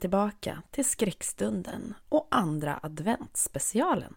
välkommen 0.00 0.30
tillbaka 0.30 0.62
till 0.70 0.84
Skräckstunden 0.84 1.94
och 2.08 2.28
andra 2.30 2.80
adventsspecialen. 2.82 4.14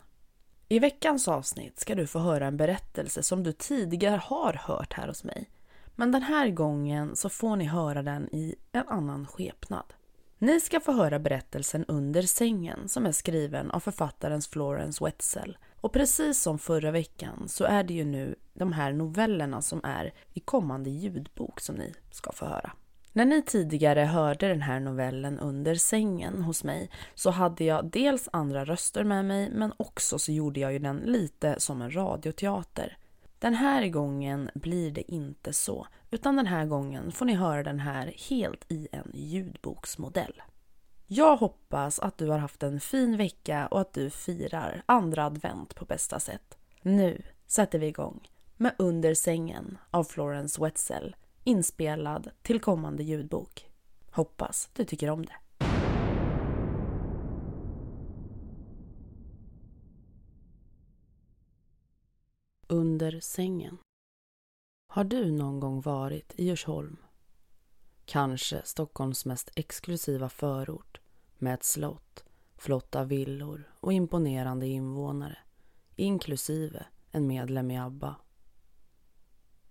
I 0.70 0.80
veckans 0.80 1.28
avsnitt 1.28 1.80
ska 1.80 1.96
du 1.96 2.08
få 2.08 2.20
höra 2.20 2.48
en 2.48 2.58
berättelse 2.58 3.24
som 3.24 3.44
du 3.44 3.52
tidigare 3.52 4.22
har 4.24 4.54
hört 4.54 4.94
här 4.94 5.08
hos 5.08 5.24
mig. 5.24 5.50
Men 5.96 6.12
den 6.12 6.22
här 6.22 6.50
gången 6.50 7.16
så 7.16 7.30
får 7.30 7.56
ni 7.56 7.66
höra 7.66 8.04
den 8.04 8.30
i 8.32 8.56
en 8.72 8.88
annan 8.88 9.28
skepnad. 9.28 9.94
Ni 10.40 10.60
ska 10.60 10.80
få 10.80 10.92
höra 10.92 11.20
berättelsen 11.20 11.86
Under 11.88 12.22
sängen 12.22 12.90
som 12.90 13.06
är 13.06 13.12
skriven 13.12 13.72
av 13.72 13.80
författaren 13.80 14.42
Florence 14.42 15.04
Wetzel. 15.04 15.58
Och 15.82 15.94
precis 15.94 16.42
som 16.42 16.60
förra 16.60 16.92
veckan 16.92 17.48
så 17.48 17.64
är 17.66 17.84
det 17.84 17.94
ju 17.94 18.06
nu 18.06 18.36
de 18.54 18.74
här 18.74 18.94
novellerna 18.94 19.62
som 19.62 19.82
är 19.84 20.14
i 20.34 20.40
kommande 20.40 20.90
ljudbok 20.90 21.60
som 21.60 21.76
ni 21.76 21.94
ska 22.12 22.32
få 22.32 22.46
höra. 22.46 22.72
När 23.16 23.26
ni 23.26 23.42
tidigare 23.42 24.00
hörde 24.00 24.48
den 24.48 24.62
här 24.62 24.80
novellen 24.80 25.40
Under 25.40 25.76
sängen 25.76 26.42
hos 26.42 26.64
mig 26.64 26.90
så 27.16 27.30
hade 27.30 27.64
jag 27.64 27.86
dels 27.86 28.30
andra 28.34 28.66
röster 28.66 29.04
med 29.04 29.26
mig 29.26 29.50
men 29.50 29.74
också 29.78 30.20
så 30.20 30.32
gjorde 30.32 30.60
jag 30.60 30.74
ju 30.74 30.80
den 30.80 30.98
lite 30.98 31.60
som 31.60 31.82
en 31.82 31.96
radioteater. 31.96 32.98
Den 33.40 33.54
här 33.54 33.88
gången 33.88 34.50
blir 34.56 34.92
det 34.92 35.12
inte 35.12 35.54
så, 35.54 35.88
utan 36.12 36.36
den 36.36 36.48
här 36.48 36.66
gången 36.66 37.12
får 37.12 37.26
ni 37.26 37.34
höra 37.34 37.64
den 37.64 37.80
här 37.80 38.14
helt 38.30 38.72
i 38.72 38.88
en 38.92 39.12
ljudboksmodell. 39.14 40.42
Jag 41.08 41.38
hoppas 41.38 42.00
att 42.00 42.18
du 42.18 42.30
har 42.30 42.38
haft 42.38 42.64
en 42.64 42.80
fin 42.80 43.18
vecka 43.18 43.68
och 43.68 43.82
att 43.82 43.94
du 43.94 44.10
firar 44.10 44.84
andra 44.86 45.26
advent 45.26 45.76
på 45.76 45.86
bästa 45.86 46.20
sätt. 46.20 46.58
Nu 46.82 47.22
sätter 47.48 47.80
vi 47.80 47.88
igång 47.88 48.30
med 48.58 48.76
Under 48.78 49.14
sängen 49.14 49.78
av 49.92 50.04
Florence 50.04 50.62
Wetzel 50.62 51.16
inspelad 51.44 52.30
till 52.42 52.60
kommande 52.60 53.04
ljudbok. 53.04 53.70
Hoppas 54.12 54.70
du 54.74 54.86
tycker 54.86 55.10
om 55.10 55.26
det. 55.26 55.36
Under 62.68 63.20
sängen. 63.20 63.78
Har 64.88 65.04
du 65.04 65.32
någon 65.32 65.60
gång 65.60 65.82
varit 65.82 66.34
i 66.36 66.46
Djursholm? 66.46 66.98
Kanske 68.06 68.62
Stockholms 68.66 69.26
mest 69.26 69.52
exklusiva 69.56 70.30
förort 70.30 71.02
med 71.38 71.54
ett 71.54 71.64
slott, 71.64 72.24
flotta 72.56 73.04
villor 73.04 73.74
och 73.80 73.94
imponerande 73.94 74.68
invånare, 74.68 75.38
inklusive 75.96 76.86
en 77.12 77.28
medlem 77.28 77.72
i 77.72 77.80
ABBA. 77.80 78.16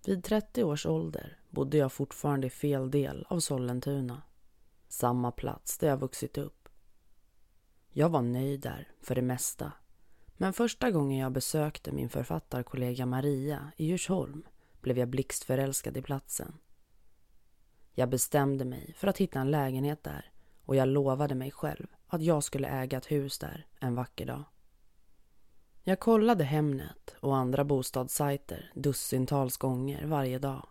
Vid 0.07 0.25
30 0.25 0.65
års 0.65 0.87
ålder 0.87 1.42
bodde 1.53 1.77
jag 1.77 1.93
fortfarande 1.93 2.47
i 2.47 2.51
fel 2.51 2.91
del 2.91 3.27
av 3.29 3.41
Sollentuna. 3.41 4.23
Samma 4.89 5.33
plats 5.33 5.79
där 5.79 5.89
jag 5.89 5.97
vuxit 5.97 6.39
upp. 6.39 6.69
Jag 7.89 8.09
var 8.09 8.23
nöjd 8.23 8.61
där, 8.61 8.93
för 9.01 9.15
det 9.15 9.23
mesta. 9.23 9.73
Men 10.37 10.53
första 10.53 10.91
gången 10.91 11.19
jag 11.19 11.33
besökte 11.33 11.93
min 11.93 12.09
författarkollega 12.09 13.07
Maria 13.07 13.73
i 13.77 13.87
Djursholm 13.87 14.47
blev 14.81 14.99
jag 14.99 15.09
blixtförälskad 15.09 15.97
i 15.97 16.03
platsen. 16.03 16.59
Jag 17.93 18.09
bestämde 18.09 18.65
mig 18.65 18.95
för 18.97 19.09
att 19.09 19.19
hitta 19.19 19.41
en 19.41 19.51
lägenhet 19.51 20.05
där 20.05 20.33
och 20.65 20.77
jag 20.77 20.89
lovade 20.89 21.35
mig 21.35 21.51
själv 21.51 21.87
att 22.07 22.23
jag 22.23 22.45
skulle 22.45 22.69
äga 22.69 22.99
ett 22.99 23.11
hus 23.11 23.39
där 23.39 23.67
en 23.81 23.95
vacker 23.95 24.27
dag. 24.27 24.45
Jag 25.83 26.01
kollade 26.01 26.45
Hemnet 26.45 27.15
och 27.21 27.37
andra 27.37 27.65
bostadssajter 27.65 28.73
dussintals 28.75 29.57
gånger 29.57 30.07
varje 30.07 30.39
dag. 30.39 30.69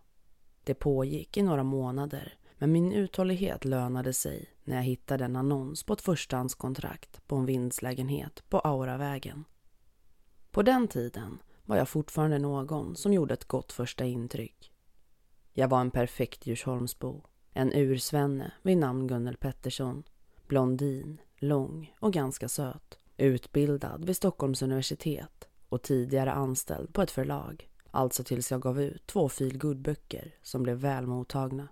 Det 0.63 0.73
pågick 0.73 1.38
i 1.38 1.41
några 1.41 1.63
månader 1.63 2.33
men 2.57 2.72
min 2.72 2.91
uthållighet 2.91 3.66
lönade 3.66 4.13
sig 4.13 4.49
när 4.63 4.75
jag 4.75 4.83
hittade 4.83 5.25
en 5.25 5.35
annons 5.35 5.83
på 5.83 5.94
ett 5.94 6.01
förstahandskontrakt 6.01 7.27
på 7.27 7.35
en 7.35 7.45
vindslägenhet 7.45 8.44
på 8.49 8.59
Auravägen. 8.59 9.44
På 10.51 10.61
den 10.61 10.88
tiden 10.88 11.41
var 11.66 11.77
jag 11.77 11.89
fortfarande 11.89 12.39
någon 12.39 12.95
som 12.95 13.13
gjorde 13.13 13.33
ett 13.33 13.47
gott 13.47 13.72
första 13.72 14.05
intryck. 14.05 14.72
Jag 15.53 15.67
var 15.67 15.81
en 15.81 15.91
perfekt 15.91 16.47
Djursholmsbo, 16.47 17.23
en 17.53 17.73
ursvenne 17.73 18.51
vid 18.61 18.78
namn 18.78 19.07
Gunnel 19.07 19.38
Pettersson, 19.38 20.03
blondin, 20.47 21.22
lång 21.38 21.95
och 21.99 22.13
ganska 22.13 22.49
söt, 22.49 22.97
utbildad 23.17 24.05
vid 24.05 24.16
Stockholms 24.16 24.61
universitet 24.61 25.47
och 25.69 25.81
tidigare 25.81 26.31
anställd 26.31 26.93
på 26.93 27.01
ett 27.01 27.11
förlag, 27.11 27.70
alltså 27.91 28.24
tills 28.24 28.52
jag 28.52 28.62
gav 28.62 28.81
ut 28.81 29.07
två 29.07 29.29
feelgood-böcker 29.29 30.35
som 30.41 30.63
blev 30.63 30.78
väl 30.78 31.07
mottagna. 31.07 31.68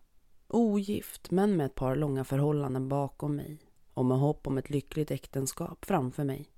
Ogift, 0.47 1.31
men 1.31 1.57
med 1.57 1.65
ett 1.65 1.75
par 1.75 1.95
långa 1.95 2.23
förhållanden 2.23 2.89
bakom 2.89 3.35
mig 3.35 3.59
och 3.93 4.05
med 4.05 4.17
hopp 4.17 4.47
om 4.47 4.57
ett 4.57 4.69
lyckligt 4.69 5.11
äktenskap 5.11 5.85
framför 5.85 6.23
mig. 6.23 6.49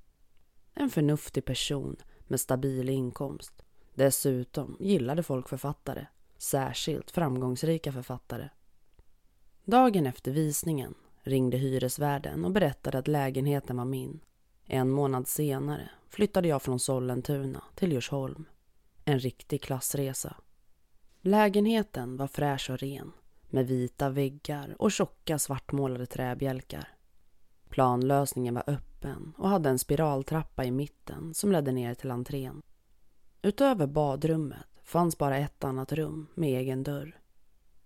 En 0.74 0.90
förnuftig 0.90 1.46
person 1.46 1.96
med 2.20 2.40
stabil 2.40 2.90
inkomst. 2.90 3.64
Dessutom 3.94 4.78
gillade 4.80 5.24
folk 5.24 5.50
författare, 5.50 6.06
särskilt 6.38 7.12
framgångsrika 7.12 7.92
författare. 7.92 8.50
Dagen 9.66 10.06
efter 10.06 10.32
visningen 10.32 10.94
ringde 11.24 11.58
hyresvärden 11.58 12.46
och 12.46 12.52
berättade 12.52 12.98
att 12.98 13.08
lägenheten 13.08 13.78
var 13.78 13.86
min. 13.86 14.20
En 14.66 14.90
månad 14.90 15.28
senare 15.28 15.90
flyttade 16.10 16.48
jag 16.48 16.62
från 16.62 16.80
Sollentuna 16.80 17.64
till 17.76 17.92
Djursholm. 17.92 18.46
En 19.06 19.20
riktig 19.20 19.62
klassresa. 19.62 20.36
Lägenheten 21.22 22.18
var 22.18 22.28
fräsch 22.28 22.70
och 22.70 22.78
ren 22.78 23.12
med 23.50 23.68
vita 23.68 24.10
väggar 24.10 24.76
och 24.80 24.92
tjocka 24.92 25.40
svartmålade 25.40 26.06
träbjälkar. 26.06 26.88
Planlösningen 27.70 28.54
var 28.54 28.64
öppen 28.68 29.34
och 29.38 29.50
hade 29.50 29.70
en 29.70 29.80
spiraltrappa 29.80 30.66
i 30.66 30.72
mitten 30.72 31.34
som 31.34 31.52
ledde 31.52 31.72
ner 31.72 31.94
till 31.94 32.12
entrén. 32.12 32.62
Utöver 33.42 33.88
badrummet 33.88 34.80
fanns 34.84 35.18
bara 35.18 35.38
ett 35.38 35.64
annat 35.64 35.92
rum 35.92 36.28
med 36.36 36.60
egen 36.60 36.84
dörr. 36.84 37.22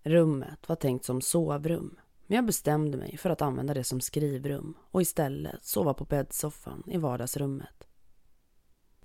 Rummet 0.03 0.69
var 0.69 0.75
tänkt 0.75 1.05
som 1.05 1.21
sovrum 1.21 1.97
men 2.27 2.35
jag 2.35 2.45
bestämde 2.45 2.97
mig 2.97 3.17
för 3.17 3.29
att 3.29 3.41
använda 3.41 3.73
det 3.73 3.83
som 3.83 4.01
skrivrum 4.01 4.77
och 4.91 5.01
istället 5.01 5.65
sova 5.65 5.93
på 5.93 6.05
bäddsoffan 6.05 6.83
i 6.87 6.97
vardagsrummet. 6.97 7.84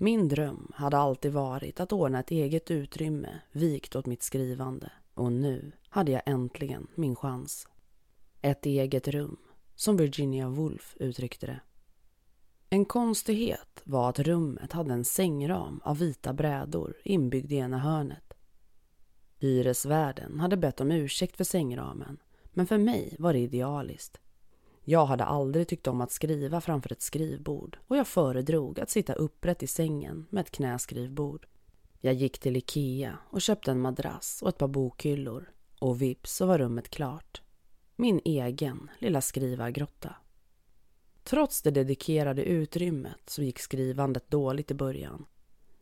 Min 0.02 0.28
dröm 0.28 0.72
hade 0.74 0.98
alltid 0.98 1.32
varit 1.32 1.80
att 1.80 1.92
ordna 1.92 2.20
ett 2.20 2.30
eget 2.30 2.70
utrymme 2.70 3.40
vikt 3.52 3.96
åt 3.96 4.06
mitt 4.06 4.22
skrivande 4.22 4.92
och 5.14 5.32
nu 5.32 5.72
hade 5.88 6.12
jag 6.12 6.22
äntligen 6.26 6.86
min 6.94 7.16
chans. 7.16 7.68
Ett 8.40 8.66
eget 8.66 9.08
rum, 9.08 9.36
som 9.74 9.96
Virginia 9.96 10.48
Woolf 10.48 10.96
uttryckte 11.00 11.46
det. 11.46 11.60
En 12.70 12.84
konstighet 12.84 13.82
var 13.84 14.08
att 14.08 14.18
rummet 14.18 14.72
hade 14.72 14.94
en 14.94 15.04
sängram 15.04 15.80
av 15.84 15.98
vita 15.98 16.32
brädor 16.32 16.96
inbyggd 17.04 17.52
i 17.52 17.56
ena 17.56 17.78
hörnet. 17.78 18.34
Hyresvärden 19.38 20.40
hade 20.40 20.56
bett 20.56 20.80
om 20.80 20.90
ursäkt 20.90 21.36
för 21.36 21.44
sängramen, 21.44 22.18
men 22.44 22.66
för 22.66 22.78
mig 22.78 23.16
var 23.18 23.32
det 23.32 23.38
idealiskt. 23.38 24.20
Jag 24.90 25.06
hade 25.06 25.24
aldrig 25.24 25.68
tyckt 25.68 25.86
om 25.86 26.00
att 26.00 26.12
skriva 26.12 26.60
framför 26.60 26.92
ett 26.92 27.02
skrivbord 27.02 27.78
och 27.88 27.96
jag 27.96 28.06
föredrog 28.06 28.80
att 28.80 28.90
sitta 28.90 29.12
upprätt 29.12 29.62
i 29.62 29.66
sängen 29.66 30.26
med 30.30 30.40
ett 30.40 30.50
knäskrivbord. 30.50 31.46
Jag 32.00 32.14
gick 32.14 32.38
till 32.38 32.56
Ikea 32.56 33.18
och 33.30 33.42
köpte 33.42 33.70
en 33.70 33.80
madrass 33.80 34.42
och 34.42 34.48
ett 34.48 34.58
par 34.58 34.68
bokhyllor 34.68 35.50
och 35.78 36.02
vips 36.02 36.36
så 36.36 36.46
var 36.46 36.58
rummet 36.58 36.88
klart. 36.88 37.42
Min 37.96 38.20
egen 38.24 38.90
lilla 38.98 39.20
skrivargrotta. 39.20 40.14
Trots 41.24 41.62
det 41.62 41.70
dedikerade 41.70 42.44
utrymmet 42.44 43.20
så 43.26 43.42
gick 43.42 43.58
skrivandet 43.58 44.30
dåligt 44.30 44.70
i 44.70 44.74
början. 44.74 45.26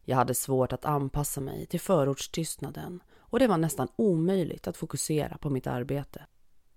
Jag 0.04 0.16
hade 0.16 0.34
svårt 0.34 0.72
att 0.72 0.84
anpassa 0.84 1.40
mig 1.40 1.66
till 1.66 1.80
förortstystnaden 1.80 3.02
och 3.18 3.38
det 3.38 3.46
var 3.46 3.58
nästan 3.58 3.88
omöjligt 3.96 4.68
att 4.68 4.76
fokusera 4.76 5.38
på 5.38 5.50
mitt 5.50 5.66
arbete. 5.66 6.26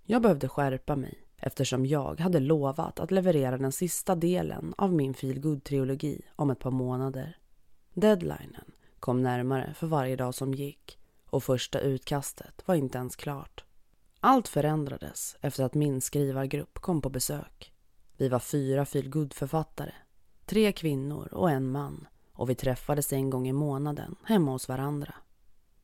Jag 0.04 0.22
behövde 0.22 0.50
skärpa 0.50 0.96
mig 0.96 1.28
eftersom 1.42 1.86
jag 1.86 2.20
hade 2.20 2.40
lovat 2.40 3.00
att 3.00 3.12
leverera 3.12 3.58
den 3.58 3.72
sista 3.72 4.16
delen 4.16 4.74
av 4.78 4.94
min 4.94 5.14
feelgood-trilogi 5.14 6.22
om 6.36 6.50
ett 6.50 6.60
par 6.60 6.72
månader. 6.72 7.38
Deadlinen 7.94 8.72
kom 9.00 9.24
närmare 9.24 9.74
för 9.74 9.88
varje 9.88 10.16
dag 10.16 10.36
som 10.36 10.54
gick 10.54 11.00
och 11.26 11.44
första 11.44 11.80
utkastet 11.80 12.62
var 12.66 12.76
inte 12.76 12.98
ens 12.98 13.16
klart. 13.16 13.64
Allt 14.20 14.48
förändrades 14.48 15.38
efter 15.42 15.64
att 15.64 15.74
min 15.74 16.02
skrivargrupp 16.02 16.80
kom 16.80 17.02
på 17.02 17.10
besök. 17.10 17.74
Vi 18.18 18.30
var 18.30 18.40
fyra 18.40 18.86
feelgood-författare, 18.86 19.94
tre 20.46 20.72
kvinnor 20.72 21.34
och 21.34 21.52
en 21.52 21.72
man 21.72 22.08
och 22.34 22.50
vi 22.50 22.56
träffades 22.56 23.14
en 23.14 23.30
gång 23.30 23.48
i 23.48 23.54
månaden 23.54 24.16
hemma 24.24 24.52
hos 24.52 24.70
varandra. 24.70 25.14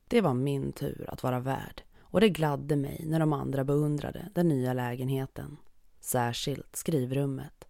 Det 0.08 0.20
var 0.20 0.34
min 0.34 0.72
tur 0.72 1.04
att 1.08 1.22
vara 1.22 1.40
värd 1.40 1.82
och 2.10 2.20
det 2.20 2.28
gladde 2.28 2.76
mig 2.76 3.04
när 3.06 3.20
de 3.20 3.32
andra 3.32 3.64
beundrade 3.64 4.28
den 4.34 4.48
nya 4.48 4.72
lägenheten, 4.72 5.56
särskilt 6.00 6.76
skrivrummet. 6.76 7.64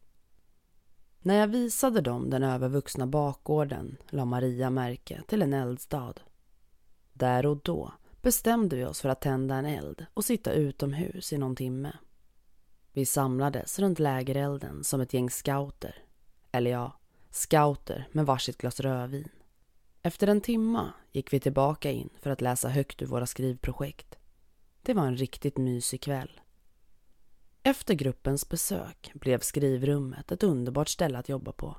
När 1.20 1.34
jag 1.34 1.48
visade 1.48 2.00
dem 2.00 2.30
den 2.30 2.42
övervuxna 2.42 3.06
bakgården 3.06 3.96
la 4.10 4.24
Maria 4.24 4.70
märke 4.70 5.22
till 5.28 5.42
en 5.42 5.54
eldstad. 5.54 6.14
Där 7.12 7.46
och 7.46 7.60
då 7.62 7.92
bestämde 8.22 8.76
vi 8.76 8.84
oss 8.84 9.00
för 9.00 9.08
att 9.08 9.20
tända 9.20 9.54
en 9.54 9.66
eld 9.66 10.06
och 10.14 10.24
sitta 10.24 10.52
utomhus 10.52 11.32
i 11.32 11.38
någon 11.38 11.56
timme. 11.56 11.92
Vi 12.92 13.06
samlades 13.06 13.78
runt 13.78 13.98
lägerelden 13.98 14.84
som 14.84 15.00
ett 15.00 15.14
gäng 15.14 15.30
scouter. 15.30 15.94
Eller 16.52 16.70
ja, 16.70 16.98
scouter 17.30 18.08
med 18.12 18.26
varsitt 18.26 18.58
glas 18.58 18.80
rödvin. 18.80 19.28
Efter 20.02 20.26
en 20.26 20.40
timma 20.40 20.92
gick 21.12 21.32
vi 21.32 21.40
tillbaka 21.40 21.90
in 21.90 22.10
för 22.20 22.30
att 22.30 22.40
läsa 22.40 22.68
högt 22.68 23.02
ur 23.02 23.06
våra 23.06 23.26
skrivprojekt. 23.26 24.17
Det 24.82 24.94
var 24.94 25.06
en 25.06 25.16
riktigt 25.16 25.56
mysig 25.56 26.02
kväll. 26.02 26.40
Efter 27.62 27.94
gruppens 27.94 28.48
besök 28.48 29.10
blev 29.14 29.40
skrivrummet 29.40 30.32
ett 30.32 30.42
underbart 30.42 30.88
ställe 30.88 31.18
att 31.18 31.28
jobba 31.28 31.52
på. 31.52 31.76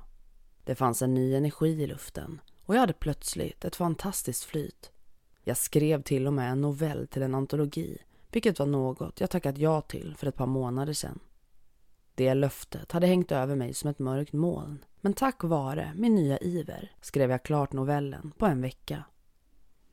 Det 0.64 0.74
fanns 0.74 1.02
en 1.02 1.14
ny 1.14 1.34
energi 1.34 1.82
i 1.82 1.86
luften 1.86 2.40
och 2.64 2.74
jag 2.74 2.80
hade 2.80 2.92
plötsligt 2.92 3.64
ett 3.64 3.76
fantastiskt 3.76 4.44
flyt. 4.44 4.90
Jag 5.44 5.56
skrev 5.56 6.02
till 6.02 6.26
och 6.26 6.32
med 6.32 6.52
en 6.52 6.60
novell 6.60 7.06
till 7.06 7.22
en 7.22 7.34
antologi, 7.34 7.98
vilket 8.32 8.58
var 8.58 8.66
något 8.66 9.20
jag 9.20 9.30
tackat 9.30 9.58
ja 9.58 9.80
till 9.80 10.14
för 10.18 10.26
ett 10.26 10.36
par 10.36 10.46
månader 10.46 10.92
sedan. 10.92 11.18
Det 12.14 12.34
löftet 12.34 12.92
hade 12.92 13.06
hängt 13.06 13.32
över 13.32 13.56
mig 13.56 13.74
som 13.74 13.90
ett 13.90 13.98
mörkt 13.98 14.32
moln, 14.32 14.84
men 15.00 15.12
tack 15.12 15.42
vare 15.42 15.92
min 15.96 16.14
nya 16.14 16.38
iver 16.38 16.92
skrev 17.00 17.30
jag 17.30 17.42
klart 17.42 17.72
novellen 17.72 18.32
på 18.38 18.46
en 18.46 18.62
vecka. 18.62 19.04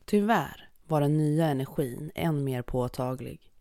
Tyvärr 0.05 0.69
var 0.87 1.01
den 1.01 1.17
nya 1.17 1.45
energin 1.45 2.11
än 2.15 2.43
mer 2.43 2.61
påtaglig. 2.61 3.53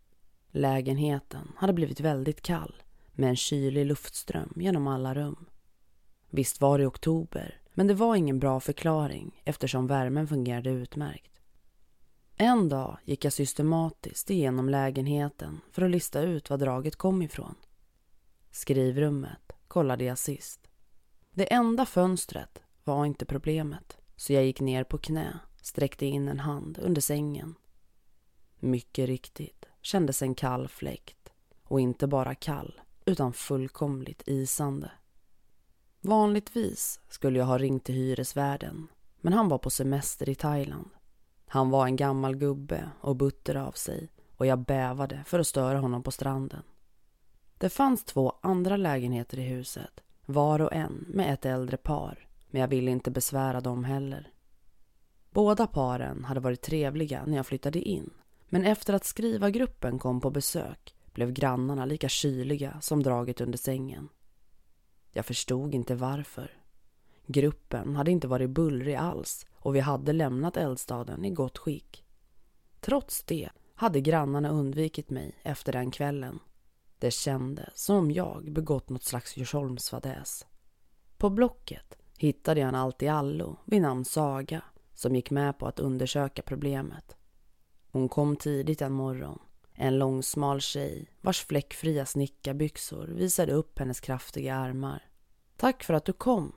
Lägenheten 0.51 1.51
hade 1.55 1.73
blivit 1.73 1.99
väldigt 1.99 2.41
kall 2.41 2.75
med 3.13 3.29
en 3.29 3.35
kylig 3.35 3.85
luftström 3.85 4.53
genom 4.55 4.87
alla 4.87 5.13
rum. 5.13 5.45
Visst 6.29 6.61
var 6.61 6.79
det 6.79 6.87
oktober, 6.87 7.61
men 7.73 7.87
det 7.87 7.93
var 7.93 8.15
ingen 8.15 8.39
bra 8.39 8.59
förklaring 8.59 9.41
eftersom 9.45 9.87
värmen 9.87 10.27
fungerade 10.27 10.69
utmärkt. 10.69 11.41
En 12.35 12.69
dag 12.69 12.97
gick 13.03 13.25
jag 13.25 13.33
systematiskt 13.33 14.29
igenom 14.29 14.69
lägenheten 14.69 15.61
för 15.71 15.81
att 15.81 15.91
lista 15.91 16.21
ut 16.21 16.49
var 16.49 16.57
draget 16.57 16.95
kom 16.95 17.21
ifrån. 17.21 17.55
Skrivrummet 18.51 19.51
kollade 19.67 20.03
jag 20.03 20.17
sist. 20.17 20.67
Det 21.31 21.53
enda 21.53 21.85
fönstret 21.85 22.61
var 22.83 23.05
inte 23.05 23.25
problemet, 23.25 23.97
så 24.15 24.33
jag 24.33 24.45
gick 24.45 24.61
ner 24.61 24.83
på 24.83 24.97
knä, 24.97 25.39
sträckte 25.67 26.05
in 26.05 26.27
en 26.27 26.39
hand 26.39 26.79
under 26.81 27.01
sängen. 27.01 27.55
Mycket 28.59 29.07
riktigt 29.07 29.65
kändes 29.81 30.21
en 30.21 30.35
kall 30.35 30.67
fläkt. 30.67 31.29
Och 31.63 31.79
inte 31.79 32.07
bara 32.07 32.35
kall, 32.35 32.81
utan 33.05 33.33
fullkomligt 33.33 34.23
isande. 34.25 34.91
Vanligtvis 36.01 36.99
skulle 37.09 37.39
jag 37.39 37.45
ha 37.45 37.57
ringt 37.57 37.83
till 37.83 37.95
hyresvärden, 37.95 38.87
men 39.21 39.33
han 39.33 39.49
var 39.49 39.57
på 39.57 39.69
semester 39.69 40.29
i 40.29 40.35
Thailand. 40.35 40.89
Han 41.45 41.69
var 41.69 41.85
en 41.85 41.95
gammal 41.95 42.35
gubbe 42.35 42.89
och 43.01 43.15
butter 43.15 43.55
av 43.55 43.71
sig 43.71 44.09
och 44.37 44.45
jag 44.45 44.59
bävade 44.59 45.23
för 45.25 45.39
att 45.39 45.47
störa 45.47 45.79
honom 45.79 46.03
på 46.03 46.11
stranden. 46.11 46.63
Det 47.57 47.69
fanns 47.69 48.03
två 48.03 48.33
andra 48.41 48.77
lägenheter 48.77 49.39
i 49.39 49.43
huset, 49.43 50.03
var 50.25 50.61
och 50.61 50.73
en 50.73 51.05
med 51.07 51.33
ett 51.33 51.45
äldre 51.45 51.77
par, 51.77 52.27
men 52.49 52.61
jag 52.61 52.67
ville 52.67 52.91
inte 52.91 53.11
besvära 53.11 53.61
dem 53.61 53.83
heller. 53.83 54.31
Båda 55.37 55.67
paren 55.67 56.23
hade 56.23 56.39
varit 56.39 56.61
trevliga 56.61 57.25
när 57.25 57.37
jag 57.37 57.45
flyttade 57.45 57.79
in, 57.79 58.09
men 58.49 58.65
efter 58.65 58.93
att 58.93 59.05
skrivargruppen 59.05 59.99
kom 59.99 60.21
på 60.21 60.29
besök 60.29 60.95
blev 61.13 61.31
grannarna 61.31 61.85
lika 61.85 62.09
kyliga 62.09 62.81
som 62.81 63.03
draget 63.03 63.41
under 63.41 63.57
sängen. 63.57 64.09
Jag 65.11 65.25
förstod 65.25 65.75
inte 65.75 65.95
varför. 65.95 66.51
Gruppen 67.25 67.95
hade 67.95 68.11
inte 68.11 68.27
varit 68.27 68.49
bullrig 68.49 68.95
alls 68.95 69.45
och 69.53 69.75
vi 69.75 69.79
hade 69.79 70.13
lämnat 70.13 70.57
eldstaden 70.57 71.25
i 71.25 71.31
gott 71.31 71.57
skick. 71.57 72.05
Trots 72.79 73.23
det 73.23 73.49
hade 73.75 74.01
grannarna 74.01 74.49
undvikit 74.49 75.09
mig 75.09 75.35
efter 75.43 75.73
den 75.73 75.91
kvällen. 75.91 76.39
Det 76.99 77.11
kändes 77.11 77.85
som 77.85 77.95
om 77.95 78.11
jag 78.11 78.51
begått 78.51 78.89
något 78.89 79.03
slags 79.03 79.37
Djursholmsfadäs. 79.37 80.45
På 81.17 81.29
Blocket 81.29 81.97
hittade 82.17 82.59
jag 82.59 82.69
en 82.69 82.75
allt-i-allo 82.75 83.57
vid 83.65 83.81
namn 83.81 84.05
Saga 84.05 84.61
som 84.97 85.15
gick 85.15 85.31
med 85.31 85.57
på 85.57 85.67
att 85.67 85.79
undersöka 85.79 86.41
problemet. 86.41 87.17
Hon 87.91 88.09
kom 88.09 88.35
tidigt 88.35 88.81
en 88.81 88.93
morgon. 88.93 89.39
En 89.73 89.97
långsmal 89.97 90.61
tjej 90.61 91.11
vars 91.21 91.45
fläckfria 91.45 92.05
snickarbyxor 92.05 93.07
visade 93.07 93.53
upp 93.53 93.79
hennes 93.79 93.99
kraftiga 93.99 94.55
armar. 94.55 95.09
Tack 95.57 95.83
för 95.83 95.93
att 95.93 96.05
du 96.05 96.13
kom, 96.13 96.55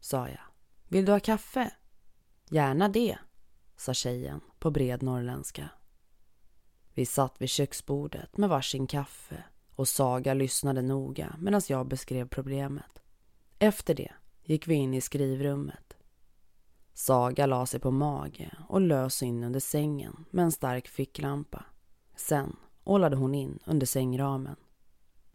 sa 0.00 0.28
jag. 0.28 0.44
Vill 0.88 1.04
du 1.04 1.12
ha 1.12 1.20
kaffe? 1.20 1.70
Gärna 2.50 2.88
det, 2.88 3.18
sa 3.76 3.94
tjejen 3.94 4.40
på 4.58 4.70
bred 4.70 5.02
norrländska. 5.02 5.68
Vi 6.94 7.06
satt 7.06 7.34
vid 7.38 7.48
köksbordet 7.48 8.36
med 8.36 8.48
varsin 8.48 8.86
kaffe 8.86 9.44
och 9.74 9.88
Saga 9.88 10.34
lyssnade 10.34 10.82
noga 10.82 11.36
medan 11.38 11.62
jag 11.68 11.86
beskrev 11.86 12.28
problemet. 12.28 13.02
Efter 13.58 13.94
det 13.94 14.12
gick 14.44 14.68
vi 14.68 14.74
in 14.74 14.94
i 14.94 15.00
skrivrummet. 15.00 15.89
Saga 17.00 17.46
la 17.46 17.66
sig 17.66 17.80
på 17.80 17.90
mage 17.90 18.50
och 18.68 18.80
lös 18.80 19.22
in 19.22 19.44
under 19.44 19.60
sängen 19.60 20.24
med 20.30 20.44
en 20.44 20.52
stark 20.52 20.88
ficklampa. 20.88 21.64
Sen 22.16 22.56
ålade 22.84 23.16
hon 23.16 23.34
in 23.34 23.58
under 23.64 23.86
sängramen. 23.86 24.56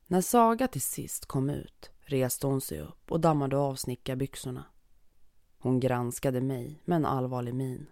När 0.07 0.21
Saga 0.21 0.67
till 0.67 0.81
sist 0.81 1.25
kom 1.25 1.49
ut 1.49 1.91
reste 1.99 2.47
hon 2.47 2.61
sig 2.61 2.81
upp 2.81 3.11
och 3.11 3.19
dammade 3.19 3.57
av 3.57 3.75
snickarbyxorna. 3.75 4.65
Hon 5.57 5.79
granskade 5.79 6.41
mig 6.41 6.81
med 6.85 6.95
en 6.95 7.05
allvarlig 7.05 7.55
min. 7.55 7.87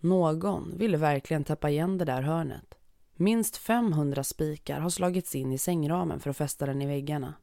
Någon 0.00 0.78
ville 0.78 0.96
verkligen 0.96 1.44
täppa 1.44 1.70
igen 1.70 1.98
det 1.98 2.04
där 2.04 2.22
hörnet. 2.22 2.74
Minst 3.14 3.56
500 3.56 4.24
spikar 4.24 4.80
har 4.80 4.90
slagits 4.90 5.34
in 5.34 5.52
i 5.52 5.58
sängramen 5.58 6.20
för 6.20 6.30
att 6.30 6.36
fästa 6.36 6.66
den 6.66 6.82
i 6.82 6.86
väggarna. 6.86 7.34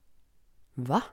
Va? 0.74 1.04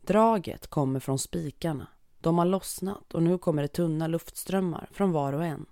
Draget 0.00 0.66
kommer 0.66 1.00
från 1.00 1.18
spikarna. 1.18 1.86
De 2.24 2.38
har 2.38 2.44
lossnat 2.44 3.14
och 3.14 3.22
nu 3.22 3.38
kommer 3.38 3.62
det 3.62 3.68
tunna 3.68 4.06
luftströmmar 4.06 4.88
från 4.92 5.12
var 5.12 5.32
och 5.32 5.44
en. 5.44 5.66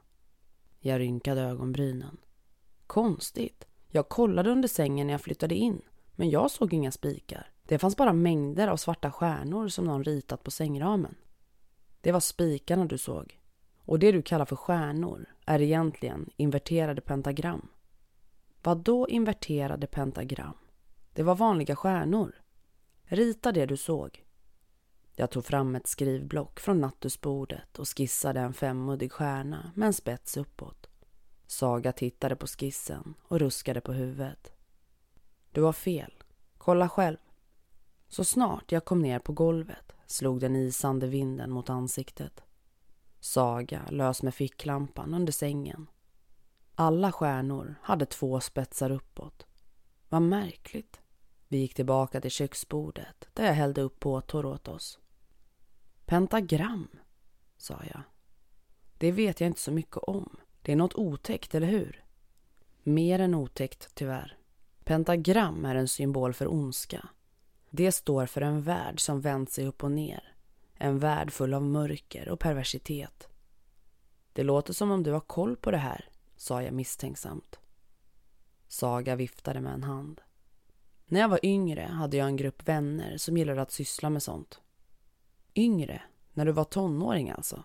Jag 0.80 1.00
rynkade 1.00 1.40
ögonbrynen. 1.40 2.16
Konstigt. 2.87 3.66
Jag 3.88 4.09
kollade 4.09 4.50
under 4.50 4.68
sängen 4.68 5.06
när 5.06 5.14
jag 5.14 5.21
flyttade 5.21 5.54
in, 5.54 5.82
men 6.12 6.30
jag 6.30 6.50
såg 6.50 6.73
inga 6.75 6.92
spikar. 6.92 7.52
Det 7.62 7.78
fanns 7.78 7.97
bara 7.97 8.12
mängder 8.12 8.68
av 8.68 8.76
svarta 8.76 9.11
stjärnor 9.11 9.68
som 9.68 9.85
någon 9.85 10.04
ritat 10.04 10.42
på 10.42 10.50
sängramen. 10.50 11.14
Det 12.00 12.12
var 12.12 12.21
spikarna 12.21 12.85
du 12.85 12.99
såg. 12.99 13.40
Och 13.76 13.99
det 13.99 14.12
du 14.12 14.23
kallar 14.23 14.44
för 14.44 14.56
stjärnor 14.56 15.26
är 15.47 15.62
egentligen 15.62 16.30
inverterade 16.37 17.00
pentagram. 17.00 17.68
Vad 18.62 18.78
då 18.78 19.09
inverterade 19.09 19.87
pentagram? 19.87 20.56
Det 21.12 21.23
var 21.23 21.35
vanliga 21.35 21.76
stjärnor. 21.76 22.35
Rita 23.04 23.52
det 23.52 23.66
du 23.66 23.76
såg. 23.76 24.22
Jag 25.16 25.31
tog 25.31 25.45
fram 25.45 25.75
ett 25.75 25.87
skrivblock 25.87 26.61
från 26.61 26.81
nattusbordet 26.81 27.78
och 27.78 27.88
skissade 27.88 28.40
en 28.40 28.54
femmuddig 28.54 29.12
stjärna 29.12 29.73
med 29.75 29.87
en 29.87 29.92
spets 29.92 30.37
uppåt. 30.37 30.87
Saga 31.47 31.92
tittade 31.92 32.37
på 32.37 32.47
skissen 32.47 33.14
och 33.23 33.38
ruskade 33.38 33.81
på 33.81 33.92
huvudet. 33.92 34.52
Du 35.50 35.62
har 35.62 35.73
fel. 35.73 36.12
Kolla 36.59 36.88
själv. 36.88 37.16
Så 38.09 38.25
snart 38.25 38.73
jag 38.73 38.85
kom 38.85 39.02
ner 39.02 39.19
på 39.19 39.33
golvet 39.33 39.92
slog 40.07 40.40
den 40.40 40.57
isande 40.57 41.07
vinden 41.07 41.50
mot 41.50 41.71
ansiktet. 41.71 42.42
Saga 43.21 43.83
lös 43.90 44.23
med 44.23 44.35
ficklampan 44.35 45.14
under 45.14 45.33
sängen. 45.33 45.87
Alla 46.75 47.12
stjärnor 47.12 47.75
hade 47.83 48.07
två 48.07 48.40
spetsar 48.40 48.90
uppåt. 48.90 49.47
Vad 50.09 50.23
märkligt. 50.23 51.00
Vi 51.49 51.59
gick 51.59 51.75
tillbaka 51.75 52.21
till 52.21 52.31
köksbordet 52.31 53.28
där 53.33 53.47
jag 53.47 53.54
hällde 53.54 53.81
upp 53.81 54.00
påtår 54.00 54.47
åt 54.47 54.69
oss. 54.69 54.99
Pentagram, 56.06 56.88
sa 57.56 57.82
jag. 57.92 58.02
Det 58.99 59.12
vet 59.12 59.40
jag 59.40 59.47
inte 59.47 59.61
så 59.61 59.73
mycket 59.73 59.97
om. 59.97 60.37
Det 60.62 60.73
är 60.73 60.76
något 60.76 60.94
otäckt, 60.94 61.54
eller 61.54 61.66
hur? 61.66 62.04
Mer 62.82 63.18
än 63.18 63.35
otäckt, 63.35 63.94
tyvärr. 63.94 64.37
Pentagram 64.85 65.64
är 65.64 65.75
en 65.75 65.88
symbol 65.88 66.35
för 66.35 66.52
ondska. 66.52 67.09
Det 67.71 67.92
står 67.92 68.26
för 68.26 68.40
en 68.40 68.62
värld 68.62 69.00
som 69.00 69.21
vänt 69.21 69.50
sig 69.50 69.66
upp 69.66 69.85
och 69.85 69.90
ner. 69.90 70.35
En 70.75 70.99
värld 70.99 71.32
full 71.32 71.54
av 71.54 71.62
mörker 71.62 72.28
och 72.28 72.40
perversitet. 72.40 73.28
Det 74.32 74.42
låter 74.42 74.73
som 74.73 74.90
om 74.90 75.02
du 75.02 75.12
har 75.12 75.21
koll 75.21 75.56
på 75.56 75.71
det 75.71 75.76
här, 75.76 76.09
sa 76.37 76.62
jag 76.62 76.75
misstänksamt. 76.75 77.59
Saga 78.68 79.16
viftade 79.16 79.61
med 79.61 79.75
en 79.75 79.82
hand. 79.82 80.21
När 81.06 81.21
jag 81.21 81.28
var 81.28 81.47
yngre 81.47 81.82
hade 81.82 82.16
jag 82.16 82.26
en 82.26 82.37
grupp 82.37 82.68
vänner 82.68 83.16
som 83.16 83.37
gillade 83.37 83.62
att 83.62 83.73
syssla 83.73 84.11
med 84.11 84.23
sånt. 84.23 84.61
Yngre? 85.54 86.02
När 86.32 86.44
du 86.44 86.52
var 86.52 86.64
tonåring 86.64 87.30
alltså? 87.30 87.64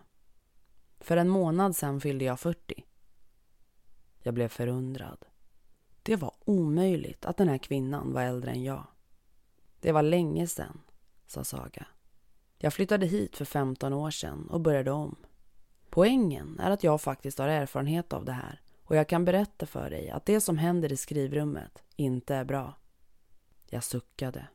För 1.00 1.17
en 1.17 1.29
månad 1.29 1.75
sen 1.75 2.01
fyllde 2.01 2.25
jag 2.25 2.39
40. 2.39 2.86
Jag 4.20 4.34
blev 4.34 4.48
förundrad. 4.48 5.25
Det 6.03 6.15
var 6.15 6.34
omöjligt 6.46 7.25
att 7.25 7.38
den 7.38 7.50
här 7.50 7.58
kvinnan 7.58 8.13
var 8.13 8.22
äldre 8.22 8.51
än 8.51 8.63
jag. 8.63 8.88
Det 9.79 9.91
var 9.91 10.01
länge 10.01 10.48
sen, 10.48 10.82
sa 11.25 11.44
Saga. 11.44 11.88
Jag 12.58 12.74
flyttade 12.74 13.06
hit 13.06 13.38
för 13.38 13.46
15 13.46 13.94
år 13.94 14.12
sedan 14.12 14.48
och 14.50 14.62
började 14.62 14.91
om. 14.91 15.15
Poängen 15.89 16.60
är 16.60 16.72
att 16.72 16.84
jag 16.84 17.01
faktiskt 17.01 17.38
har 17.38 17.48
erfarenhet 17.48 18.13
av 18.13 18.25
det 18.25 18.32
här 18.32 18.62
och 18.84 18.96
jag 18.96 19.10
kan 19.10 19.25
berätta 19.25 19.65
för 19.65 19.89
dig 19.89 20.10
att 20.10 20.25
det 20.25 20.41
som 20.41 20.58
händer 20.58 20.91
i 20.91 20.98
skrivrummet 20.98 21.84
inte 21.96 22.36
är 22.36 22.44
bra. 22.44 22.74
Jag 23.70 23.84
suckade. 23.84 24.48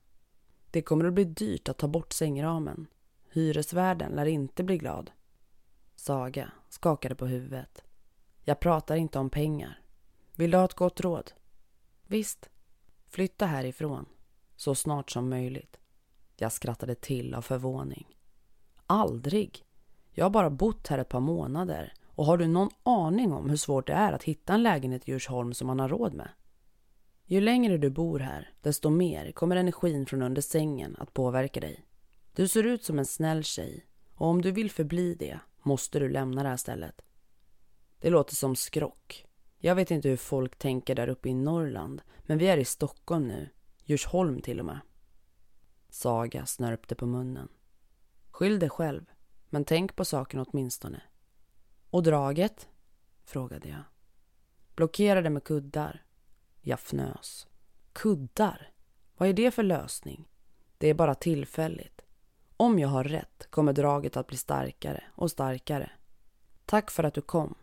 Det 0.71 0.83
kommer 0.83 1.05
att 1.05 1.15
bli 1.15 1.25
dyrt 1.25 1.69
att 1.69 1.79
ta 1.79 1.89
bort 1.89 2.13
sängramen. 2.13 2.87
Hyresvärden 3.35 4.13
lär 4.13 4.27
inte 4.27 4.65
bli 4.65 4.79
glad. 4.79 5.11
Saga 5.95 6.53
skakade 6.69 7.15
på 7.15 7.27
huvudet. 7.27 7.85
Jag 8.45 8.61
pratar 8.61 8.97
inte 8.97 9.19
om 9.19 9.31
pengar. 9.31 9.81
Vill 10.37 10.51
du 10.51 10.57
ha 10.57 10.65
ett 10.65 10.75
gott 10.75 11.01
råd? 11.01 11.33
Visst. 12.07 12.49
Flytta 13.07 13.47
härifrån. 13.47 14.07
Så 14.57 14.75
snart 14.75 15.11
som 15.11 15.29
möjligt. 15.29 15.77
Jag 16.37 16.53
skrattade 16.53 16.95
till 16.95 17.35
av 17.35 17.43
förvåning. 17.43 18.17
Aldrig. 18.87 19.65
Jag 20.11 20.25
har 20.25 20.31
bara 20.31 20.51
bott 20.51 20.89
här 20.89 20.99
ett 20.99 21.09
par 21.09 21.21
månader 21.21 21.93
och 22.07 22.27
har 22.27 22.37
du 22.37 22.47
någon 22.47 22.71
aning 22.83 23.33
om 23.33 23.51
hur 23.51 23.57
svårt 23.57 23.87
det 23.87 23.93
är 23.93 24.13
att 24.13 24.25
hitta 24.25 24.55
en 24.55 24.63
lägenhet 24.63 25.09
i 25.09 25.11
Djursholm 25.11 25.55
som 25.55 25.67
man 25.67 25.81
har 25.81 25.89
råd 25.89 26.15
med? 26.15 26.29
Ju 27.25 27.41
längre 27.41 27.79
du 27.79 27.91
bor 27.91 28.19
här, 28.19 28.53
desto 28.61 28.91
mer 28.91 29.33
kommer 29.33 29.57
energin 29.57 30.07
från 30.07 30.23
under 30.23 30.43
sängen 30.43 30.97
att 30.99 31.15
påverka 31.15 31.61
dig. 31.61 31.87
Du 32.35 32.49
ser 32.49 32.65
ut 32.65 32.85
som 32.85 32.99
en 32.99 33.07
snäll 33.07 33.45
tjej 33.45 33.87
och 34.15 34.27
om 34.27 34.43
du 34.43 34.51
vill 34.51 34.71
förbli 34.71 35.15
det 35.15 35.39
måste 35.63 35.99
du 35.99 36.09
lämna 36.09 36.43
det 36.43 36.49
här 36.49 36.57
stället. 36.57 37.03
Det 37.99 38.11
låter 38.11 38.35
som 38.35 38.57
skrock. 38.57 39.27
Jag 39.59 39.75
vet 39.75 39.91
inte 39.91 40.09
hur 40.09 40.17
folk 40.17 40.59
tänker 40.59 40.95
där 40.95 41.09
uppe 41.09 41.29
i 41.29 41.35
Norrland, 41.35 42.03
men 42.23 42.39
vi 42.39 42.47
är 42.47 42.57
i 42.57 42.65
Stockholm 42.65 43.29
nu. 43.29 43.49
Djursholm 43.85 44.41
till 44.43 44.61
och 44.61 44.67
med. 44.67 44.81
Saga 45.89 46.47
snörpte 46.47 46.95
på 46.95 47.07
munnen. 47.07 47.49
Skyll 48.31 48.59
dig 48.59 48.71
själv, 48.71 49.05
men 49.51 49.65
tänk 49.65 49.97
på 49.97 50.05
saken 50.05 50.41
åtminstone. 50.41 51.03
Och 51.91 52.03
draget? 52.03 52.69
frågade 53.25 53.69
jag. 53.69 53.83
Blockerade 54.75 55.31
med 55.31 55.45
kuddar. 55.45 56.05
Jag 56.61 56.79
fnös. 56.79 57.47
Kuddar? 57.93 58.73
Vad 59.17 59.29
är 59.29 59.33
det 59.33 59.51
för 59.51 59.63
lösning? 59.63 60.29
Det 60.79 60.89
är 60.89 60.95
bara 60.95 61.15
tillfälligt. 61.15 62.02
Om 62.63 62.79
jag 62.79 62.89
har 62.89 63.05
rätt 63.05 63.47
kommer 63.51 63.73
draget 63.73 64.17
att 64.17 64.27
bli 64.27 64.37
starkare 64.37 65.03
och 65.15 65.31
starkare. 65.31 65.91
Tack 66.67 66.91
för 66.91 67.05
att 67.05 67.15
du 67.15 67.21
kom, 67.21 67.55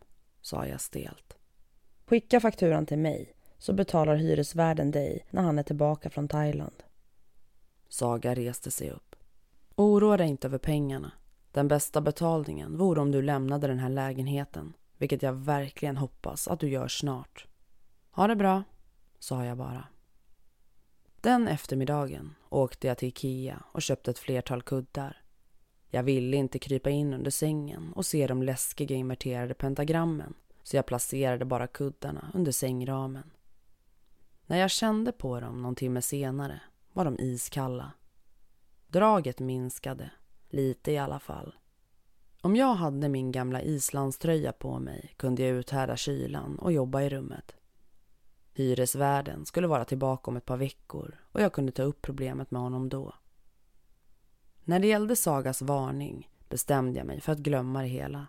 sa 0.41 0.65
jag 0.65 0.82
stelt. 0.82 1.38
Skicka 2.06 2.39
fakturan 2.39 2.86
till 2.86 2.98
mig 2.98 3.34
så 3.58 3.74
betalar 3.74 4.15
hyresvärden 4.15 4.91
dig 4.91 5.25
när 5.29 5.41
han 5.41 5.60
är 5.60 5.63
tillbaka 5.63 6.10
från 6.10 6.27
Thailand. 6.27 6.84
Saga 7.89 8.36
reste 8.36 8.72
sig 8.72 8.91
upp. 8.91 9.15
Oroa 9.75 10.18
dig 10.18 10.27
inte 10.27 10.48
över 10.48 10.58
pengarna. 10.58 11.12
Den 11.51 11.68
bästa 11.68 12.01
betalningen 12.01 12.77
vore 12.77 13.01
om 13.01 13.12
du 13.12 13.22
lämnade 13.22 13.68
den 13.68 13.79
här 13.79 13.89
lägenheten, 13.89 14.74
vilket 14.98 15.24
jag 15.24 15.34
verkligen 15.34 15.98
hoppas 15.98 16.48
att 16.48 16.60
du 16.60 16.70
gör 16.70 16.88
snart. 16.88 17.48
Ha 18.12 18.27
det 18.27 18.36
bra, 18.36 18.63
sa 19.20 19.46
jag 19.46 19.58
bara. 19.58 19.88
Den 21.21 21.47
eftermiddagen 21.47 22.35
åkte 22.49 22.88
jag 22.88 22.97
till 22.97 23.07
Ikea 23.07 23.63
och 23.71 23.81
köpte 23.81 24.11
ett 24.11 24.19
flertal 24.19 24.61
kuddar. 24.61 25.21
Jag 25.89 26.03
ville 26.03 26.38
inte 26.38 26.59
krypa 26.59 26.89
in 26.89 27.13
under 27.13 27.31
sängen 27.31 27.93
och 27.93 28.05
se 28.05 28.27
de 28.27 28.43
läskiga 28.43 28.95
inverterade 28.95 29.53
pentagrammen 29.53 30.33
så 30.63 30.75
jag 30.75 30.85
placerade 30.85 31.45
bara 31.45 31.67
kuddarna 31.67 32.31
under 32.33 32.51
sängramen. 32.51 33.31
När 34.45 34.57
jag 34.57 34.71
kände 34.71 35.11
på 35.11 35.39
dem 35.39 35.61
någon 35.61 35.75
timme 35.75 36.01
senare 36.01 36.61
var 36.93 37.05
de 37.05 37.19
iskalla. 37.19 37.91
Draget 38.88 39.39
minskade, 39.39 40.11
lite 40.49 40.91
i 40.91 40.97
alla 40.97 41.19
fall. 41.19 41.55
Om 42.41 42.55
jag 42.55 42.75
hade 42.75 43.09
min 43.09 43.31
gamla 43.31 43.61
islandströja 43.61 44.51
på 44.51 44.79
mig 44.79 45.13
kunde 45.17 45.43
jag 45.43 45.57
uthärda 45.57 45.95
kylan 45.95 46.59
och 46.59 46.71
jobba 46.71 47.01
i 47.01 47.09
rummet. 47.09 47.55
Hyresvärden 48.60 49.46
skulle 49.46 49.68
vara 49.68 49.86
tillbaka 49.86 50.32
om 50.32 50.38
ett 50.38 50.46
par 50.46 50.58
veckor 50.58 51.16
och 51.32 51.42
jag 51.42 51.54
kunde 51.54 51.72
ta 51.72 51.84
upp 51.84 52.01
problemet 52.01 52.51
med 52.51 52.62
honom 52.62 52.89
då. 52.89 53.13
När 54.63 54.80
det 54.80 54.88
gällde 54.88 55.16
Sagas 55.16 55.62
varning 55.62 56.30
bestämde 56.50 57.00
jag 57.00 57.08
mig 57.08 57.22
för 57.22 57.32
att 57.32 57.39
glömma 57.39 57.82
det 57.82 57.88
hela. 57.88 58.28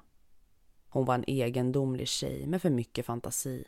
Hon 0.89 1.05
var 1.05 1.15
en 1.15 1.25
egendomlig 1.27 2.09
tjej 2.09 2.47
med 2.47 2.63
för 2.63 2.71
mycket 2.71 3.07
fantasi. 3.07 3.65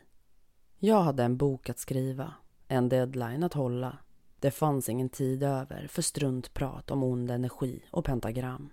Jag 0.77 1.01
hade 1.01 1.23
en 1.23 1.37
bok 1.37 1.69
att 1.69 1.79
skriva, 1.79 2.33
en 2.67 2.89
deadline 2.89 3.43
att 3.43 3.53
hålla. 3.53 3.97
Det 4.39 4.51
fanns 4.51 4.89
ingen 4.89 5.09
tid 5.09 5.43
över 5.43 5.87
för 5.87 6.01
struntprat 6.01 6.91
om 6.91 7.03
ond 7.03 7.31
energi 7.31 7.83
och 7.91 8.05
pentagram. 8.05 8.69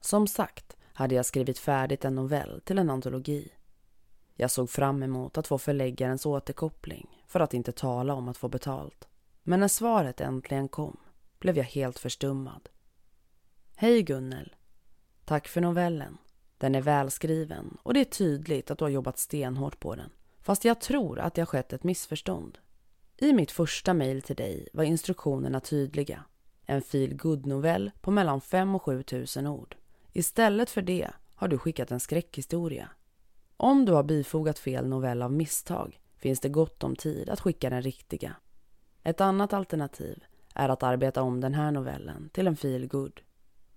Som 0.00 0.26
sagt 0.26 0.76
hade 0.82 1.14
jag 1.14 1.26
skrivit 1.26 1.58
färdigt 1.58 2.04
en 2.04 2.14
novell 2.14 2.60
till 2.64 2.78
en 2.78 2.90
antologi. 2.90 3.52
Jag 4.40 4.50
såg 4.50 4.70
fram 4.70 5.02
emot 5.02 5.38
att 5.38 5.46
få 5.46 5.58
förläggarens 5.58 6.26
återkoppling 6.26 7.24
för 7.26 7.40
att 7.40 7.54
inte 7.54 7.72
tala 7.72 8.14
om 8.14 8.28
att 8.28 8.36
få 8.36 8.48
betalt. 8.48 9.08
Men 9.42 9.60
när 9.60 9.68
svaret 9.68 10.20
äntligen 10.20 10.68
kom 10.68 10.96
blev 11.38 11.56
jag 11.56 11.64
helt 11.64 11.98
förstummad. 11.98 12.68
Hej 13.76 14.02
Gunnel! 14.02 14.54
Tack 15.24 15.48
för 15.48 15.60
novellen. 15.60 16.18
Den 16.58 16.74
är 16.74 16.80
välskriven 16.80 17.78
och 17.82 17.94
det 17.94 18.00
är 18.00 18.04
tydligt 18.04 18.70
att 18.70 18.78
du 18.78 18.84
har 18.84 18.90
jobbat 18.90 19.18
stenhårt 19.18 19.80
på 19.80 19.94
den. 19.94 20.10
Fast 20.40 20.64
jag 20.64 20.80
tror 20.80 21.18
att 21.18 21.34
det 21.34 21.40
har 21.40 21.46
skett 21.46 21.72
ett 21.72 21.84
missförstånd. 21.84 22.58
I 23.16 23.32
mitt 23.32 23.50
första 23.50 23.94
mejl 23.94 24.22
till 24.22 24.36
dig 24.36 24.68
var 24.72 24.84
instruktionerna 24.84 25.60
tydliga. 25.60 26.24
En 26.66 26.82
feelgood-novell 26.82 27.90
på 28.00 28.10
mellan 28.10 28.40
5 28.40 28.74
och 28.74 28.82
7 28.82 29.02
tusen 29.02 29.46
ord. 29.46 29.76
Istället 30.12 30.70
för 30.70 30.82
det 30.82 31.10
har 31.34 31.48
du 31.48 31.58
skickat 31.58 31.90
en 31.90 32.00
skräckhistoria. 32.00 32.88
Om 33.62 33.84
du 33.84 33.92
har 33.92 34.02
bifogat 34.02 34.58
fel 34.58 34.86
novell 34.86 35.22
av 35.22 35.32
misstag 35.32 36.00
finns 36.16 36.40
det 36.40 36.48
gott 36.48 36.84
om 36.84 36.96
tid 36.96 37.28
att 37.28 37.40
skicka 37.40 37.70
den 37.70 37.82
riktiga. 37.82 38.36
Ett 39.02 39.20
annat 39.20 39.52
alternativ 39.52 40.24
är 40.54 40.68
att 40.68 40.82
arbeta 40.82 41.22
om 41.22 41.40
den 41.40 41.54
här 41.54 41.70
novellen 41.70 42.30
till 42.32 42.46
en 42.46 42.56
fil 42.56 42.90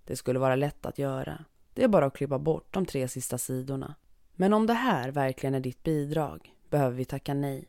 Det 0.04 0.16
skulle 0.16 0.38
vara 0.38 0.56
lätt 0.56 0.86
att 0.86 0.98
göra 0.98 1.44
det 1.74 1.84
är 1.84 1.88
bara 1.88 2.06
att 2.06 2.16
klippa 2.16 2.38
bort 2.38 2.74
de 2.74 2.86
tre 2.86 3.08
sista 3.08 3.38
sidorna. 3.38 3.94
Men 4.34 4.52
om 4.52 4.66
det 4.66 4.74
här 4.74 5.10
verkligen 5.10 5.54
är 5.54 5.60
ditt 5.60 5.82
bidrag 5.82 6.54
behöver 6.70 6.96
vi 6.96 7.04
tacka 7.04 7.34
nej. 7.34 7.68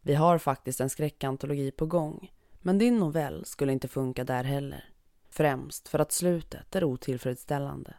Vi 0.00 0.14
har 0.14 0.38
faktiskt 0.38 0.80
en 0.80 0.90
skräckantologi 0.90 1.70
på 1.70 1.86
gång, 1.86 2.32
men 2.58 2.78
din 2.78 2.98
novell 2.98 3.44
skulle 3.44 3.72
inte 3.72 3.88
funka 3.88 4.24
där 4.24 4.44
heller. 4.44 4.84
Främst 5.30 5.88
för 5.88 5.98
att 5.98 6.12
slutet 6.12 6.76
är 6.76 6.84
otillfredsställande. 6.84 7.94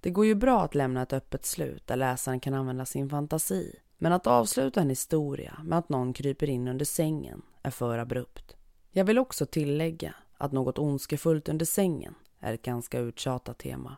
Det 0.00 0.10
går 0.10 0.26
ju 0.26 0.34
bra 0.34 0.62
att 0.62 0.74
lämna 0.74 1.02
ett 1.02 1.12
öppet 1.12 1.44
slut 1.44 1.86
där 1.86 1.96
läsaren 1.96 2.40
kan 2.40 2.54
använda 2.54 2.86
sin 2.86 3.10
fantasi, 3.10 3.74
men 3.98 4.12
att 4.12 4.26
avsluta 4.26 4.80
en 4.80 4.90
historia 4.90 5.58
med 5.64 5.78
att 5.78 5.88
någon 5.88 6.12
kryper 6.12 6.50
in 6.50 6.68
under 6.68 6.84
sängen 6.84 7.42
är 7.62 7.70
för 7.70 7.98
abrupt. 7.98 8.56
Jag 8.90 9.04
vill 9.04 9.18
också 9.18 9.46
tillägga 9.46 10.14
att 10.36 10.52
något 10.52 10.78
ondskefullt 10.78 11.48
under 11.48 11.66
sängen 11.66 12.14
är 12.38 12.54
ett 12.54 12.62
ganska 12.62 12.98
uttjatat 12.98 13.58
tema. 13.58 13.96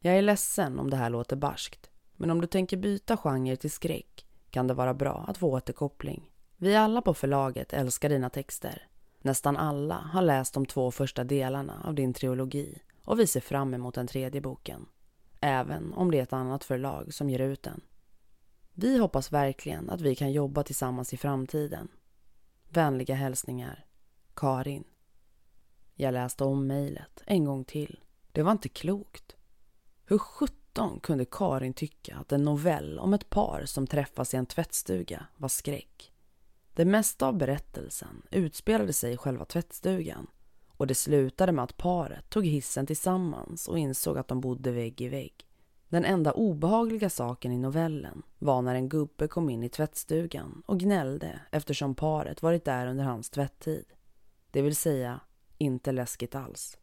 Jag 0.00 0.16
är 0.16 0.22
ledsen 0.22 0.78
om 0.78 0.90
det 0.90 0.96
här 0.96 1.10
låter 1.10 1.36
barskt, 1.36 1.90
men 2.16 2.30
om 2.30 2.40
du 2.40 2.46
tänker 2.46 2.76
byta 2.76 3.16
genre 3.16 3.56
till 3.56 3.70
skräck 3.70 4.26
kan 4.50 4.66
det 4.66 4.74
vara 4.74 4.94
bra 4.94 5.24
att 5.28 5.38
få 5.38 5.50
återkoppling. 5.52 6.30
Vi 6.56 6.76
alla 6.76 7.02
på 7.02 7.14
förlaget 7.14 7.72
älskar 7.72 8.08
dina 8.08 8.30
texter. 8.30 8.86
Nästan 9.20 9.56
alla 9.56 9.94
har 9.94 10.22
läst 10.22 10.54
de 10.54 10.66
två 10.66 10.90
första 10.90 11.24
delarna 11.24 11.82
av 11.84 11.94
din 11.94 12.14
trilogi 12.14 12.78
och 13.04 13.20
vi 13.20 13.26
ser 13.26 13.40
fram 13.40 13.74
emot 13.74 13.94
den 13.94 14.06
tredje 14.06 14.40
boken. 14.40 14.86
Även 15.44 15.94
om 15.94 16.10
det 16.10 16.18
är 16.18 16.22
ett 16.22 16.32
annat 16.32 16.64
förlag 16.64 17.14
som 17.14 17.30
ger 17.30 17.38
ut 17.38 17.62
den. 17.62 17.80
Vi 18.72 18.98
hoppas 18.98 19.32
verkligen 19.32 19.90
att 19.90 20.00
vi 20.00 20.14
kan 20.14 20.32
jobba 20.32 20.62
tillsammans 20.62 21.14
i 21.14 21.16
framtiden. 21.16 21.88
Vänliga 22.68 23.14
hälsningar, 23.14 23.86
Karin. 24.34 24.84
Jag 25.94 26.12
läste 26.12 26.44
om 26.44 26.66
mejlet 26.66 27.22
en 27.26 27.44
gång 27.44 27.64
till. 27.64 28.00
Det 28.32 28.42
var 28.42 28.52
inte 28.52 28.68
klokt. 28.68 29.36
Hur 30.04 30.18
sjutton 30.18 31.00
kunde 31.00 31.24
Karin 31.24 31.74
tycka 31.74 32.16
att 32.16 32.32
en 32.32 32.42
novell 32.42 32.98
om 32.98 33.14
ett 33.14 33.30
par 33.30 33.62
som 33.66 33.86
träffas 33.86 34.34
i 34.34 34.36
en 34.36 34.46
tvättstuga 34.46 35.26
var 35.36 35.48
skräck? 35.48 36.12
Det 36.74 36.84
mesta 36.84 37.26
av 37.26 37.36
berättelsen 37.36 38.22
utspelade 38.30 38.92
sig 38.92 39.12
i 39.12 39.16
själva 39.16 39.44
tvättstugan 39.44 40.26
och 40.82 40.88
det 40.88 40.94
slutade 40.94 41.52
med 41.52 41.64
att 41.64 41.76
paret 41.76 42.30
tog 42.30 42.46
hissen 42.46 42.86
tillsammans 42.86 43.68
och 43.68 43.78
insåg 43.78 44.18
att 44.18 44.28
de 44.28 44.40
bodde 44.40 44.72
vägg 44.72 45.00
i 45.00 45.08
vägg. 45.08 45.46
Den 45.88 46.04
enda 46.04 46.32
obehagliga 46.32 47.10
saken 47.10 47.52
i 47.52 47.58
novellen 47.58 48.22
var 48.38 48.62
när 48.62 48.74
en 48.74 48.88
gubbe 48.88 49.28
kom 49.28 49.50
in 49.50 49.62
i 49.62 49.68
tvättstugan 49.68 50.62
och 50.66 50.80
gnällde 50.80 51.40
eftersom 51.50 51.94
paret 51.94 52.42
varit 52.42 52.64
där 52.64 52.86
under 52.86 53.04
hans 53.04 53.30
tvätttid. 53.30 53.84
Det 54.50 54.62
vill 54.62 54.76
säga, 54.76 55.20
inte 55.58 55.92
läskigt 55.92 56.34
alls. 56.34 56.78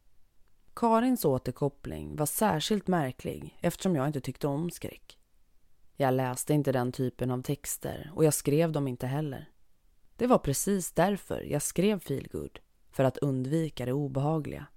Karins 0.73 1.25
återkoppling 1.25 2.15
var 2.15 2.25
särskilt 2.25 2.87
märklig 2.87 3.57
eftersom 3.61 3.95
jag 3.95 4.07
inte 4.07 4.21
tyckte 4.21 4.47
om 4.47 4.71
skräck. 4.71 5.19
Jag 5.95 6.13
läste 6.13 6.53
inte 6.53 6.71
den 6.71 6.91
typen 6.91 7.31
av 7.31 7.41
texter 7.41 8.11
och 8.15 8.25
jag 8.25 8.33
skrev 8.33 8.71
dem 8.71 8.87
inte 8.87 9.07
heller. 9.07 9.49
Det 10.15 10.27
var 10.27 10.37
precis 10.37 10.91
därför 10.91 11.41
jag 11.41 11.61
skrev 11.61 11.99
Feelgood, 11.99 12.59
för 12.91 13.03
att 13.03 13.17
undvika 13.17 13.86
det 13.86 13.93
obehagliga. 13.93 14.67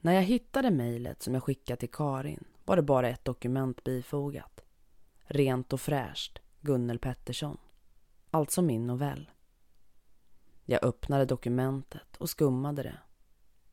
När 0.00 0.12
jag 0.12 0.22
hittade 0.22 0.70
mejlet 0.70 1.22
som 1.22 1.34
jag 1.34 1.42
skickat 1.42 1.80
till 1.80 1.90
Karin 1.90 2.44
var 2.64 2.76
det 2.76 2.82
bara 2.82 3.08
ett 3.08 3.24
dokument 3.24 3.84
bifogat. 3.84 4.60
Rent 5.24 5.72
och 5.72 5.80
fräscht, 5.80 6.38
Gunnel 6.60 6.98
Pettersson. 6.98 7.58
Alltså 8.30 8.62
min 8.62 8.86
novell. 8.86 9.30
Jag 10.64 10.84
öppnade 10.84 11.24
dokumentet 11.24 12.16
och 12.16 12.30
skummade 12.30 12.82
det. 12.82 12.98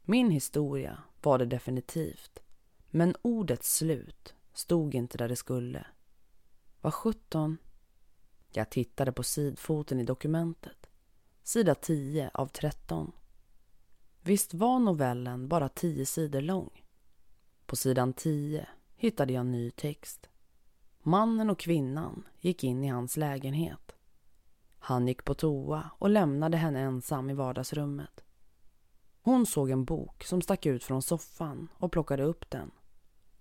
Min 0.01 0.31
historia 0.31 1.03
var 1.21 1.37
det 1.37 1.45
definitivt. 1.45 2.39
Men 2.89 3.15
ordets 3.21 3.75
slut 3.75 4.33
stod 4.53 4.95
inte 4.95 5.17
där 5.17 5.27
det 5.27 5.35
skulle. 5.35 5.85
Vad 6.81 6.93
sjutton? 6.93 7.57
Jag 8.51 8.69
tittade 8.69 9.11
på 9.11 9.23
sidfoten 9.23 9.99
i 9.99 10.03
dokumentet. 10.03 10.82
Sida 11.45 11.75
10 11.75 12.31
av 12.33 12.47
13. 12.47 13.11
Visst 14.21 14.53
var 14.53 14.79
novellen 14.79 15.47
bara 15.47 15.69
10 15.69 16.05
sidor 16.05 16.41
lång? 16.41 16.83
På 17.65 17.75
sidan 17.75 18.13
10 18.13 18.67
hittade 18.95 19.33
jag 19.33 19.45
ny 19.45 19.71
text. 19.71 20.29
Mannen 20.99 21.49
och 21.49 21.59
kvinnan 21.59 22.27
gick 22.39 22.63
in 22.63 22.83
i 22.83 22.87
hans 22.87 23.17
lägenhet. 23.17 23.95
Han 24.79 25.07
gick 25.07 25.23
på 25.23 25.33
toa 25.33 25.89
och 25.97 26.09
lämnade 26.09 26.57
henne 26.57 26.79
ensam 26.79 27.29
i 27.29 27.33
vardagsrummet. 27.33 28.23
Hon 29.21 29.45
såg 29.45 29.69
en 29.69 29.85
bok 29.85 30.23
som 30.23 30.41
stack 30.41 30.65
ut 30.65 30.83
från 30.83 31.01
soffan 31.01 31.67
och 31.77 31.91
plockade 31.91 32.23
upp 32.23 32.49
den. 32.49 32.71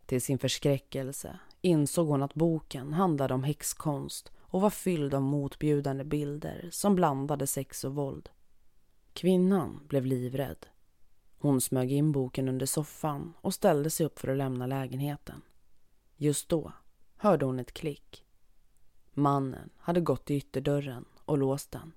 Till 0.06 0.22
sin 0.22 0.38
förskräckelse 0.38 1.38
insåg 1.60 2.08
hon 2.08 2.22
att 2.22 2.34
boken 2.34 2.92
handlade 2.92 3.34
om 3.34 3.44
häxkonst 3.44 4.32
och 4.52 4.60
var 4.60 4.70
fylld 4.70 5.14
av 5.14 5.22
motbjudande 5.22 6.04
bilder 6.04 6.68
som 6.72 6.94
blandade 6.94 7.46
sex 7.46 7.84
och 7.84 7.94
våld. 7.94 8.28
Kvinnan 9.12 9.80
blev 9.88 10.06
livrädd. 10.06 10.66
Hon 11.38 11.60
smög 11.60 11.92
in 11.92 12.12
boken 12.12 12.48
under 12.48 12.66
soffan 12.66 13.32
och 13.40 13.54
ställde 13.54 13.90
sig 13.90 14.06
upp 14.06 14.18
för 14.18 14.28
att 14.28 14.36
lämna 14.36 14.66
lägenheten. 14.66 15.42
Just 16.16 16.48
då 16.48 16.72
hörde 17.16 17.44
hon 17.44 17.58
ett 17.58 17.72
klick. 17.72 18.24
Mannen 19.12 19.70
hade 19.76 20.00
gått 20.00 20.24
till 20.24 20.36
ytterdörren 20.36 21.04
och 21.24 21.38
låst 21.38 21.70
den. 21.70 21.92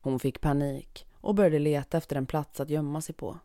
Hon 0.00 0.18
fick 0.18 0.40
panik 0.40 1.06
och 1.14 1.34
började 1.34 1.58
leta 1.58 1.98
efter 1.98 2.16
en 2.16 2.26
plats 2.26 2.60
att 2.60 2.70
gömma 2.70 3.00
sig 3.00 3.14
på. 3.14 3.38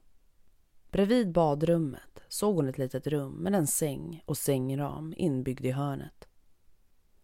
Bredvid 0.92 1.32
badrummet 1.32 2.20
såg 2.28 2.56
hon 2.56 2.70
ett 2.70 2.78
litet 2.78 3.08
rum 3.08 3.34
med 3.34 3.56
en 3.56 3.68
säng 3.68 4.24
och 4.26 4.38
sängram 4.38 5.14
inbyggd 5.18 5.66
i 5.66 5.72
hörnet. 5.72 6.28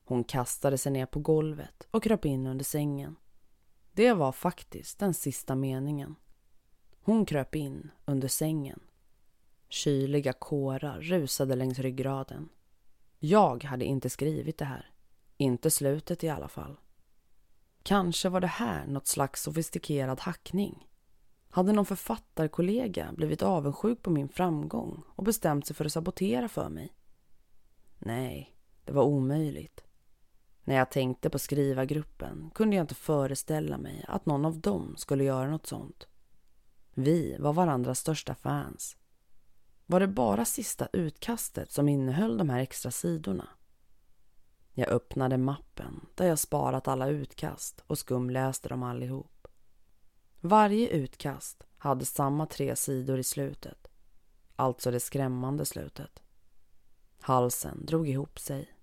Hon 0.10 0.24
kastade 0.24 0.78
sig 0.78 0.91
ner 0.91 1.06
på 1.06 1.19
golvet 1.19 1.88
och 1.91 2.04
kröp 2.04 2.26
in 2.26 2.48
under 2.48 2.65
sängen. 2.65 3.15
Det 3.91 4.13
var 4.13 4.32
faktiskt 4.32 5.00
den 5.00 5.13
sista 5.13 5.56
meningen. 5.56 6.15
Hon 7.02 7.26
kröp 7.26 7.56
in 7.56 7.91
under 8.06 8.28
sängen. 8.28 8.80
Kyliga 9.67 10.34
kårar 10.34 11.02
rusade 11.02 11.56
längs 11.56 11.80
ryggraden. 11.80 12.50
Jag 13.19 13.63
hade 13.63 13.86
inte 13.86 14.10
skrivit 14.10 14.58
det 14.58 14.65
här. 14.65 14.91
Inte 15.38 15.72
slutet 15.72 16.24
i 16.24 16.30
alla 16.30 16.48
fall. 16.48 16.80
Kanske 17.84 18.30
var 18.30 18.41
det 18.41 18.48
här 18.48 18.88
något 18.88 19.08
slags 19.08 19.43
sofistikerad 19.43 20.19
hackning. 20.19 20.88
Hade 21.50 21.72
någon 21.72 21.86
författarkollega 21.86 23.13
blivit 23.15 23.41
avundsjuk 23.41 24.02
på 24.02 24.10
min 24.10 24.30
framgång 24.30 25.04
och 25.15 25.24
bestämt 25.24 25.67
sig 25.67 25.76
för 25.76 25.86
att 25.86 25.93
sabotera 25.93 26.48
för 26.48 26.69
mig? 26.69 26.93
Nej, 28.00 28.56
det 28.86 28.91
var 28.91 29.04
omöjligt. 29.04 29.84
När 30.69 30.75
jag 30.75 30.91
tänkte 30.91 31.29
på 31.29 31.39
skrivargruppen 31.39 32.51
kunde 32.55 32.75
jag 32.75 32.84
inte 32.84 32.95
föreställa 32.95 33.77
mig 33.77 34.05
att 34.08 34.25
någon 34.25 34.45
av 34.45 34.60
dem 34.60 34.97
skulle 34.97 35.23
göra 35.23 35.49
något 35.49 35.67
sånt. 35.67 36.08
Vi 36.93 37.38
var 37.39 37.53
varandras 37.53 37.99
största 37.99 38.36
fans. 38.36 38.97
Var 39.86 39.99
det 39.99 40.08
bara 40.08 40.45
sista 40.45 40.88
utkastet 40.93 41.71
som 41.71 41.89
innehöll 41.89 42.38
de 42.38 42.49
här 42.49 42.60
extra 42.60 42.91
sidorna? 42.91 43.47
Jag 44.73 44.88
öppnade 44.89 45.38
mappen 45.38 46.05
där 46.15 46.27
jag 46.27 46.39
sparat 46.39 46.88
alla 46.88 47.08
utkast 47.08 47.84
och 47.88 47.97
skumläste 47.97 48.69
dem 48.69 48.84
allihop. 48.84 49.47
Varje 50.41 50.88
utkast 50.88 51.63
hade 51.77 52.05
samma 52.05 52.45
tre 52.45 52.75
sidor 52.75 53.19
i 53.19 53.23
slutet. 53.23 53.88
Alltså 54.55 54.91
det 54.91 54.99
skrämmande 54.99 55.65
slutet. 55.65 56.23
Halsen 57.19 57.86
drog 57.86 58.10
ihop 58.10 58.39
sig. 58.39 58.79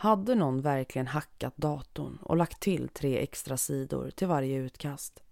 Hade 0.00 0.34
någon 0.34 0.60
verkligen 0.60 1.06
hackat 1.06 1.56
datorn 1.56 2.18
och 2.22 2.36
lagt 2.36 2.60
till 2.60 2.88
tre 2.88 3.18
extra 3.18 3.56
sidor 3.56 4.10
till 4.10 4.26
varje 4.26 4.58
utkast? 4.58 5.22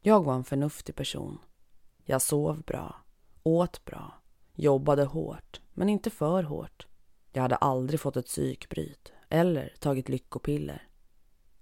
Jag 0.00 0.24
var 0.24 0.34
en 0.34 0.44
förnuftig 0.44 0.94
person. 0.94 1.38
Jag 2.04 2.22
sov 2.22 2.62
bra, 2.62 2.94
åt 3.42 3.84
bra, 3.84 4.14
jobbade 4.54 5.04
hårt, 5.04 5.60
men 5.74 5.88
inte 5.88 6.10
för 6.10 6.42
hårt. 6.42 6.86
Jag 7.32 7.42
hade 7.42 7.56
aldrig 7.56 8.00
fått 8.00 8.16
ett 8.16 8.26
psykbryt 8.26 9.12
eller 9.28 9.74
tagit 9.80 10.08
lyckopiller. 10.08 10.88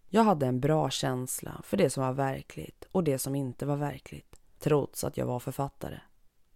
Jag 0.08 0.24
hade 0.24 0.46
en 0.46 0.60
bra 0.60 0.90
känsla 0.90 1.60
för 1.64 1.76
det 1.76 1.90
som 1.90 2.02
var 2.02 2.12
verkligt 2.12 2.84
och 2.92 3.04
det 3.04 3.18
som 3.18 3.34
inte 3.34 3.66
var 3.66 3.76
verkligt, 3.76 4.40
trots 4.58 5.04
att 5.04 5.16
jag 5.16 5.26
var 5.26 5.40
författare. 5.40 6.00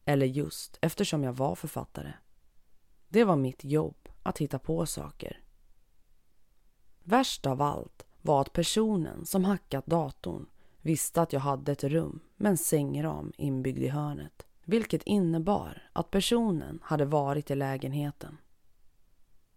Eller 0.04 0.26
just 0.26 0.78
eftersom 0.80 1.24
jag 1.24 1.32
var 1.32 1.54
författare. 1.54 2.12
Det 3.08 3.24
var 3.24 3.36
mitt 3.36 3.64
jobb 3.64 4.08
att 4.22 4.38
hitta 4.38 4.58
på 4.58 4.86
saker. 4.86 5.42
Värst 7.08 7.46
av 7.46 7.62
allt 7.62 8.06
var 8.22 8.40
att 8.40 8.52
personen 8.52 9.26
som 9.26 9.44
hackat 9.44 9.86
datorn 9.86 10.46
visste 10.82 11.22
att 11.22 11.32
jag 11.32 11.40
hade 11.40 11.72
ett 11.72 11.84
rum 11.84 12.20
med 12.36 12.50
en 12.50 12.58
sängram 12.58 13.32
inbyggd 13.36 13.82
i 13.82 13.88
hörnet. 13.88 14.46
Vilket 14.64 15.02
innebar 15.02 15.82
att 15.92 16.10
personen 16.10 16.78
hade 16.82 17.04
varit 17.04 17.50
i 17.50 17.54
lägenheten. 17.54 18.36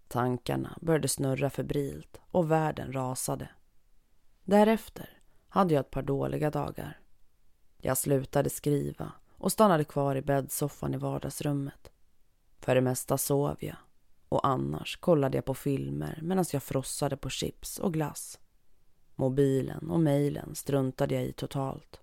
Tankarna 0.07 0.77
började 0.81 1.07
snurra 1.07 1.49
febrilt 1.49 2.21
och 2.31 2.51
världen 2.51 2.93
rasade. 2.93 3.49
Därefter 4.43 5.21
hade 5.49 5.73
jag 5.73 5.81
ett 5.81 5.91
par 5.91 6.03
dåliga 6.03 6.51
dagar. 6.51 6.99
Jag 7.77 7.97
slutade 7.97 8.49
skriva 8.49 9.11
och 9.37 9.51
stannade 9.51 9.83
kvar 9.83 10.15
i 10.15 10.21
bäddsoffan 10.21 10.93
i 10.93 10.97
vardagsrummet. 10.97 11.91
För 12.59 12.75
det 12.75 12.81
mesta 12.81 13.17
sov 13.17 13.57
jag 13.59 13.75
och 14.31 14.47
annars 14.47 14.97
kollade 14.97 15.37
jag 15.37 15.45
på 15.45 15.53
filmer 15.53 16.19
medan 16.21 16.45
jag 16.53 16.63
frossade 16.63 17.17
på 17.17 17.29
chips 17.29 17.79
och 17.79 17.93
glass. 17.93 18.39
Mobilen 19.15 19.89
och 19.89 19.99
mejlen 19.99 20.55
struntade 20.55 21.15
jag 21.15 21.23
i 21.23 21.33
totalt. 21.33 22.01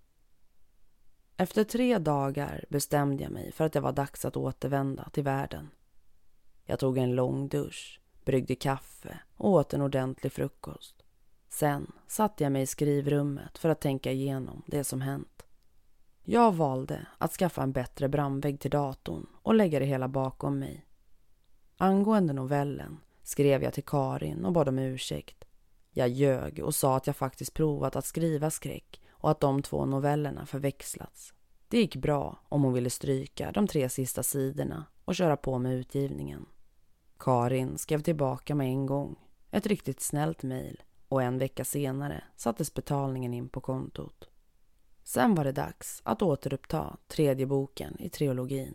Efter 1.36 1.64
tre 1.64 1.98
dagar 1.98 2.64
bestämde 2.68 3.22
jag 3.22 3.32
mig 3.32 3.52
för 3.52 3.64
att 3.64 3.72
det 3.72 3.80
var 3.80 3.92
dags 3.92 4.24
att 4.24 4.36
återvända 4.36 5.08
till 5.12 5.22
världen. 5.22 5.70
Jag 6.64 6.78
tog 6.78 6.98
en 6.98 7.14
lång 7.14 7.48
dusch, 7.48 8.00
bryggde 8.24 8.54
kaffe 8.54 9.20
och 9.36 9.50
åt 9.50 9.74
en 9.74 9.82
ordentlig 9.82 10.32
frukost. 10.32 11.02
Sen 11.48 11.92
satte 12.06 12.44
jag 12.44 12.52
mig 12.52 12.62
i 12.62 12.66
skrivrummet 12.66 13.58
för 13.58 13.68
att 13.68 13.80
tänka 13.80 14.12
igenom 14.12 14.62
det 14.66 14.84
som 14.84 15.00
hänt. 15.00 15.46
Jag 16.22 16.54
valde 16.54 17.06
att 17.18 17.32
skaffa 17.32 17.62
en 17.62 17.72
bättre 17.72 18.08
brandvägg 18.08 18.60
till 18.60 18.70
datorn 18.70 19.26
och 19.42 19.54
lägga 19.54 19.78
det 19.78 19.86
hela 19.86 20.08
bakom 20.08 20.58
mig. 20.58 20.88
Angående 21.80 22.32
novellen 22.32 23.00
skrev 23.22 23.62
jag 23.62 23.72
till 23.72 23.84
Karin 23.84 24.44
och 24.44 24.52
bad 24.52 24.68
om 24.68 24.78
ursäkt. 24.78 25.44
Jag 25.90 26.08
ljög 26.08 26.60
och 26.64 26.74
sa 26.74 26.96
att 26.96 27.06
jag 27.06 27.16
faktiskt 27.16 27.54
provat 27.54 27.96
att 27.96 28.06
skriva 28.06 28.50
skräck 28.50 29.00
och 29.10 29.30
att 29.30 29.40
de 29.40 29.62
två 29.62 29.84
novellerna 29.84 30.46
förväxlats. 30.46 31.34
Det 31.68 31.78
gick 31.78 31.96
bra 31.96 32.38
om 32.48 32.62
hon 32.62 32.72
ville 32.72 32.90
stryka 32.90 33.52
de 33.52 33.66
tre 33.66 33.88
sista 33.88 34.22
sidorna 34.22 34.84
och 35.04 35.14
köra 35.14 35.36
på 35.36 35.58
med 35.58 35.74
utgivningen. 35.74 36.46
Karin 37.18 37.78
skrev 37.78 38.00
tillbaka 38.00 38.54
med 38.54 38.66
en 38.66 38.86
gång. 38.86 39.16
Ett 39.50 39.66
riktigt 39.66 40.00
snällt 40.00 40.42
mejl 40.42 40.82
och 41.08 41.22
en 41.22 41.38
vecka 41.38 41.64
senare 41.64 42.24
sattes 42.36 42.74
betalningen 42.74 43.34
in 43.34 43.48
på 43.48 43.60
kontot. 43.60 44.28
Sen 45.04 45.34
var 45.34 45.44
det 45.44 45.52
dags 45.52 46.00
att 46.04 46.22
återuppta 46.22 46.96
tredje 47.08 47.46
boken 47.46 48.00
i 48.00 48.08
trilogin. 48.08 48.74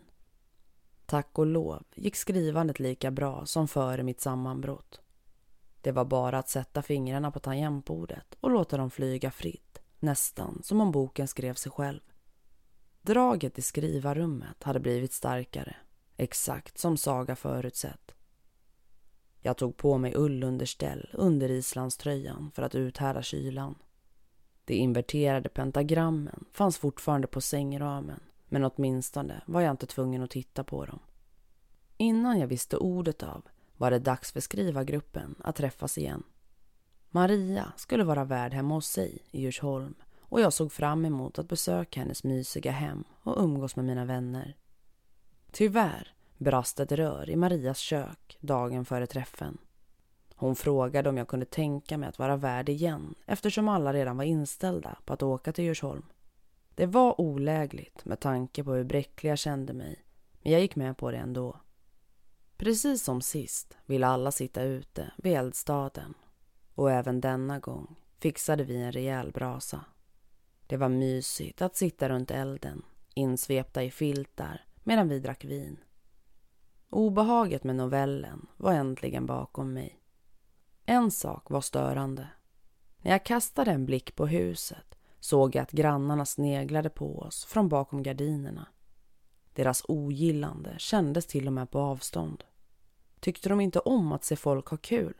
Tack 1.05 1.39
och 1.39 1.45
lov 1.45 1.83
gick 1.95 2.15
skrivandet 2.15 2.79
lika 2.79 3.11
bra 3.11 3.45
som 3.45 3.67
före 3.67 4.03
mitt 4.03 4.21
sammanbrott. 4.21 5.01
Det 5.81 5.91
var 5.91 6.05
bara 6.05 6.37
att 6.37 6.49
sätta 6.49 6.81
fingrarna 6.81 7.31
på 7.31 7.39
tangentbordet 7.39 8.35
och 8.39 8.51
låta 8.51 8.77
dem 8.77 8.91
flyga 8.91 9.31
fritt, 9.31 9.81
nästan 9.99 10.61
som 10.63 10.81
om 10.81 10.91
boken 10.91 11.27
skrev 11.27 11.53
sig 11.53 11.71
själv. 11.71 11.99
Draget 13.01 13.59
i 13.59 13.61
skrivarrummet 13.61 14.63
hade 14.63 14.79
blivit 14.79 15.13
starkare, 15.13 15.75
exakt 16.17 16.77
som 16.77 16.97
Saga 16.97 17.35
förutsett. 17.35 18.15
Jag 19.41 19.57
tog 19.57 19.77
på 19.77 19.97
mig 19.97 20.13
ullunderställ 20.15 21.09
under 21.13 21.51
islandströjan 21.51 22.51
för 22.55 22.63
att 22.63 22.75
uthärda 22.75 23.21
kylan. 23.21 23.75
De 24.65 24.73
inverterade 24.73 25.49
pentagrammen 25.49 26.45
fanns 26.51 26.77
fortfarande 26.77 27.27
på 27.27 27.41
sängramen 27.41 28.19
men 28.53 28.63
åtminstone 28.63 29.41
var 29.45 29.61
jag 29.61 29.71
inte 29.71 29.85
tvungen 29.85 30.23
att 30.23 30.29
titta 30.29 30.63
på 30.63 30.85
dem. 30.85 30.99
Innan 31.97 32.39
jag 32.39 32.47
visste 32.47 32.77
ordet 32.77 33.23
av 33.23 33.41
var 33.77 33.91
det 33.91 33.99
dags 33.99 34.31
för 34.31 34.39
skrivargruppen 34.39 35.35
att 35.43 35.55
träffas 35.55 35.97
igen. 35.97 36.23
Maria 37.09 37.73
skulle 37.77 38.03
vara 38.03 38.23
värd 38.23 38.53
hemma 38.53 38.73
hos 38.73 38.87
sig 38.87 39.19
i 39.31 39.41
Djursholm 39.41 39.95
och 40.19 40.41
jag 40.41 40.53
såg 40.53 40.71
fram 40.71 41.05
emot 41.05 41.39
att 41.39 41.47
besöka 41.47 41.99
hennes 41.99 42.23
mysiga 42.23 42.71
hem 42.71 43.03
och 43.23 43.43
umgås 43.43 43.75
med 43.75 43.85
mina 43.85 44.05
vänner. 44.05 44.57
Tyvärr 45.51 46.13
brast 46.37 46.79
ett 46.79 46.91
rör 46.91 47.29
i 47.29 47.35
Marias 47.35 47.77
kök 47.77 48.37
dagen 48.39 48.85
före 48.85 49.07
träffen. 49.07 49.57
Hon 50.35 50.55
frågade 50.55 51.09
om 51.09 51.17
jag 51.17 51.27
kunde 51.27 51.45
tänka 51.45 51.97
mig 51.97 52.09
att 52.09 52.19
vara 52.19 52.37
värd 52.37 52.69
igen 52.69 53.15
eftersom 53.25 53.67
alla 53.67 53.93
redan 53.93 54.17
var 54.17 54.23
inställda 54.23 54.97
på 55.05 55.13
att 55.13 55.23
åka 55.23 55.53
till 55.53 55.65
Djursholm. 55.65 56.05
Det 56.75 56.85
var 56.85 57.21
olägligt 57.21 58.05
med 58.05 58.19
tanke 58.19 58.63
på 58.63 58.73
hur 58.73 58.83
bräcklig 58.83 59.29
jag 59.29 59.39
kände 59.39 59.73
mig 59.73 60.05
men 60.41 60.51
jag 60.51 60.61
gick 60.61 60.75
med 60.75 60.97
på 60.97 61.11
det 61.11 61.17
ändå. 61.17 61.59
Precis 62.57 63.03
som 63.03 63.21
sist 63.21 63.77
ville 63.85 64.07
alla 64.07 64.31
sitta 64.31 64.61
ute 64.61 65.11
vid 65.17 65.33
eldstaden 65.33 66.13
och 66.75 66.91
även 66.91 67.21
denna 67.21 67.59
gång 67.59 67.95
fixade 68.19 68.63
vi 68.63 68.75
en 68.75 68.91
rejäl 68.91 69.31
brasa. 69.31 69.85
Det 70.67 70.77
var 70.77 70.89
mysigt 70.89 71.61
att 71.61 71.75
sitta 71.75 72.09
runt 72.09 72.31
elden 72.31 72.85
insvepta 73.13 73.83
i 73.83 73.91
filtar 73.91 74.65
medan 74.83 75.09
vi 75.09 75.19
drack 75.19 75.45
vin. 75.45 75.77
Obehaget 76.89 77.63
med 77.63 77.75
novellen 77.75 78.47
var 78.57 78.73
äntligen 78.73 79.25
bakom 79.25 79.73
mig. 79.73 79.99
En 80.85 81.11
sak 81.11 81.49
var 81.49 81.61
störande. 81.61 82.27
När 82.97 83.11
jag 83.11 83.25
kastade 83.25 83.71
en 83.71 83.85
blick 83.85 84.15
på 84.15 84.27
huset 84.27 84.97
såg 85.23 85.55
jag 85.55 85.63
att 85.63 85.71
grannarna 85.71 86.25
sneglade 86.25 86.89
på 86.89 87.19
oss 87.19 87.45
från 87.45 87.69
bakom 87.69 88.03
gardinerna. 88.03 88.67
Deras 89.53 89.83
ogillande 89.87 90.75
kändes 90.77 91.25
till 91.25 91.47
och 91.47 91.53
med 91.53 91.71
på 91.71 91.79
avstånd. 91.79 92.43
Tyckte 93.19 93.49
de 93.49 93.61
inte 93.61 93.79
om 93.79 94.11
att 94.11 94.23
se 94.23 94.35
folk 94.35 94.67
ha 94.67 94.77
kul? 94.77 95.13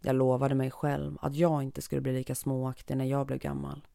Jag 0.00 0.16
lovade 0.16 0.54
mig 0.54 0.70
själv 0.70 1.18
att 1.20 1.34
jag 1.34 1.62
inte 1.62 1.82
skulle 1.82 2.00
bli 2.00 2.12
lika 2.12 2.34
småaktig 2.34 2.96
när 2.96 3.04
jag 3.04 3.26
blev 3.26 3.38
gammal. 3.38 3.86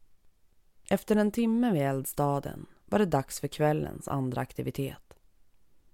Efter 0.90 1.16
en 1.16 1.32
timme 1.32 1.72
vid 1.72 1.82
eldstaden 1.82 2.66
var 2.86 3.00
det 3.00 3.06
dags 3.06 3.40
för 3.40 3.48
kvällens 3.48 4.08
andra 4.08 4.42
aktivitet. 4.42 5.14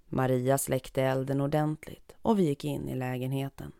Maria 0.05 0.57
släckte 0.57 1.01
elden 1.03 1.41
ordentligt 1.41 2.15
och 2.21 2.39
vi 2.39 2.43
gick 2.43 2.65
in 2.65 2.89
i 2.89 2.95
lägenheten. 2.95 3.71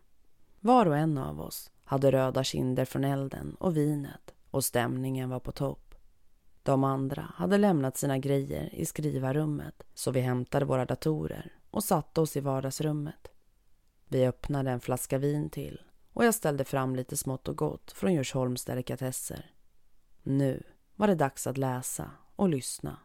Var 0.60 0.86
och 0.86 0.96
en 0.96 1.18
av 1.18 1.40
oss 1.40 1.70
hade 1.84 2.12
röda 2.12 2.44
kinder 2.44 2.84
från 2.84 3.04
elden 3.04 3.56
och 3.60 3.76
vinet 3.76 4.34
och 4.52 4.64
stämningen 4.64 5.30
var 5.30 5.40
på 5.40 5.52
topp. 5.52 5.94
De 6.62 6.84
andra 6.84 7.22
hade 7.34 7.58
lämnat 7.58 7.96
sina 7.96 8.18
grejer 8.18 8.74
i 8.74 8.86
skrivarrummet 8.86 9.82
så 9.94 10.10
vi 10.10 10.20
hämtade 10.20 10.64
våra 10.64 10.84
datorer 10.84 11.52
och 11.70 11.84
satte 11.84 12.20
oss 12.20 12.36
i 12.36 12.40
vardagsrummet. 12.40 13.28
Vi 14.08 14.26
öppnade 14.26 14.70
en 14.70 14.80
flaska 14.80 15.18
vin 15.18 15.50
till 15.50 15.80
och 16.12 16.24
jag 16.24 16.34
ställde 16.34 16.64
fram 16.64 16.96
lite 16.96 17.16
smått 17.16 17.48
och 17.48 17.56
gott 17.56 17.92
från 17.92 18.12
Djursholms 18.12 18.64
delikatesser. 18.64 19.50
Nu 20.22 20.62
var 20.96 21.06
det 21.06 21.14
dags 21.14 21.46
att 21.46 21.58
läsa 21.58 22.10
och 22.36 22.48
lyssna. 22.48 22.96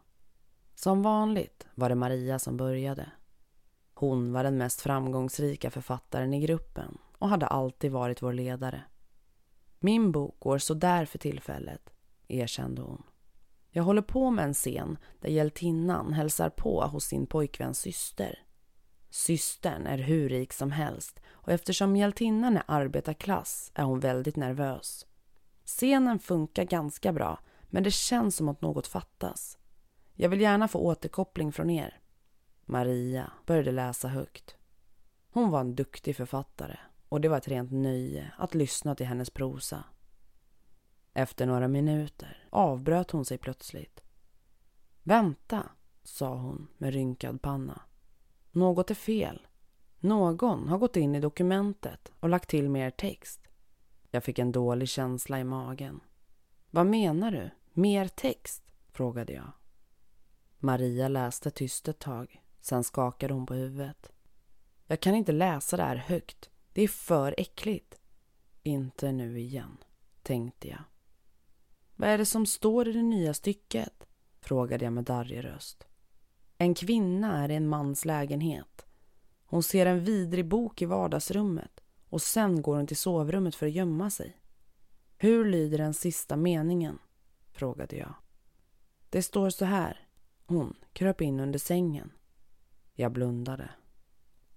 Som 0.74 1.02
vanligt 1.02 1.66
var 1.74 1.88
det 1.88 1.94
Maria 1.94 2.38
som 2.38 2.56
började. 2.56 3.10
Hon 3.94 4.32
var 4.32 4.44
den 4.44 4.58
mest 4.58 4.80
framgångsrika 4.80 5.70
författaren 5.70 6.34
i 6.34 6.40
gruppen 6.40 6.98
och 7.18 7.28
hade 7.28 7.46
alltid 7.46 7.92
varit 7.92 8.22
vår 8.22 8.32
ledare. 8.32 8.82
Min 9.80 10.12
bok 10.12 10.36
går 10.40 10.58
sådär 10.58 11.04
för 11.04 11.18
tillfället, 11.18 11.90
erkände 12.28 12.82
hon. 12.82 13.02
Jag 13.70 13.82
håller 13.82 14.02
på 14.02 14.30
med 14.30 14.44
en 14.44 14.54
scen 14.54 14.98
där 15.20 15.28
hjältinnan 15.28 16.12
hälsar 16.12 16.50
på 16.50 16.82
hos 16.82 17.04
sin 17.04 17.26
pojkväns 17.26 17.78
syster. 17.78 18.42
Systern 19.10 19.86
är 19.86 19.98
hur 19.98 20.28
rik 20.28 20.52
som 20.52 20.70
helst 20.70 21.20
och 21.28 21.52
eftersom 21.52 21.96
hjältinnan 21.96 22.56
är 22.56 22.62
arbetarklass 22.66 23.72
är 23.74 23.82
hon 23.82 24.00
väldigt 24.00 24.36
nervös. 24.36 25.06
Scenen 25.64 26.18
funkar 26.18 26.64
ganska 26.64 27.12
bra 27.12 27.38
men 27.62 27.82
det 27.82 27.90
känns 27.90 28.36
som 28.36 28.48
att 28.48 28.60
något 28.60 28.86
fattas. 28.86 29.58
Jag 30.14 30.28
vill 30.28 30.40
gärna 30.40 30.68
få 30.68 30.78
återkoppling 30.78 31.52
från 31.52 31.70
er. 31.70 32.00
Maria 32.64 33.32
började 33.46 33.72
läsa 33.72 34.08
högt. 34.08 34.56
Hon 35.30 35.50
var 35.50 35.60
en 35.60 35.74
duktig 35.74 36.16
författare 36.16 36.76
och 37.08 37.20
det 37.20 37.28
var 37.28 37.36
ett 37.36 37.48
rent 37.48 37.72
nöje 37.72 38.32
att 38.38 38.54
lyssna 38.54 38.94
till 38.94 39.06
hennes 39.06 39.30
prosa. 39.30 39.84
Efter 41.12 41.46
några 41.46 41.68
minuter 41.68 42.48
avbröt 42.50 43.10
hon 43.10 43.24
sig 43.24 43.38
plötsligt. 43.38 44.02
Vänta, 45.02 45.68
sa 46.02 46.34
hon 46.34 46.68
med 46.78 46.92
rynkad 46.92 47.42
panna. 47.42 47.82
Något 48.50 48.90
är 48.90 48.94
fel. 48.94 49.46
Någon 49.98 50.68
har 50.68 50.78
gått 50.78 50.96
in 50.96 51.14
i 51.14 51.20
dokumentet 51.20 52.12
och 52.20 52.28
lagt 52.28 52.48
till 52.48 52.68
mer 52.68 52.90
text. 52.90 53.40
Jag 54.10 54.24
fick 54.24 54.38
en 54.38 54.52
dålig 54.52 54.88
känsla 54.88 55.40
i 55.40 55.44
magen. 55.44 56.00
Vad 56.70 56.86
menar 56.86 57.30
du? 57.30 57.50
Mer 57.72 58.08
text? 58.08 58.62
frågade 58.92 59.32
jag. 59.32 59.52
Maria 60.58 61.08
läste 61.08 61.50
tyst 61.50 61.88
ett 61.88 61.98
tag. 61.98 62.42
Sen 62.60 62.84
skakade 62.84 63.34
hon 63.34 63.46
på 63.46 63.54
huvudet. 63.54 64.12
Jag 64.86 65.00
kan 65.00 65.14
inte 65.14 65.32
läsa 65.32 65.76
det 65.76 65.82
här 65.82 65.96
högt. 65.96 66.50
Det 66.78 66.82
är 66.82 66.88
för 66.88 67.34
äckligt. 67.38 67.98
Inte 68.62 69.12
nu 69.12 69.38
igen, 69.38 69.76
tänkte 70.22 70.68
jag. 70.68 70.82
Vad 71.96 72.08
är 72.08 72.18
det 72.18 72.26
som 72.26 72.46
står 72.46 72.88
i 72.88 72.92
det 72.92 73.02
nya 73.02 73.34
stycket? 73.34 74.06
frågade 74.40 74.84
jag 74.84 74.92
med 74.92 75.04
darrig 75.04 75.44
röst. 75.44 75.86
En 76.58 76.74
kvinna 76.74 77.44
är 77.44 77.48
i 77.48 77.54
en 77.54 77.68
mans 77.68 78.04
lägenhet. 78.04 78.86
Hon 79.44 79.62
ser 79.62 79.86
en 79.86 80.04
vidrig 80.04 80.48
bok 80.48 80.82
i 80.82 80.84
vardagsrummet 80.84 81.80
och 82.08 82.22
sen 82.22 82.62
går 82.62 82.76
hon 82.76 82.86
till 82.86 82.96
sovrummet 82.96 83.54
för 83.54 83.66
att 83.66 83.72
gömma 83.72 84.10
sig. 84.10 84.40
Hur 85.16 85.44
lyder 85.44 85.78
den 85.78 85.94
sista 85.94 86.36
meningen? 86.36 86.98
frågade 87.52 87.96
jag. 87.96 88.14
Det 89.10 89.22
står 89.22 89.50
så 89.50 89.64
här. 89.64 90.08
Hon 90.46 90.76
kröp 90.92 91.20
in 91.20 91.40
under 91.40 91.58
sängen. 91.58 92.12
Jag 92.94 93.12
blundade. 93.12 93.70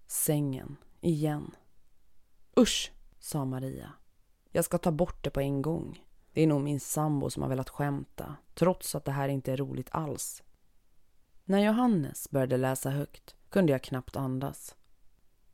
Sängen, 0.07 0.77
igen. 0.99 1.55
Usch, 2.57 2.91
sa 3.19 3.45
Maria. 3.45 3.93
Jag 4.51 4.65
ska 4.65 4.77
ta 4.77 4.91
bort 4.91 5.23
det 5.23 5.29
på 5.29 5.41
en 5.41 5.61
gång. 5.61 6.05
Det 6.33 6.41
är 6.41 6.47
nog 6.47 6.61
min 6.61 6.79
sambo 6.79 7.29
som 7.29 7.43
har 7.43 7.49
velat 7.49 7.69
skämta, 7.69 8.35
trots 8.53 8.95
att 8.95 9.05
det 9.05 9.11
här 9.11 9.29
inte 9.29 9.51
är 9.51 9.57
roligt 9.57 9.89
alls. 9.91 10.43
När 11.43 11.59
Johannes 11.59 12.29
började 12.29 12.57
läsa 12.57 12.89
högt 12.89 13.35
kunde 13.49 13.71
jag 13.71 13.83
knappt 13.83 14.15
andas. 14.15 14.75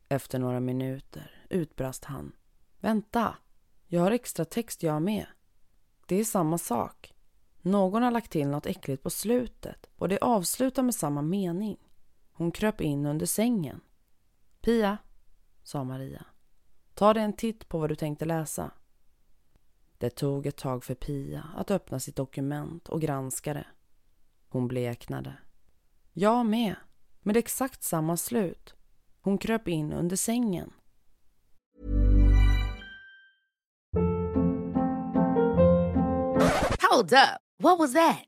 Efter 0.08 0.38
några 0.38 0.60
minuter 0.60 1.44
utbrast 1.50 2.04
han. 2.04 2.32
Vänta! 2.80 3.34
Jag 3.86 4.00
har 4.00 4.10
extra 4.10 4.44
text 4.44 4.82
jag 4.82 5.02
med. 5.02 5.26
Det 6.06 6.16
är 6.16 6.24
samma 6.24 6.58
sak. 6.58 7.14
Någon 7.62 8.02
har 8.02 8.10
lagt 8.10 8.32
till 8.32 8.48
något 8.48 8.66
äckligt 8.66 9.02
på 9.02 9.10
slutet 9.10 9.86
och 9.96 10.08
det 10.08 10.18
avslutar 10.18 10.82
med 10.82 10.94
samma 10.94 11.22
mening. 11.22 11.76
Hon 12.32 12.50
kröp 12.50 12.80
in 12.80 13.06
under 13.06 13.26
sängen. 13.26 13.80
Pia, 14.60 14.98
sa 15.62 15.84
Maria. 15.84 16.24
Ta 16.98 17.14
dig 17.14 17.22
en 17.22 17.32
titt 17.32 17.68
på 17.68 17.78
vad 17.78 17.88
du 17.88 17.94
tänkte 17.94 18.24
läsa. 18.24 18.70
Det 19.98 20.10
tog 20.10 20.46
ett 20.46 20.56
tag 20.56 20.84
för 20.84 20.94
Pia 20.94 21.44
att 21.56 21.70
öppna 21.70 22.00
sitt 22.00 22.16
dokument 22.16 22.88
och 22.88 23.00
granska 23.00 23.54
det. 23.54 23.66
Hon 24.48 24.68
bleknade. 24.68 25.32
Jag 26.12 26.46
med, 26.46 26.74
med 27.20 27.36
exakt 27.36 27.82
samma 27.82 28.16
slut. 28.16 28.74
Hon 29.20 29.38
kröp 29.38 29.68
in 29.68 29.92
under 29.92 30.16
sängen. 30.16 30.72
Hold 36.90 37.12
up. 37.12 37.40
What 37.62 37.78
was 37.78 37.92
that? 37.92 38.27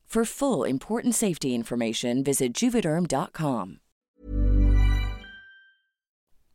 For 0.13 0.25
full 0.25 0.69
important 0.69 1.15
safety 1.15 1.47
information, 1.47 2.23
visit 2.23 2.63
juvederm.com. 2.63 3.79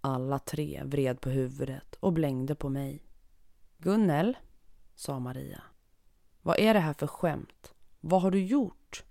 Alla 0.00 0.38
tre 0.38 0.82
vred 0.84 1.20
på 1.20 1.30
huvudet 1.30 1.94
och 2.00 2.12
blängde 2.12 2.54
på 2.54 2.68
mig. 2.68 3.02
Gunnel, 3.78 4.36
sa 4.94 5.18
Maria. 5.18 5.62
Vad 6.42 6.58
är 6.58 6.74
det 6.74 6.80
här 6.80 6.92
för 6.92 7.06
skämt? 7.06 7.74
Vad 8.00 8.22
har 8.22 8.30
du 8.30 8.44
gjort? 8.44 9.04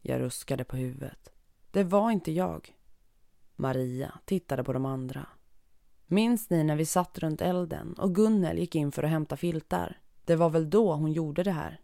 Jag 0.00 0.20
ruskade 0.20 0.64
på 0.64 0.76
huvudet. 0.76 1.30
Det 1.70 1.84
var 1.84 2.10
inte 2.10 2.32
jag. 2.32 2.76
Maria 3.56 4.18
tittade 4.24 4.64
på 4.64 4.72
de 4.72 4.86
andra. 4.86 5.26
Minns 6.06 6.50
ni 6.50 6.64
när 6.64 6.76
vi 6.76 6.86
satt 6.86 7.18
runt 7.18 7.40
elden 7.40 7.94
och 7.94 8.14
Gunnel 8.14 8.58
gick 8.58 8.74
in 8.74 8.92
för 8.92 9.02
att 9.02 9.10
hämta 9.10 9.36
filtar? 9.36 10.00
Det 10.24 10.36
var 10.36 10.50
väl 10.50 10.70
då 10.70 10.94
hon 10.94 11.12
gjorde 11.12 11.42
det 11.42 11.52
här? 11.52 11.80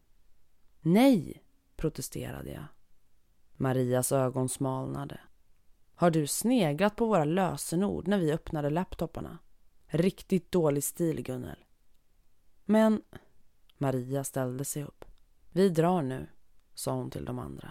Nej, 0.80 1.43
protesterade 1.84 2.50
jag. 2.50 2.64
Marias 3.56 4.12
ögon 4.12 4.48
smalnade. 4.48 5.20
Har 5.94 6.10
du 6.10 6.26
sneglat 6.26 6.96
på 6.96 7.06
våra 7.06 7.24
lösenord 7.24 8.08
när 8.08 8.18
vi 8.18 8.32
öppnade 8.32 8.70
laptoparna? 8.70 9.38
Riktigt 9.86 10.52
dålig 10.52 10.84
stil, 10.84 11.22
Gunnel. 11.22 11.64
Men... 12.64 13.02
Maria 13.78 14.24
ställde 14.24 14.64
sig 14.64 14.84
upp. 14.84 15.04
Vi 15.52 15.68
drar 15.68 16.02
nu, 16.02 16.26
sa 16.74 16.92
hon 16.92 17.10
till 17.10 17.24
de 17.24 17.38
andra. 17.38 17.70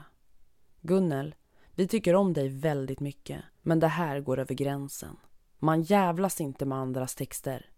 Gunnel, 0.82 1.36
vi 1.72 1.88
tycker 1.88 2.16
om 2.16 2.34
dig 2.34 2.50
väldigt 2.50 3.00
mycket, 3.00 3.44
men 3.62 3.80
det 3.80 3.88
här 3.88 4.20
går 4.20 4.40
över 4.40 4.56
gränsen. 4.56 5.18
Man 5.60 5.82
jävlas 5.82 6.42
inte 6.42 6.66
med 6.66 6.78
andras 6.78 7.16
texter. 7.16 7.70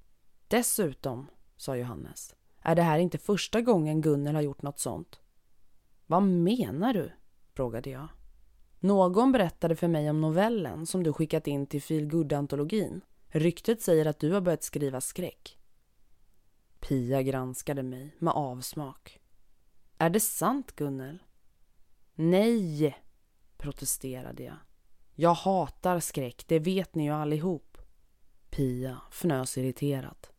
Dessutom, 0.47 1.27
sa 1.57 1.75
Johannes, 1.75 2.35
är 2.61 2.75
det 2.75 2.81
här 2.81 2.99
inte 2.99 3.17
första 3.17 3.61
gången 3.61 4.01
Gunnel 4.01 4.35
har 4.35 4.41
gjort 4.41 4.61
något 4.61 4.79
sånt. 4.79 5.19
Vad 6.07 6.23
menar 6.23 6.93
du? 6.93 7.11
frågade 7.53 7.89
jag. 7.89 8.07
Någon 8.79 9.31
berättade 9.31 9.75
för 9.75 9.87
mig 9.87 10.09
om 10.09 10.21
novellen 10.21 10.85
som 10.85 11.03
du 11.03 11.13
skickat 11.13 11.47
in 11.47 11.67
till 11.67 11.81
Feelgood-antologin. 11.81 13.01
Ryktet 13.27 13.81
säger 13.81 14.05
att 14.05 14.19
du 14.19 14.31
har 14.31 14.41
börjat 14.41 14.63
skriva 14.63 15.01
skräck. 15.01 15.59
Pia 16.79 17.21
granskade 17.21 17.83
mig 17.83 18.15
med 18.19 18.33
avsmak. 18.33 19.19
Är 19.97 20.09
det 20.09 20.19
sant, 20.19 20.75
Gunnel? 20.75 21.23
Nej, 22.15 22.97
protesterade 23.57 24.43
jag. 24.43 24.57
Jag 25.13 25.33
hatar 25.33 25.99
skräck, 25.99 26.43
det 26.47 26.59
vet 26.59 26.95
ni 26.95 27.03
ju 27.03 27.11
allihop. 27.11 27.77
Pia 28.49 29.01
fnös 29.11 29.57
irriterat. 29.57 30.31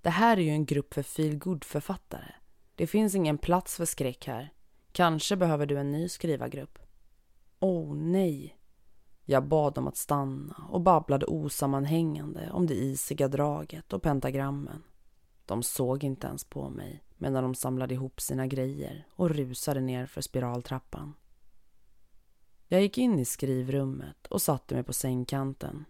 Det 0.00 0.10
här 0.10 0.36
är 0.36 0.42
ju 0.42 0.50
en 0.50 0.66
grupp 0.66 0.94
för 0.94 1.02
feelgood-författare. 1.02 2.32
Det 2.74 2.86
finns 2.86 3.14
ingen 3.14 3.38
plats 3.38 3.76
för 3.76 3.84
skräck 3.84 4.26
här. 4.26 4.52
Kanske 4.94 5.36
behöver 5.36 5.66
du 5.66 5.78
en 5.78 5.90
ny 5.90 6.08
skrivargrupp. 6.08 6.78
Åh 7.60 7.92
oh, 7.92 7.96
nej. 7.96 8.58
Jag 9.24 9.48
bad 9.48 9.74
dem 9.74 9.88
att 9.88 9.96
stanna 9.96 10.66
och 10.68 10.80
babblade 10.80 11.26
osammanhängande 11.26 12.50
om 12.52 12.66
det 12.66 12.74
isiga 12.74 13.28
draget 13.28 13.92
och 13.92 14.02
pentagrammen. 14.02 14.82
De 15.46 15.62
såg 15.62 16.04
inte 16.04 16.26
ens 16.26 16.44
på 16.44 16.70
mig 16.70 17.04
medan 17.16 17.42
de 17.42 17.54
samlade 17.54 17.94
ihop 17.94 18.20
sina 18.20 18.46
grejer 18.46 19.06
och 19.10 19.30
rusade 19.30 19.80
ner 19.80 20.06
för 20.06 20.20
spiraltrappan. 20.20 21.14
Jag 22.68 22.82
gick 22.82 22.98
in 22.98 23.18
i 23.18 23.24
skrivrummet 23.24 24.26
och 24.26 24.42
satte 24.42 24.74
mig 24.74 24.84
på 24.84 24.92
sängkanten. 24.92 25.84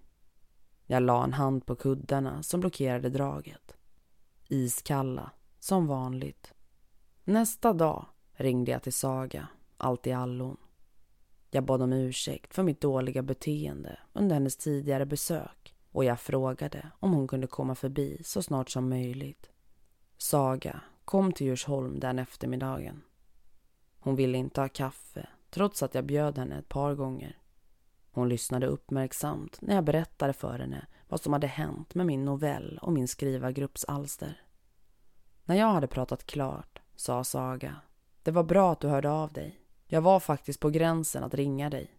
Jag 0.87 1.03
la 1.03 1.25
en 1.25 1.33
hand 1.33 1.67
på 1.67 1.77
kuddarna 1.77 2.43
som 2.43 2.61
blockerade 2.61 3.09
draget. 3.09 3.77
Iskalla, 4.49 5.31
som 5.59 5.87
vanligt. 5.87 6.55
Nästa 7.25 7.73
dag 7.73 8.07
ringde 8.35 8.73
jag 8.73 8.83
till 8.83 8.93
Saga, 8.93 9.49
allt 9.77 10.07
i 10.07 10.13
allon. 10.13 10.57
Jag 11.51 11.65
bad 11.65 11.83
om 11.83 11.93
ursäkt 11.93 12.55
för 12.55 12.63
mitt 12.63 12.81
dåliga 12.81 13.23
beteende 13.23 13.99
under 14.13 14.35
hennes 14.35 14.57
tidigare 14.57 15.07
besök 15.07 15.75
och 15.93 16.05
jag 16.05 16.21
frågade 16.21 16.91
om 17.01 17.13
hon 17.13 17.29
kunde 17.29 17.47
komma 17.47 17.75
förbi 17.75 18.21
så 18.25 18.43
snart 18.43 18.71
som 18.71 18.89
möjligt. 18.89 19.51
Saga 20.17 20.81
kom 21.05 21.33
till 21.33 21.47
Djursholm 21.47 22.01
den 22.01 22.19
eftermiddagen. 22.19 23.03
Hon 23.99 24.17
ville 24.17 24.39
inte 24.39 24.61
ha 24.61 24.69
kaffe 24.69 25.29
trots 25.51 25.83
att 25.83 25.95
jag 25.95 26.05
bjöd 26.05 26.39
henne 26.39 26.59
ett 26.59 26.69
par 26.69 26.95
gånger. 26.95 27.39
Hon 28.11 28.29
lyssnade 28.29 28.67
uppmärksamt 28.67 29.59
när 29.61 29.75
jag 29.75 29.85
berättade 29.85 30.33
för 30.33 30.59
henne 30.59 30.87
vad 31.09 31.21
som 31.21 31.33
hade 31.33 31.47
hänt 31.47 31.95
med 31.95 32.07
min 32.07 32.25
novell 32.25 32.79
och 32.83 32.93
min 32.93 33.09
skrivargrupps 33.09 33.85
alster. 33.85 34.43
När 35.45 35.57
jag 35.57 35.73
hade 35.73 35.87
pratat 35.87 36.27
klart 36.27 36.81
sa 36.97 37.25
Saga 37.25 37.77
det 38.25 38.31
var 38.31 38.43
bra 38.43 38.73
att 38.73 38.81
du 38.81 38.89
hörde 38.89 39.11
av 39.11 39.33
dig. 39.33 39.61
Jag 39.87 40.01
var 40.01 40.21
faktiskt 40.21 40.61
på 40.61 40.71
gränsen 40.71 41.25
att 41.25 41.35
ringa 41.35 41.71
dig. 41.71 41.91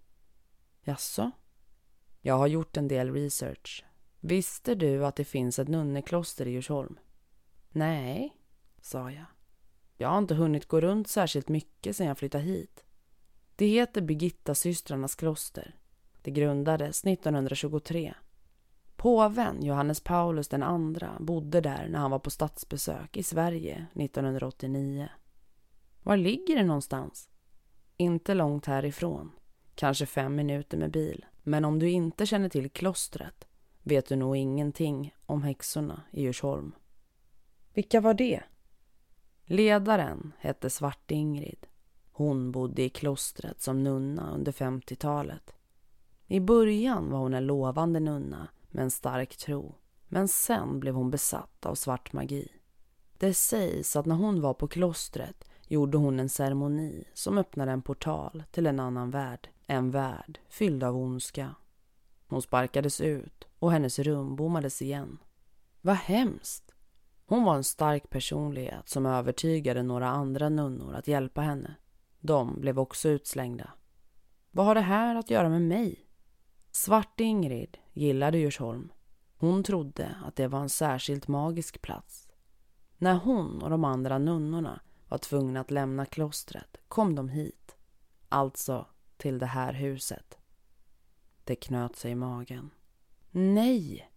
Jaså? 0.81 1.31
Jag 2.21 2.38
har 2.38 2.47
gjort 2.47 2.77
en 2.77 2.88
del 2.88 3.13
research. 3.13 3.85
Visste 4.19 4.75
du 4.75 5.05
att 5.05 5.15
det 5.15 5.25
finns 5.25 5.59
ett 5.59 5.67
nunnekloster 5.67 6.47
i 6.47 6.51
Djursholm? 6.51 6.99
Nej, 7.69 8.38
sa 8.81 9.11
jag. 9.11 9.25
Jag 9.97 10.09
har 10.09 10.17
inte 10.17 10.35
hunnit 10.35 10.67
gå 10.67 10.81
runt 10.81 11.07
särskilt 11.07 11.49
mycket 11.49 11.95
sedan 11.95 12.07
jag 12.07 12.17
flyttade 12.17 12.43
hit. 12.43 12.83
Det 13.55 13.65
heter 13.65 14.01
Birgitta-systrarnas 14.01 15.15
kloster. 15.15 15.75
Det 16.21 16.31
grundades 16.31 17.05
1923. 17.05 18.13
Påven 18.95 19.63
Johannes 19.63 19.99
Paulus 19.99 20.53
II 20.53 20.59
bodde 21.19 21.61
där 21.61 21.88
när 21.88 21.99
han 21.99 22.11
var 22.11 22.19
på 22.19 22.29
statsbesök 22.29 23.17
i 23.17 23.23
Sverige 23.23 23.88
1989. 23.93 25.09
Var 26.05 26.17
ligger 26.17 26.55
det 26.55 26.63
någonstans? 26.63 27.29
Inte 27.97 28.33
långt 28.33 28.65
härifrån. 28.65 29.31
Kanske 29.75 30.05
fem 30.05 30.35
minuter 30.35 30.77
med 30.77 30.91
bil. 30.91 31.25
Men 31.43 31.65
om 31.65 31.79
du 31.79 31.89
inte 31.89 32.25
känner 32.25 32.49
till 32.49 32.69
klostret 32.69 33.47
vet 33.83 34.05
du 34.05 34.15
nog 34.15 34.37
ingenting 34.37 35.15
om 35.25 35.43
häxorna 35.43 36.01
i 36.11 36.21
Djursholm. 36.21 36.75
Vilka 37.73 38.01
var 38.01 38.13
det? 38.13 38.43
Ledaren 39.45 40.33
hette 40.39 40.69
Svart-Ingrid. 40.69 41.65
Hon 42.11 42.51
bodde 42.51 42.81
i 42.81 42.89
klostret 42.89 43.61
som 43.61 43.83
nunna 43.83 44.33
under 44.33 44.51
50-talet. 44.51 45.55
I 46.27 46.39
början 46.39 47.11
var 47.11 47.19
hon 47.19 47.33
en 47.33 47.45
lovande 47.45 47.99
nunna 47.99 48.47
med 48.69 48.83
en 48.83 48.91
stark 48.91 49.37
tro. 49.37 49.75
Men 50.07 50.27
sen 50.27 50.79
blev 50.79 50.95
hon 50.95 51.11
besatt 51.11 51.65
av 51.65 51.75
svart 51.75 52.13
magi. 52.13 52.47
Det 53.17 53.33
sägs 53.33 53.95
att 53.95 54.05
när 54.05 54.15
hon 54.15 54.41
var 54.41 54.53
på 54.53 54.67
klostret 54.67 55.45
gjorde 55.67 55.97
hon 55.97 56.19
en 56.19 56.30
ceremoni 56.30 57.04
som 57.13 57.38
öppnade 57.38 57.71
en 57.71 57.82
portal 57.82 58.43
till 58.51 58.67
en 58.67 58.80
annan 58.80 59.12
värld. 59.12 59.49
En 59.67 59.91
värld 59.91 60.39
fylld 60.49 60.84
av 60.84 60.97
ondska. 60.97 61.56
Hon 62.28 62.41
sparkades 62.41 63.01
ut 63.01 63.47
och 63.60 63.71
hennes 63.71 63.99
rum 63.99 64.36
bommades 64.36 64.82
igen. 64.82 65.17
Vad 65.82 65.95
hemskt! 65.95 66.71
Hon 67.25 67.43
var 67.43 67.56
en 67.56 67.63
stark 67.63 68.10
personlighet 68.10 68.89
som 68.89 69.06
övertygade 69.06 69.84
några 69.84 70.08
andra 70.08 70.49
nunnor 70.49 70.93
att 70.93 71.08
hjälpa 71.08 71.41
henne. 71.41 71.75
De 72.19 72.62
blev 72.62 72.80
också 72.80 73.10
utslängda. 73.10 73.71
Vad 74.51 74.65
har 74.65 74.75
det 74.75 74.82
här 74.82 75.15
att 75.15 75.30
göra 75.30 75.49
med 75.49 75.62
mig? 75.62 76.06
Svart 76.71 77.19
Ingrid 77.19 77.78
gillade 77.93 78.38
Djursholm. 78.38 78.91
Hon 79.38 79.63
trodde 79.63 80.15
att 80.25 80.36
det 80.36 80.47
var 80.47 80.60
en 80.60 80.69
särskilt 80.69 81.28
magisk 81.28 81.82
plats. 81.82 82.28
När 82.97 83.15
hon 83.15 83.62
och 83.62 83.69
de 83.69 83.84
andra 83.84 84.17
nunnorna 84.17 84.82
var 85.15 85.19
tvungna 85.19 85.60
att 85.60 85.71
lämna 85.71 86.06
klostret 86.06 86.78
kom 86.88 87.15
de 87.15 87.30
hit. 87.30 87.75
Alltså 88.30 88.86
till 89.17 89.39
det 89.39 89.45
här 89.45 89.73
huset. 89.73 90.38
Det 91.43 91.56
knöt 91.56 91.95
sig 91.95 92.12
i 92.12 92.15
magen. 92.15 92.69
Nej! 93.32 94.12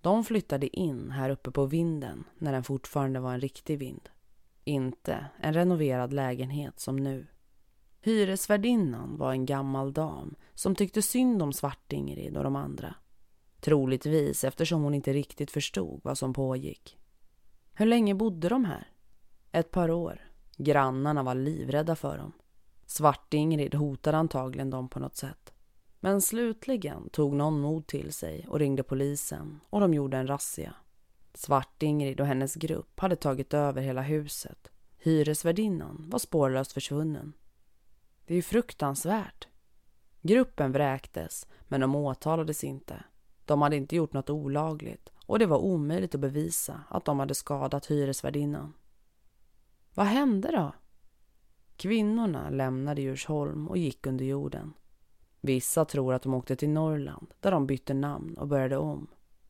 De 0.00 0.24
flyttade 0.24 0.76
in 0.76 1.10
här 1.10 1.30
uppe 1.30 1.50
på 1.50 1.66
vinden 1.66 2.24
när 2.38 2.52
den 2.52 2.64
fortfarande 2.64 3.20
var 3.20 3.34
en 3.34 3.40
riktig 3.40 3.78
vind. 3.78 4.08
Inte 4.64 5.26
en 5.40 5.54
renoverad 5.54 6.12
lägenhet 6.12 6.80
som 6.80 6.96
nu. 6.96 7.26
Hyresvärdinnan 8.00 9.16
var 9.16 9.32
en 9.32 9.46
gammal 9.46 9.92
dam 9.92 10.34
som 10.54 10.74
tyckte 10.74 11.02
synd 11.02 11.42
om 11.42 11.52
Svart-Ingrid 11.52 12.36
och 12.36 12.44
de 12.44 12.56
andra. 12.56 12.94
Troligtvis 13.60 14.44
eftersom 14.44 14.82
hon 14.82 14.94
inte 14.94 15.12
riktigt 15.12 15.50
förstod 15.50 16.00
vad 16.04 16.18
som 16.18 16.32
pågick. 16.32 16.98
Hur 17.74 17.86
länge 17.86 18.14
bodde 18.14 18.48
de 18.48 18.64
här? 18.64 18.91
Ett 19.54 19.70
par 19.70 19.90
år. 19.90 20.20
Grannarna 20.56 21.22
var 21.22 21.34
livrädda 21.34 21.96
för 21.96 22.18
dem. 22.18 22.32
Svart-Ingrid 22.86 23.74
hotade 23.74 24.16
antagligen 24.16 24.70
dem 24.70 24.88
på 24.88 25.00
något 25.00 25.16
sätt. 25.16 25.52
Men 26.00 26.20
slutligen 26.20 27.08
tog 27.10 27.34
någon 27.34 27.60
mod 27.60 27.86
till 27.86 28.12
sig 28.12 28.46
och 28.48 28.58
ringde 28.58 28.82
polisen 28.82 29.60
och 29.70 29.80
de 29.80 29.94
gjorde 29.94 30.16
en 30.16 30.26
razzia. 30.26 30.74
Svart-Ingrid 31.34 32.20
och 32.20 32.26
hennes 32.26 32.54
grupp 32.54 33.00
hade 33.00 33.16
tagit 33.16 33.54
över 33.54 33.82
hela 33.82 34.02
huset. 34.02 34.68
Hyresvärdinnan 34.98 36.04
var 36.10 36.18
spårlöst 36.18 36.72
försvunnen. 36.72 37.32
Det 38.26 38.34
är 38.34 38.36
ju 38.36 38.42
fruktansvärt. 38.42 39.48
Gruppen 40.20 40.72
vräktes, 40.72 41.46
men 41.68 41.80
de 41.80 41.96
åtalades 41.96 42.64
inte. 42.64 43.04
De 43.44 43.62
hade 43.62 43.76
inte 43.76 43.96
gjort 43.96 44.12
något 44.12 44.30
olagligt 44.30 45.10
och 45.26 45.38
det 45.38 45.46
var 45.46 45.58
omöjligt 45.58 46.14
att 46.14 46.20
bevisa 46.20 46.80
att 46.88 47.04
de 47.04 47.18
hade 47.18 47.34
skadat 47.34 47.86
hyresvärdinnan. 47.86 48.72
Vad 49.94 50.06
hände 50.06 50.50
då? 50.50 50.72
Kvinnorna 51.76 52.50
lämnade 52.50 53.02
Djursholm 53.02 53.68
och 53.68 53.76
gick 53.76 54.06
under 54.06 54.24
jorden. 54.24 54.72
Vissa 55.40 55.84
tror 55.84 56.14
att 56.14 56.22
de 56.22 56.34
åkte 56.34 56.56
till 56.56 56.70
Norrland 56.70 57.34
där 57.40 57.50
de 57.50 57.66
bytte 57.66 57.94
namn 57.94 58.34
och 58.34 58.48
började 58.48 58.76
om. 58.76 59.06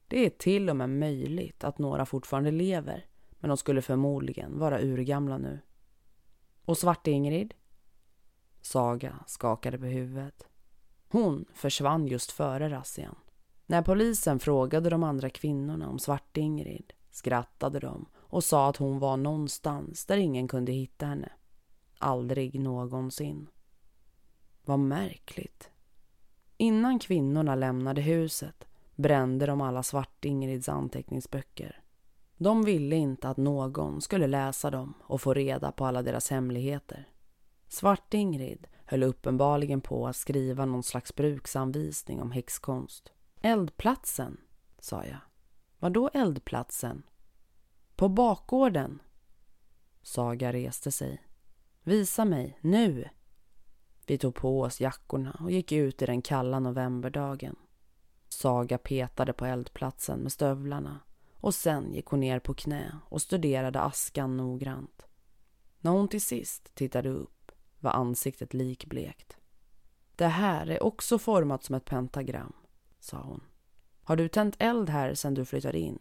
Det 0.09 0.27
är 0.27 0.31
till 0.31 0.71
och 0.71 0.77
med 0.77 0.91
möjligt 0.91 1.65
att 1.65 1.79
några 1.79 2.07
fortfarande 2.07 2.51
lever 2.51 3.07
men 3.31 3.49
de 3.49 3.57
skulle 3.57 3.83
förmodligen 3.83 4.59
vara 4.59 4.83
urgamla 4.83 5.39
nu. 5.39 5.61
Och 6.65 6.79
Svart-Ingrid? 6.79 7.55
Saga 8.61 9.19
skakade 9.27 9.79
på 9.79 9.85
huvudet. 9.85 10.49
Hon 11.09 11.45
försvann 11.55 12.07
just 12.07 12.31
före 12.31 12.71
razzian. 12.71 13.17
När 13.67 13.83
polisen 13.83 14.39
frågade 14.39 14.91
de 14.91 15.03
andra 15.03 15.31
kvinnorna 15.31 15.89
om 15.89 15.99
Svart-Ingrid 15.99 16.93
skrattade 17.11 17.81
de 17.81 18.07
och 18.33 18.45
sa 18.45 18.69
att 18.69 18.77
hon 18.77 18.99
var 18.99 19.17
någonstans 19.17 20.07
där 20.07 20.17
ingen 20.17 20.49
kunde 20.49 20.73
hitta 20.73 21.07
henne. 21.07 21.33
Aldrig 21.99 22.61
någonsin. 22.61 23.49
Vad 24.65 24.79
märkligt. 24.79 25.71
Innan 26.57 26.99
kvinnorna 26.99 27.55
lämnade 27.55 28.01
huset 28.01 28.67
brände 28.95 29.47
de 29.47 29.61
alla 29.61 29.83
Svart-Ingrids 29.83 30.69
anteckningsböcker. 30.69 31.83
De 32.37 32.65
ville 32.65 32.97
inte 32.97 33.29
att 33.29 33.37
någon 33.37 34.01
skulle 34.01 34.27
läsa 34.27 34.71
dem 34.71 34.95
och 35.01 35.21
få 35.21 35.35
reda 35.35 35.73
på 35.73 35.87
alla 35.87 36.03
deras 36.03 36.31
hemligheter. 36.31 37.09
Svart-Ingrid 37.69 38.67
höll 38.85 39.03
uppenbarligen 39.03 39.81
på 39.81 40.07
att 40.07 40.17
skriva 40.17 40.65
någon 40.65 40.83
slags 40.83 41.15
bruksanvisning 41.15 42.23
om 42.23 42.33
häxkonst. 42.33 43.13
Eldplatsen, 43.41 44.37
sa 44.79 45.05
jag. 45.05 45.19
Vadå 45.79 46.11
eldplatsen? 46.15 47.03
På 48.03 48.09
bakgården. 48.09 49.03
Saga 50.03 50.53
reste 50.53 50.93
sig. 50.93 51.23
Visa 51.83 52.25
mig, 52.25 52.59
nu! 52.61 53.09
Vi 54.07 54.19
tog 54.19 54.35
på 54.35 54.61
oss 54.61 54.81
jackorna 54.81 55.37
och 55.41 55.51
gick 55.51 55.73
ut 55.73 56.03
i 56.03 56.07
den 56.07 56.23
kalla 56.23 56.61
novemberdagen. 56.61 57.57
Saga 58.29 58.79
petade 58.79 59.33
på 59.33 59.47
eldplatsen 59.47 60.21
med 60.21 60.33
stövlarna 60.33 61.01
och 61.37 61.55
sen 61.55 61.95
gick 61.95 62.07
hon 62.07 62.21
ner 62.21 62.39
på 62.39 62.55
knä 62.55 62.99
och 63.09 63.23
studerade 63.23 63.81
askan 63.81 64.37
noggrant. 64.37 65.07
När 65.81 65.91
hon 65.91 66.09
till 66.09 66.23
sist 66.23 66.75
tittade 66.75 67.09
upp 67.09 67.53
var 67.81 67.91
ansiktet 67.91 68.55
likblekt. 68.55 69.37
Det 70.17 70.27
här 70.27 70.67
är 70.67 70.83
också 70.83 71.19
format 71.19 71.65
som 71.65 71.75
ett 71.75 71.85
pentagram, 71.85 72.53
sa 73.01 73.17
hon. 73.17 73.41
Har 74.03 74.17
du 74.17 74.29
tänt 74.29 74.57
eld 74.59 74.91
här 74.91 75.15
sedan 75.15 75.35
du 75.35 75.45
flyttade 75.45 75.79
in? 75.79 75.99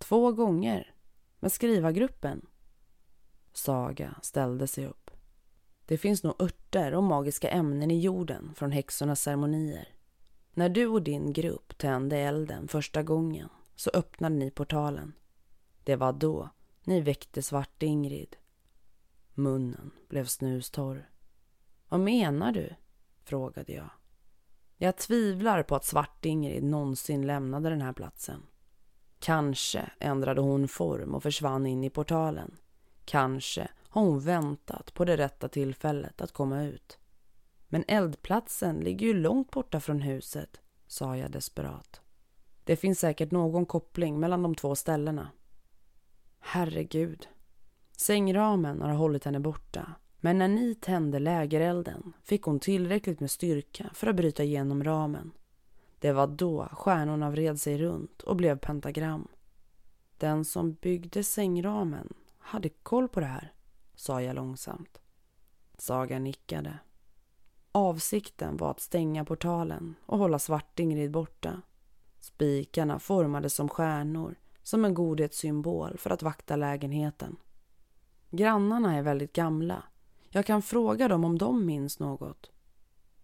Två 0.00 0.32
gånger. 0.32 0.94
Med 1.40 1.52
skrivargruppen? 1.52 2.46
Saga 3.52 4.14
ställde 4.22 4.66
sig 4.66 4.86
upp. 4.86 5.10
Det 5.86 5.98
finns 5.98 6.22
nog 6.22 6.42
örter 6.42 6.94
och 6.94 7.02
magiska 7.02 7.50
ämnen 7.50 7.90
i 7.90 8.00
jorden 8.00 8.54
från 8.54 8.72
häxornas 8.72 9.22
ceremonier. 9.22 9.88
När 10.52 10.68
du 10.68 10.86
och 10.86 11.02
din 11.02 11.32
grupp 11.32 11.78
tände 11.78 12.16
elden 12.18 12.68
första 12.68 13.02
gången 13.02 13.48
så 13.76 13.90
öppnade 13.94 14.34
ni 14.34 14.50
portalen. 14.50 15.12
Det 15.84 15.96
var 15.96 16.12
då 16.12 16.50
ni 16.84 17.00
väckte 17.00 17.42
Svart 17.42 17.82
Ingrid. 17.82 18.36
Munnen 19.34 19.90
blev 20.08 20.24
snustorr. 20.24 21.10
Vad 21.88 22.00
menar 22.00 22.52
du? 22.52 22.74
frågade 23.24 23.72
jag. 23.72 23.90
Jag 24.76 24.96
tvivlar 24.96 25.62
på 25.62 25.76
att 25.76 25.84
Svart-Ingrid 25.84 26.64
någonsin 26.64 27.26
lämnade 27.26 27.70
den 27.70 27.80
här 27.80 27.92
platsen. 27.92 28.42
Kanske 29.20 29.90
ändrade 29.98 30.40
hon 30.40 30.68
form 30.68 31.14
och 31.14 31.22
försvann 31.22 31.66
in 31.66 31.84
i 31.84 31.90
portalen. 31.90 32.56
Kanske 33.04 33.68
har 33.88 34.02
hon 34.02 34.20
väntat 34.20 34.94
på 34.94 35.04
det 35.04 35.16
rätta 35.16 35.48
tillfället 35.48 36.20
att 36.20 36.32
komma 36.32 36.62
ut. 36.62 36.98
Men 37.68 37.84
eldplatsen 37.88 38.76
ligger 38.76 39.06
ju 39.06 39.14
långt 39.14 39.50
borta 39.50 39.80
från 39.80 40.00
huset, 40.00 40.60
sa 40.86 41.16
jag 41.16 41.30
desperat. 41.30 42.00
Det 42.64 42.76
finns 42.76 43.00
säkert 43.00 43.30
någon 43.30 43.66
koppling 43.66 44.20
mellan 44.20 44.42
de 44.42 44.54
två 44.54 44.74
ställena. 44.74 45.28
Herregud. 46.38 47.28
Sängramen 47.96 48.80
har 48.80 48.92
hållit 48.92 49.24
henne 49.24 49.40
borta 49.40 49.94
men 50.20 50.38
när 50.38 50.48
ni 50.48 50.74
tände 50.74 51.18
lägerelden 51.18 52.12
fick 52.22 52.42
hon 52.42 52.60
tillräckligt 52.60 53.20
med 53.20 53.30
styrka 53.30 53.90
för 53.94 54.06
att 54.06 54.16
bryta 54.16 54.42
igenom 54.42 54.84
ramen. 54.84 55.32
Det 56.00 56.12
var 56.12 56.26
då 56.26 56.68
stjärnorna 56.72 57.30
vred 57.30 57.60
sig 57.60 57.78
runt 57.78 58.22
och 58.22 58.36
blev 58.36 58.58
pentagram. 58.58 59.28
Den 60.18 60.44
som 60.44 60.72
byggde 60.72 61.24
sängramen 61.24 62.14
hade 62.38 62.68
koll 62.68 63.08
på 63.08 63.20
det 63.20 63.26
här, 63.26 63.52
sa 63.94 64.22
jag 64.22 64.36
långsamt. 64.36 65.00
Saga 65.78 66.18
nickade. 66.18 66.78
Avsikten 67.72 68.56
var 68.56 68.70
att 68.70 68.80
stänga 68.80 69.24
portalen 69.24 69.94
och 70.06 70.18
hålla 70.18 70.38
Svartingrid 70.38 71.10
borta. 71.10 71.62
Spikarna 72.20 72.98
formades 72.98 73.54
som 73.54 73.68
stjärnor, 73.68 74.34
som 74.62 74.84
en 74.84 74.94
godhetssymbol 74.94 75.98
för 75.98 76.10
att 76.10 76.22
vakta 76.22 76.56
lägenheten. 76.56 77.36
Grannarna 78.30 78.96
är 78.96 79.02
väldigt 79.02 79.32
gamla 79.32 79.82
jag 80.32 80.46
kan 80.46 80.62
fråga 80.62 81.08
dem 81.08 81.24
om 81.24 81.38
de 81.38 81.66
minns 81.66 81.98
något. 81.98 82.50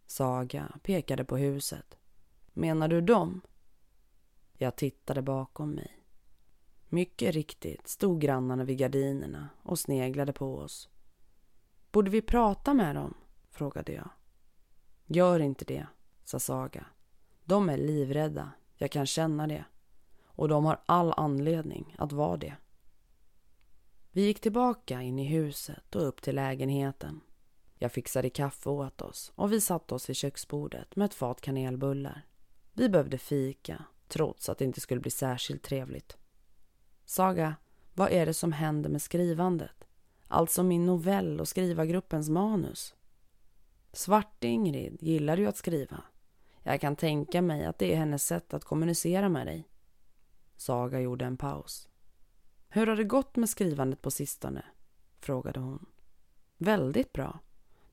Saga 0.06 0.72
pekade 0.82 1.24
på 1.24 1.36
huset. 1.36 1.98
Menar 2.58 2.88
du 2.88 3.00
dem? 3.00 3.40
Jag 4.52 4.76
tittade 4.76 5.22
bakom 5.22 5.70
mig. 5.70 6.00
Mycket 6.88 7.34
riktigt 7.34 7.88
stod 7.88 8.20
grannarna 8.20 8.64
vid 8.64 8.78
gardinerna 8.78 9.48
och 9.62 9.78
sneglade 9.78 10.32
på 10.32 10.56
oss. 10.58 10.88
Borde 11.90 12.10
vi 12.10 12.22
prata 12.22 12.74
med 12.74 12.94
dem? 12.94 13.14
frågade 13.50 13.92
jag. 13.92 14.08
Gör 15.06 15.40
inte 15.40 15.64
det, 15.64 15.86
sa 16.24 16.38
Saga. 16.38 16.86
De 17.44 17.68
är 17.68 17.76
livrädda, 17.76 18.50
jag 18.76 18.90
kan 18.90 19.06
känna 19.06 19.46
det. 19.46 19.64
Och 20.24 20.48
de 20.48 20.64
har 20.64 20.80
all 20.86 21.12
anledning 21.16 21.96
att 21.98 22.12
vara 22.12 22.36
det. 22.36 22.56
Vi 24.12 24.26
gick 24.26 24.40
tillbaka 24.40 25.02
in 25.02 25.18
i 25.18 25.24
huset 25.24 25.94
och 25.94 26.08
upp 26.08 26.22
till 26.22 26.34
lägenheten. 26.34 27.20
Jag 27.74 27.92
fixade 27.92 28.30
kaffe 28.30 28.70
åt 28.70 29.02
oss 29.02 29.32
och 29.34 29.52
vi 29.52 29.60
satte 29.60 29.94
oss 29.94 30.08
vid 30.08 30.16
köksbordet 30.16 30.96
med 30.96 31.04
ett 31.04 31.14
fat 31.14 31.40
kanelbullar. 31.40 32.26
Vi 32.76 32.88
behövde 32.88 33.18
fika, 33.18 33.84
trots 34.08 34.48
att 34.48 34.58
det 34.58 34.64
inte 34.64 34.80
skulle 34.80 35.00
bli 35.00 35.10
särskilt 35.10 35.62
trevligt. 35.62 36.16
Saga, 37.04 37.56
vad 37.94 38.10
är 38.10 38.26
det 38.26 38.34
som 38.34 38.52
händer 38.52 38.90
med 38.90 39.02
skrivandet? 39.02 39.86
alltså 40.28 40.62
min 40.62 40.86
novell 40.86 41.40
och 41.40 41.48
skrivargruppens 41.48 42.28
manus. 42.28 42.94
Svart-Ingrid 43.92 45.02
gillar 45.02 45.36
ju 45.36 45.46
att 45.46 45.56
skriva. 45.56 46.02
Jag 46.62 46.80
kan 46.80 46.96
tänka 46.96 47.42
mig 47.42 47.64
att 47.64 47.78
det 47.78 47.92
är 47.92 47.96
hennes 47.96 48.26
sätt 48.26 48.54
att 48.54 48.64
kommunicera 48.64 49.28
med 49.28 49.46
dig. 49.46 49.68
Saga 50.56 51.00
gjorde 51.00 51.24
en 51.24 51.36
paus. 51.36 51.88
Hur 52.68 52.86
har 52.86 52.96
det 52.96 53.04
gått 53.04 53.36
med 53.36 53.48
skrivandet 53.48 54.02
på 54.02 54.10
sistone? 54.10 54.64
frågade 55.20 55.60
hon. 55.60 55.86
Väldigt 56.58 57.12
bra. 57.12 57.40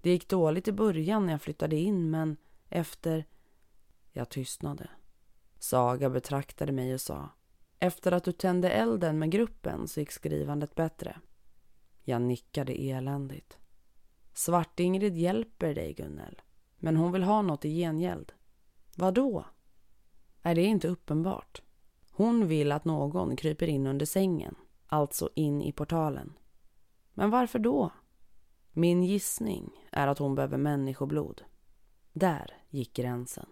Det 0.01 0.09
gick 0.09 0.29
dåligt 0.29 0.67
i 0.67 0.71
början 0.71 1.25
när 1.25 1.33
jag 1.33 1.41
flyttade 1.41 1.75
in 1.75 2.09
men 2.09 2.37
efter... 2.69 3.25
Jag 4.15 4.29
tystnade. 4.29 4.89
Saga 5.59 6.09
betraktade 6.09 6.71
mig 6.71 6.93
och 6.93 7.01
sa 7.01 7.29
Efter 7.79 8.11
att 8.11 8.23
du 8.23 8.31
tände 8.31 8.69
elden 8.69 9.19
med 9.19 9.31
gruppen 9.31 9.87
så 9.87 9.99
gick 9.99 10.11
skrivandet 10.11 10.75
bättre. 10.75 11.19
Jag 12.03 12.21
nickade 12.21 12.73
eländigt. 12.73 13.57
Svart-Ingrid 14.33 15.17
hjälper 15.17 15.75
dig, 15.75 15.93
Gunnel. 15.93 16.41
Men 16.77 16.97
hon 16.97 17.11
vill 17.11 17.23
ha 17.23 17.41
något 17.41 17.65
i 17.65 17.69
gengäld. 17.79 18.33
Vad 18.95 19.13
då? 19.13 19.45
Är 20.41 20.55
det 20.55 20.63
inte 20.63 20.87
uppenbart? 20.87 21.61
Hon 22.11 22.47
vill 22.47 22.71
att 22.71 22.85
någon 22.85 23.35
kryper 23.35 23.67
in 23.67 23.87
under 23.87 24.05
sängen, 24.05 24.55
alltså 24.87 25.29
in 25.35 25.61
i 25.61 25.71
portalen. 25.71 26.33
Men 27.13 27.29
varför 27.29 27.59
då? 27.59 27.91
Min 28.71 29.03
gissning 29.03 29.71
är 29.91 30.07
att 30.07 30.17
hon 30.17 30.35
behöver 30.35 30.57
människoblod. 30.57 31.41
Där 32.13 32.57
gick 32.69 32.93
gränsen. 32.93 33.45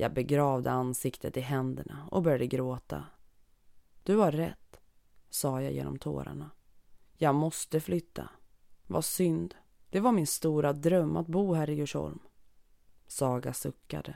Jag 0.00 0.12
begravde 0.12 0.70
ansiktet 0.70 1.36
i 1.36 1.40
händerna 1.40 2.08
och 2.10 2.22
började 2.22 2.46
gråta. 2.46 3.04
Du 4.02 4.16
har 4.16 4.32
rätt, 4.32 4.80
sa 5.30 5.62
jag 5.62 5.72
genom 5.72 5.98
tårarna. 5.98 6.50
Jag 7.16 7.34
måste 7.34 7.80
flytta. 7.80 8.28
Vad 8.86 9.04
synd. 9.04 9.54
Det 9.90 10.00
var 10.00 10.12
min 10.12 10.26
stora 10.26 10.72
dröm 10.72 11.16
att 11.16 11.26
bo 11.26 11.54
här 11.54 11.70
i 11.70 11.74
Djursholm. 11.74 12.18
Saga 13.06 13.52
suckade. 13.52 14.14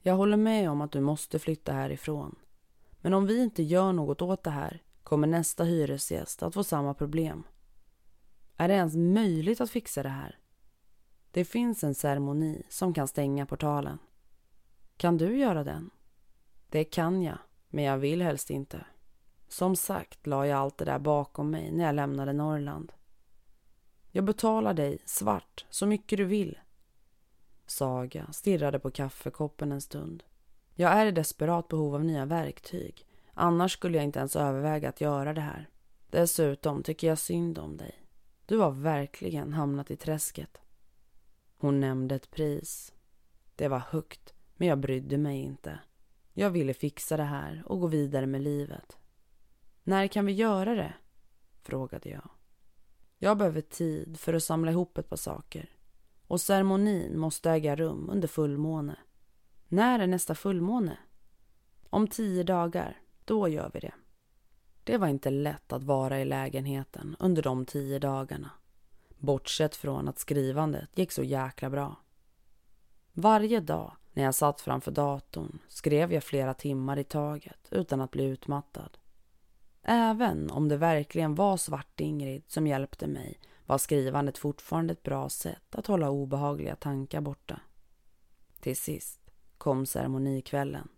Jag 0.00 0.14
håller 0.14 0.36
med 0.36 0.70
om 0.70 0.80
att 0.80 0.92
du 0.92 1.00
måste 1.00 1.38
flytta 1.38 1.72
härifrån. 1.72 2.36
Men 3.00 3.14
om 3.14 3.26
vi 3.26 3.42
inte 3.42 3.62
gör 3.62 3.92
något 3.92 4.22
åt 4.22 4.42
det 4.42 4.50
här 4.50 4.82
kommer 5.02 5.26
nästa 5.26 5.64
hyresgäst 5.64 6.42
att 6.42 6.54
få 6.54 6.64
samma 6.64 6.94
problem. 6.94 7.42
Är 8.56 8.68
det 8.68 8.74
ens 8.74 8.96
möjligt 8.96 9.60
att 9.60 9.70
fixa 9.70 10.02
det 10.02 10.08
här? 10.08 10.38
Det 11.30 11.44
finns 11.44 11.84
en 11.84 11.94
ceremoni 11.94 12.62
som 12.68 12.94
kan 12.94 13.08
stänga 13.08 13.46
portalen. 13.46 13.98
Kan 15.00 15.16
du 15.16 15.38
göra 15.38 15.64
den? 15.64 15.90
Det 16.68 16.84
kan 16.84 17.22
jag, 17.22 17.38
men 17.68 17.84
jag 17.84 17.98
vill 17.98 18.22
helst 18.22 18.50
inte. 18.50 18.84
Som 19.48 19.76
sagt 19.76 20.26
la 20.26 20.46
jag 20.46 20.58
allt 20.58 20.78
det 20.78 20.84
där 20.84 20.98
bakom 20.98 21.50
mig 21.50 21.72
när 21.72 21.84
jag 21.84 21.94
lämnade 21.94 22.32
Norrland. 22.32 22.92
Jag 24.10 24.24
betalar 24.24 24.74
dig 24.74 24.98
svart 25.04 25.66
så 25.70 25.86
mycket 25.86 26.16
du 26.16 26.24
vill. 26.24 26.58
Saga 27.66 28.32
stirrade 28.32 28.78
på 28.78 28.90
kaffekoppen 28.90 29.72
en 29.72 29.80
stund. 29.80 30.22
Jag 30.74 30.92
är 30.92 31.06
i 31.06 31.10
desperat 31.10 31.68
behov 31.68 31.94
av 31.94 32.04
nya 32.04 32.24
verktyg. 32.24 33.06
Annars 33.34 33.72
skulle 33.72 33.96
jag 33.96 34.04
inte 34.04 34.18
ens 34.18 34.36
överväga 34.36 34.88
att 34.88 35.00
göra 35.00 35.34
det 35.34 35.40
här. 35.40 35.70
Dessutom 36.10 36.82
tycker 36.82 37.06
jag 37.06 37.18
synd 37.18 37.58
om 37.58 37.76
dig. 37.76 38.06
Du 38.46 38.58
har 38.58 38.70
verkligen 38.70 39.52
hamnat 39.52 39.90
i 39.90 39.96
träsket. 39.96 40.60
Hon 41.58 41.80
nämnde 41.80 42.14
ett 42.14 42.30
pris. 42.30 42.92
Det 43.56 43.68
var 43.68 43.78
högt, 43.78 44.34
men 44.60 44.68
jag 44.68 44.78
brydde 44.78 45.18
mig 45.18 45.38
inte. 45.38 45.78
Jag 46.32 46.50
ville 46.50 46.74
fixa 46.74 47.16
det 47.16 47.22
här 47.22 47.62
och 47.66 47.80
gå 47.80 47.86
vidare 47.86 48.26
med 48.26 48.42
livet. 48.42 48.98
När 49.82 50.06
kan 50.06 50.26
vi 50.26 50.32
göra 50.32 50.74
det? 50.74 50.94
frågade 51.62 52.08
jag. 52.08 52.30
Jag 53.18 53.38
behöver 53.38 53.60
tid 53.60 54.20
för 54.20 54.34
att 54.34 54.42
samla 54.42 54.70
ihop 54.70 54.98
ett 54.98 55.08
par 55.08 55.16
saker. 55.16 55.70
Och 56.26 56.40
ceremonin 56.40 57.18
måste 57.18 57.50
äga 57.50 57.76
rum 57.76 58.10
under 58.10 58.28
fullmåne. 58.28 58.96
När 59.68 59.98
är 59.98 60.06
nästa 60.06 60.34
fullmåne? 60.34 60.98
Om 61.90 62.06
tio 62.06 62.42
dagar. 62.42 63.00
Då 63.24 63.48
gör 63.48 63.70
vi 63.74 63.80
det. 63.80 63.94
Det 64.84 64.98
var 64.98 65.08
inte 65.08 65.30
lätt 65.30 65.72
att 65.72 65.84
vara 65.84 66.20
i 66.20 66.24
lägenheten 66.24 67.16
under 67.18 67.42
de 67.42 67.64
tio 67.64 67.98
dagarna. 67.98 68.50
Bortsett 69.18 69.76
från 69.76 70.08
att 70.08 70.18
skrivandet 70.18 70.98
gick 70.98 71.12
så 71.12 71.22
jäkla 71.22 71.70
bra. 71.70 71.96
Varje 73.12 73.60
dag 73.60 73.96
när 74.20 74.24
jag 74.24 74.34
satt 74.34 74.60
framför 74.60 74.90
datorn 74.90 75.58
skrev 75.68 76.12
jag 76.12 76.24
flera 76.24 76.54
timmar 76.54 76.96
i 76.96 77.04
taget 77.04 77.68
utan 77.70 78.00
att 78.00 78.10
bli 78.10 78.24
utmattad. 78.24 78.98
Även 79.82 80.50
om 80.50 80.68
det 80.68 80.76
verkligen 80.76 81.34
var 81.34 81.56
Svart-Ingrid 81.56 82.42
som 82.46 82.66
hjälpte 82.66 83.06
mig 83.06 83.40
var 83.66 83.78
skrivandet 83.78 84.38
fortfarande 84.38 84.92
ett 84.92 85.02
bra 85.02 85.28
sätt 85.28 85.74
att 85.74 85.86
hålla 85.86 86.10
obehagliga 86.10 86.76
tankar 86.76 87.20
borta. 87.20 87.60
Till 88.60 88.76
sist 88.76 89.30
kom 89.58 89.86
ceremonikvällen. 89.86 90.88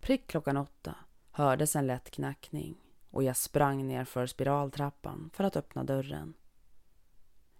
Prick 0.00 0.26
klockan 0.26 0.56
åtta 0.56 0.94
hördes 1.30 1.76
en 1.76 1.86
lätt 1.86 2.10
knackning 2.10 2.76
och 3.10 3.22
jag 3.22 3.36
sprang 3.36 3.86
ner 3.86 4.04
för 4.04 4.26
spiraltrappan 4.26 5.30
för 5.32 5.44
att 5.44 5.56
öppna 5.56 5.84
dörren. 5.84 6.34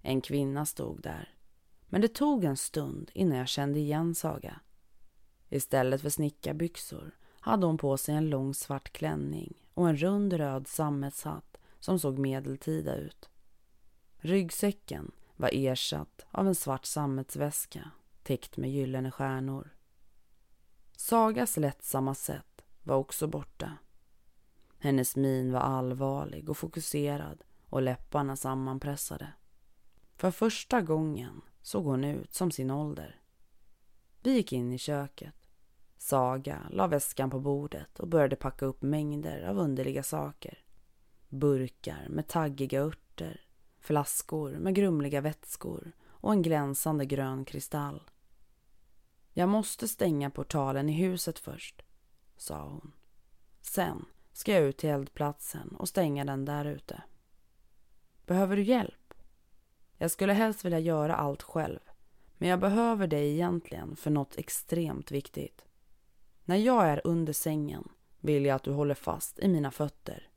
En 0.02 0.20
kvinna 0.20 0.66
stod 0.66 1.02
där, 1.02 1.34
men 1.90 2.00
det 2.00 2.08
tog 2.08 2.44
en 2.44 2.56
stund 2.56 3.10
innan 3.14 3.38
jag 3.38 3.48
kände 3.48 3.78
igen 3.78 4.14
Saga. 4.14 4.60
Istället 5.48 6.02
för 6.02 6.10
snickarbyxor 6.10 7.16
hade 7.40 7.66
hon 7.66 7.78
på 7.78 7.96
sig 7.96 8.14
en 8.14 8.30
lång 8.30 8.54
svart 8.54 8.92
klänning 8.92 9.66
och 9.74 9.88
en 9.88 9.96
rund 9.96 10.32
röd 10.32 10.68
sammetshatt 10.68 11.56
som 11.78 11.98
såg 11.98 12.18
medeltida 12.18 12.96
ut. 12.96 13.30
Ryggsäcken 14.16 15.12
var 15.36 15.50
ersatt 15.52 16.26
av 16.30 16.48
en 16.48 16.54
svart 16.54 16.84
sammetsväska 16.84 17.90
täckt 18.22 18.56
med 18.56 18.70
gyllene 18.70 19.10
stjärnor. 19.10 19.74
Sagas 20.96 21.56
lättsamma 21.56 22.14
sätt 22.14 22.62
var 22.82 22.96
också 22.96 23.26
borta. 23.26 23.72
Hennes 24.78 25.16
min 25.16 25.52
var 25.52 25.60
allvarlig 25.60 26.50
och 26.50 26.56
fokuserad 26.56 27.44
och 27.66 27.82
läpparna 27.82 28.36
sammanpressade. 28.36 29.32
För 30.16 30.30
första 30.30 30.80
gången 30.80 31.40
såg 31.62 31.84
hon 31.84 32.04
ut 32.04 32.34
som 32.34 32.50
sin 32.50 32.70
ålder. 32.70 33.20
Vi 34.22 34.32
gick 34.32 34.52
in 34.52 34.72
i 34.72 34.78
köket. 34.78 35.34
Saga 35.96 36.66
la 36.70 36.86
väskan 36.86 37.30
på 37.30 37.40
bordet 37.40 38.00
och 38.00 38.08
började 38.08 38.36
packa 38.36 38.66
upp 38.66 38.82
mängder 38.82 39.42
av 39.42 39.58
underliga 39.58 40.02
saker. 40.02 40.64
Burkar 41.28 42.06
med 42.08 42.28
taggiga 42.28 42.80
örter, 42.80 43.40
flaskor 43.78 44.50
med 44.50 44.74
grumliga 44.74 45.20
vätskor 45.20 45.92
och 46.08 46.32
en 46.32 46.42
glänsande 46.42 47.06
grön 47.06 47.44
kristall. 47.44 48.10
Jag 49.32 49.48
måste 49.48 49.88
stänga 49.88 50.30
portalen 50.30 50.88
i 50.88 50.92
huset 50.92 51.38
först, 51.38 51.82
sa 52.36 52.62
hon. 52.68 52.92
Sen 53.60 54.04
ska 54.32 54.52
jag 54.52 54.62
ut 54.62 54.78
till 54.78 54.90
eldplatsen 54.90 55.76
och 55.76 55.88
stänga 55.88 56.24
den 56.24 56.44
där 56.44 56.64
ute. 56.64 57.02
Behöver 58.26 58.56
du 58.56 58.62
hjälp? 58.62 58.99
Jag 60.02 60.10
skulle 60.10 60.32
helst 60.32 60.64
vilja 60.64 60.78
göra 60.78 61.16
allt 61.16 61.42
själv, 61.42 61.78
men 62.38 62.48
jag 62.48 62.60
behöver 62.60 63.06
dig 63.06 63.32
egentligen 63.32 63.96
för 63.96 64.10
något 64.10 64.36
extremt 64.36 65.10
viktigt. 65.10 65.64
När 66.44 66.56
jag 66.56 66.88
är 66.88 67.00
under 67.04 67.32
sängen 67.32 67.88
vill 68.20 68.44
jag 68.44 68.56
att 68.56 68.62
du 68.62 68.72
håller 68.72 68.94
fast 68.94 69.38
i 69.38 69.48
mina 69.48 69.70
fötter. 69.70 70.28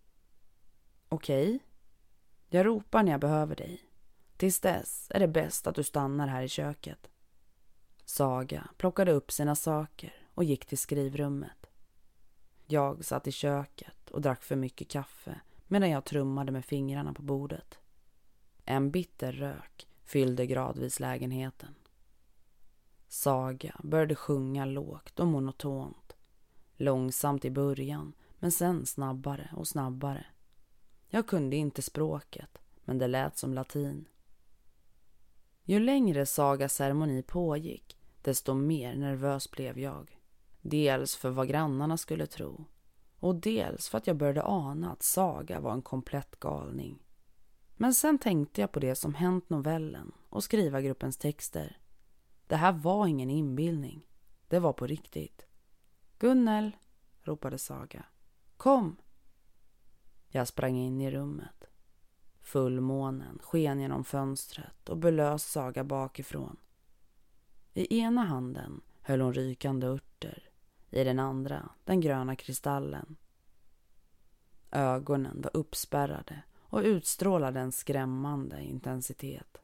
Okej? 1.09 1.47
Okay. 1.47 1.59
Jag 2.49 2.65
ropar 2.65 3.03
när 3.03 3.11
jag 3.11 3.21
behöver 3.21 3.55
dig. 3.55 3.81
Tills 4.37 4.59
dess 4.59 5.07
är 5.09 5.19
det 5.19 5.27
bäst 5.27 5.67
att 5.67 5.75
du 5.75 5.83
stannar 5.83 6.27
här 6.27 6.43
i 6.43 6.49
köket. 6.49 7.09
Saga 8.05 8.67
plockade 8.77 9.11
upp 9.11 9.31
sina 9.31 9.55
saker 9.55 10.13
och 10.33 10.43
gick 10.43 10.65
till 10.65 10.77
skrivrummet. 10.77 11.71
Jag 12.65 13.05
satt 13.05 13.27
i 13.27 13.31
köket 13.31 14.09
och 14.09 14.21
drack 14.21 14.43
för 14.43 14.55
mycket 14.55 14.89
kaffe 14.89 15.39
medan 15.67 15.89
jag 15.89 16.05
trummade 16.05 16.51
med 16.51 16.65
fingrarna 16.65 17.13
på 17.13 17.21
bordet. 17.21 17.79
En 18.65 18.91
bitter 18.91 19.31
rök 19.31 19.87
fyllde 20.03 20.45
gradvis 20.45 20.99
lägenheten. 20.99 21.75
Saga 23.07 23.79
började 23.83 24.15
sjunga 24.15 24.65
lågt 24.65 25.19
och 25.19 25.27
monotont. 25.27 26.15
Långsamt 26.75 27.45
i 27.45 27.51
början, 27.51 28.13
men 28.39 28.51
sen 28.51 28.85
snabbare 28.85 29.49
och 29.55 29.67
snabbare. 29.67 30.25
Jag 31.07 31.27
kunde 31.27 31.55
inte 31.55 31.81
språket, 31.81 32.57
men 32.83 32.97
det 32.97 33.07
lät 33.07 33.37
som 33.37 33.53
latin. 33.53 34.07
Ju 35.63 35.79
längre 35.79 36.25
Sagas 36.25 36.73
ceremoni 36.73 37.23
pågick, 37.23 37.97
desto 38.21 38.53
mer 38.53 38.95
nervös 38.95 39.51
blev 39.51 39.79
jag. 39.79 40.19
Dels 40.61 41.15
för 41.15 41.29
vad 41.29 41.47
grannarna 41.47 41.97
skulle 41.97 42.27
tro 42.27 42.65
och 43.23 43.35
dels 43.35 43.89
för 43.89 43.97
att 43.97 44.07
jag 44.07 44.15
började 44.15 44.43
ana 44.43 44.91
att 44.91 45.03
Saga 45.03 45.59
var 45.59 45.73
en 45.73 45.81
komplett 45.81 46.39
galning. 46.39 46.99
Men 47.75 47.93
sen 47.93 48.17
tänkte 48.17 48.61
jag 48.61 48.71
på 48.71 48.79
det 48.79 48.95
som 48.95 49.13
hänt 49.13 49.49
novellen 49.49 50.11
och 50.29 50.43
skrivargruppens 50.43 51.17
texter. 51.17 51.77
Det 52.47 52.55
här 52.55 52.71
var 52.71 53.07
ingen 53.07 53.29
inbildning. 53.29 54.07
Det 54.47 54.59
var 54.59 54.73
på 54.73 54.87
riktigt. 54.87 55.45
Gunnel, 56.19 56.71
ropade 57.21 57.57
Saga. 57.57 58.05
Kom! 58.57 58.95
Jag 60.27 60.47
sprang 60.47 60.77
in 60.77 61.01
i 61.01 61.11
rummet. 61.11 61.69
Fullmånen 62.41 63.39
sken 63.43 63.79
genom 63.79 64.03
fönstret 64.03 64.89
och 64.89 64.97
belös 64.97 65.43
Saga 65.43 65.83
bakifrån. 65.83 66.57
I 67.73 67.99
ena 67.99 68.23
handen 68.23 68.81
höll 69.01 69.21
hon 69.21 69.33
rykande 69.33 69.87
örter, 69.87 70.49
i 70.89 71.03
den 71.03 71.19
andra 71.19 71.69
den 71.83 72.01
gröna 72.01 72.35
kristallen. 72.35 73.15
Ögonen 74.71 75.41
var 75.41 75.51
uppspärrade 75.53 76.43
och 76.73 76.81
utstrålade 76.81 77.59
en 77.59 77.71
skrämmande 77.71 78.61
intensitet. 78.63 79.57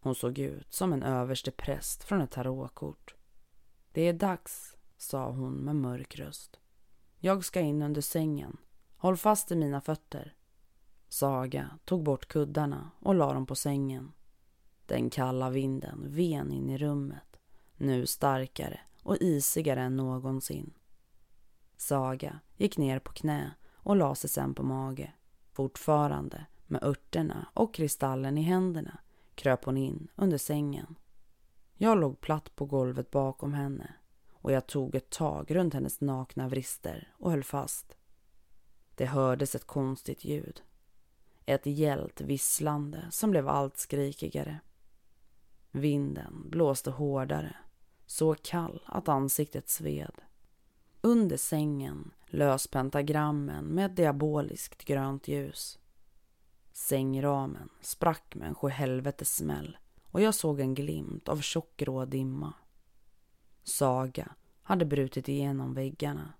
Hon 0.00 0.14
såg 0.14 0.38
ut 0.38 0.72
som 0.72 0.92
en 0.92 1.02
överste 1.02 1.50
präst 1.50 2.04
från 2.04 2.20
ett 2.20 2.30
tarotkort. 2.30 3.14
Det 3.92 4.02
är 4.02 4.12
dags, 4.12 4.76
sa 4.96 5.30
hon 5.30 5.54
med 5.54 5.76
mörk 5.76 6.18
röst. 6.18 6.60
Jag 7.18 7.44
ska 7.44 7.60
in 7.60 7.82
under 7.82 8.00
sängen. 8.00 8.56
Håll 8.96 9.16
fast 9.16 9.52
i 9.52 9.56
mina 9.56 9.80
fötter. 9.80 10.34
Saga 11.08 11.78
tog 11.84 12.02
bort 12.02 12.28
kuddarna 12.28 12.90
och 13.00 13.14
la 13.14 13.32
dem 13.32 13.46
på 13.46 13.54
sängen. 13.54 14.12
Den 14.86 15.10
kalla 15.10 15.50
vinden 15.50 16.04
ven 16.08 16.52
in 16.52 16.70
i 16.70 16.78
rummet, 16.78 17.40
nu 17.76 18.06
starkare 18.06 18.80
och 19.02 19.16
isigare 19.16 19.82
än 19.82 19.96
någonsin. 19.96 20.74
Saga 21.76 22.40
gick 22.56 22.78
ner 22.78 22.98
på 22.98 23.12
knä 23.12 23.54
och 23.72 23.96
la 23.96 24.14
sig 24.14 24.30
sen 24.30 24.54
på 24.54 24.62
mage. 24.62 25.12
Fortfarande 25.52 26.46
med 26.66 26.82
örterna 26.82 27.48
och 27.54 27.74
kristallen 27.74 28.38
i 28.38 28.42
händerna 28.42 28.98
kröp 29.34 29.64
hon 29.64 29.76
in 29.76 30.08
under 30.16 30.38
sängen. 30.38 30.94
Jag 31.76 32.00
låg 32.00 32.20
platt 32.20 32.56
på 32.56 32.66
golvet 32.66 33.10
bakom 33.10 33.54
henne 33.54 33.94
och 34.30 34.52
jag 34.52 34.66
tog 34.66 34.94
ett 34.94 35.10
tag 35.10 35.54
runt 35.54 35.74
hennes 35.74 36.00
nakna 36.00 36.48
vrister 36.48 37.12
och 37.18 37.30
höll 37.30 37.44
fast. 37.44 37.96
Det 38.94 39.06
hördes 39.06 39.54
ett 39.54 39.66
konstigt 39.66 40.24
ljud. 40.24 40.62
Ett 41.46 41.66
gällt 41.66 42.20
visslande 42.20 43.06
som 43.10 43.30
blev 43.30 43.48
allt 43.48 43.78
skrikigare. 43.78 44.60
Vinden 45.70 46.50
blåste 46.50 46.90
hårdare, 46.90 47.56
så 48.06 48.34
kall 48.34 48.82
att 48.86 49.08
ansiktet 49.08 49.68
sved. 49.68 50.14
Under 51.04 51.36
sängen 51.36 52.10
lös 52.26 52.66
pentagrammen 52.66 53.64
med 53.64 53.86
ett 53.86 53.96
diaboliskt 53.96 54.84
grönt 54.84 55.28
ljus. 55.28 55.78
Sängramen 56.72 57.68
sprack 57.80 58.34
med 58.34 58.48
en 58.48 58.54
sjuhelvetes 58.54 59.34
smäll 59.34 59.78
och 60.10 60.20
jag 60.20 60.34
såg 60.34 60.60
en 60.60 60.74
glimt 60.74 61.28
av 61.28 61.40
tjockgrå 61.40 62.04
dimma. 62.04 62.54
Saga 63.62 64.34
hade 64.62 64.84
brutit 64.84 65.28
igenom 65.28 65.74
väggarna. 65.74 66.32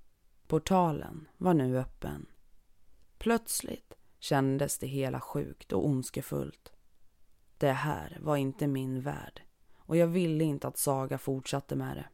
Portalen 0.47 1.29
var 1.37 1.55
nu 1.55 1.79
öppen. 1.79 2.27
Plötsligt 3.19 3.95
kändes 4.19 4.79
det 4.79 4.87
hela 4.87 5.21
sjukt 5.21 5.73
och 5.73 5.87
ondskefullt. 5.87 6.73
Det 7.59 7.73
här 7.73 8.19
var 8.21 8.37
inte 8.37 8.67
min 8.67 9.01
värld 9.01 9.43
och 9.77 9.97
jag 9.97 10.07
ville 10.07 10.45
inte 10.45 10.69
att 10.69 10.79
Saga 10.79 11.19
fortsatte 11.19 11.77
med 11.77 11.97
det. 11.97 12.09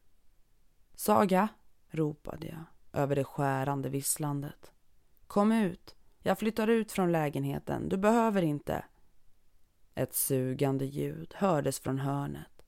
Saga, 0.94 1.48
ropade 1.90 2.46
jag 2.46 2.64
över 3.02 3.16
det 3.16 3.24
skärande 3.24 3.88
visslandet. 3.88 4.72
Kom 5.26 5.52
ut, 5.52 5.96
jag 6.22 6.38
flyttar 6.38 6.68
ut 6.68 6.92
från 6.92 7.12
lägenheten, 7.12 7.88
du 7.88 7.96
behöver 7.96 8.42
inte. 8.42 8.84
Ett 9.94 10.14
sugande 10.14 10.84
ljud 10.84 11.34
hördes 11.36 11.80
från 11.80 11.98
hörnet. 11.98 12.66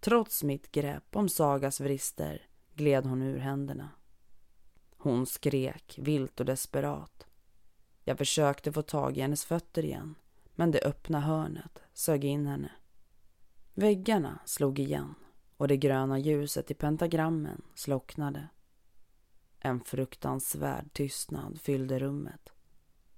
Trots 0.00 0.42
mitt 0.42 0.72
grepp 0.72 1.16
om 1.16 1.28
Sagas 1.28 1.80
vrister 1.80 2.46
gled 2.74 3.06
hon 3.06 3.22
ur 3.22 3.38
händerna. 3.38 3.90
Hon 4.96 5.26
skrek 5.26 5.98
vilt 6.02 6.40
och 6.40 6.46
desperat. 6.46 7.26
Jag 8.04 8.18
försökte 8.18 8.72
få 8.72 8.82
tag 8.82 9.16
i 9.16 9.20
hennes 9.20 9.44
fötter 9.44 9.84
igen, 9.84 10.14
men 10.54 10.70
det 10.70 10.80
öppna 10.82 11.20
hörnet 11.20 11.82
sög 11.92 12.24
in 12.24 12.46
henne. 12.46 12.72
Väggarna 13.74 14.38
slog 14.44 14.78
igen 14.78 15.14
och 15.60 15.68
det 15.68 15.76
gröna 15.76 16.18
ljuset 16.18 16.70
i 16.70 16.74
pentagrammen 16.74 17.62
slocknade. 17.74 18.48
En 19.58 19.80
fruktansvärd 19.80 20.92
tystnad 20.92 21.60
fyllde 21.60 21.98
rummet. 21.98 22.52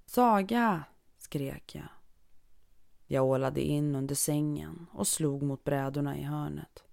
Saga! 0.07 0.84
skrek 1.18 1.74
jag. 1.74 1.88
Jag 3.07 3.24
ålade 3.24 3.61
in 3.61 3.95
under 3.95 4.14
sängen 4.14 4.86
och 4.93 5.07
slog 5.07 5.43
mot 5.43 5.64
brädorna 5.64 6.18
i 6.18 6.22
hörnet. 6.22 6.84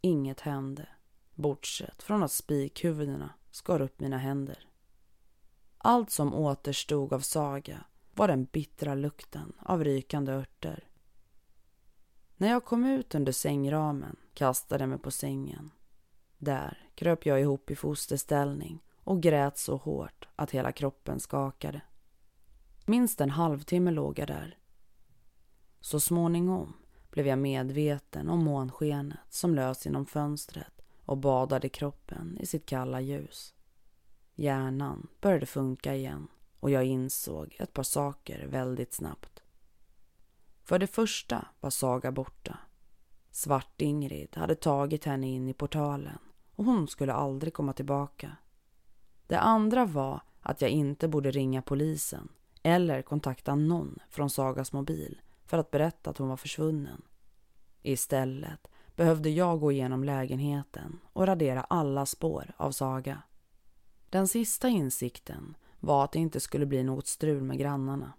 Inget 0.00 0.40
hände, 0.40 0.88
bortsett 1.34 2.02
från 2.02 2.22
att 2.22 2.32
spikhuvudena 2.32 3.30
skar 3.50 3.80
upp 3.80 4.00
mina 4.00 4.18
händer. 4.18 4.68
Allt 5.78 6.10
som 6.10 6.34
återstod 6.34 7.12
av 7.12 7.20
Saga 7.20 7.84
var 8.14 8.28
den 8.28 8.44
bittra 8.44 8.94
lukten 8.94 9.52
av 9.58 9.84
rykande 9.84 10.32
örter. 10.32 10.88
När 12.36 12.48
jag 12.48 12.64
kom 12.64 12.84
ut 12.84 13.14
under 13.14 13.32
sängramen 13.32 14.16
kastade 14.38 14.86
mig 14.86 14.98
på 14.98 15.10
sängen. 15.10 15.70
Där 16.38 16.90
kröp 16.94 17.26
jag 17.26 17.40
ihop 17.40 17.70
i 17.70 17.76
fosterställning 17.76 18.82
och 19.04 19.22
grät 19.22 19.58
så 19.58 19.76
hårt 19.76 20.28
att 20.36 20.50
hela 20.50 20.72
kroppen 20.72 21.20
skakade. 21.20 21.80
Minst 22.86 23.20
en 23.20 23.30
halvtimme 23.30 23.90
låg 23.90 24.18
jag 24.18 24.28
där. 24.28 24.58
Så 25.80 26.00
småningom 26.00 26.76
blev 27.10 27.26
jag 27.26 27.38
medveten 27.38 28.28
om 28.28 28.44
månskenet 28.44 29.18
som 29.28 29.54
lös 29.54 29.86
genom 29.86 30.06
fönstret 30.06 30.82
och 31.04 31.18
badade 31.18 31.68
kroppen 31.68 32.38
i 32.40 32.46
sitt 32.46 32.66
kalla 32.66 33.00
ljus. 33.00 33.54
Hjärnan 34.34 35.08
började 35.20 35.46
funka 35.46 35.94
igen 35.94 36.28
och 36.60 36.70
jag 36.70 36.84
insåg 36.84 37.56
ett 37.58 37.72
par 37.72 37.82
saker 37.82 38.46
väldigt 38.46 38.92
snabbt. 38.92 39.42
För 40.62 40.78
det 40.78 40.86
första 40.86 41.46
var 41.60 41.70
Saga 41.70 42.12
borta. 42.12 42.58
Svart-Ingrid 43.38 44.36
hade 44.36 44.54
tagit 44.54 45.04
henne 45.04 45.28
in 45.28 45.48
i 45.48 45.54
portalen 45.54 46.18
och 46.54 46.64
hon 46.64 46.88
skulle 46.88 47.12
aldrig 47.12 47.54
komma 47.54 47.72
tillbaka. 47.72 48.36
Det 49.26 49.38
andra 49.38 49.84
var 49.84 50.20
att 50.40 50.60
jag 50.60 50.70
inte 50.70 51.08
borde 51.08 51.30
ringa 51.30 51.62
polisen 51.62 52.28
eller 52.62 53.02
kontakta 53.02 53.54
någon 53.54 53.98
från 54.10 54.30
Sagas 54.30 54.72
mobil 54.72 55.20
för 55.44 55.58
att 55.58 55.70
berätta 55.70 56.10
att 56.10 56.18
hon 56.18 56.28
var 56.28 56.36
försvunnen. 56.36 57.02
Istället 57.82 58.68
behövde 58.96 59.30
jag 59.30 59.60
gå 59.60 59.72
igenom 59.72 60.04
lägenheten 60.04 60.98
och 61.12 61.26
radera 61.26 61.62
alla 61.62 62.06
spår 62.06 62.54
av 62.56 62.70
Saga. 62.70 63.22
Den 64.10 64.28
sista 64.28 64.68
insikten 64.68 65.56
var 65.80 66.04
att 66.04 66.12
det 66.12 66.18
inte 66.18 66.40
skulle 66.40 66.66
bli 66.66 66.82
något 66.82 67.06
strul 67.06 67.42
med 67.42 67.58
grannarna. 67.58 68.12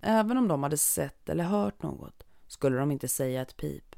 Även 0.00 0.38
om 0.38 0.48
de 0.48 0.62
hade 0.62 0.78
sett 0.78 1.28
eller 1.28 1.44
hört 1.44 1.82
något 1.82 2.26
skulle 2.46 2.78
de 2.78 2.90
inte 2.90 3.08
säga 3.08 3.42
ett 3.42 3.56
pip. 3.56 3.97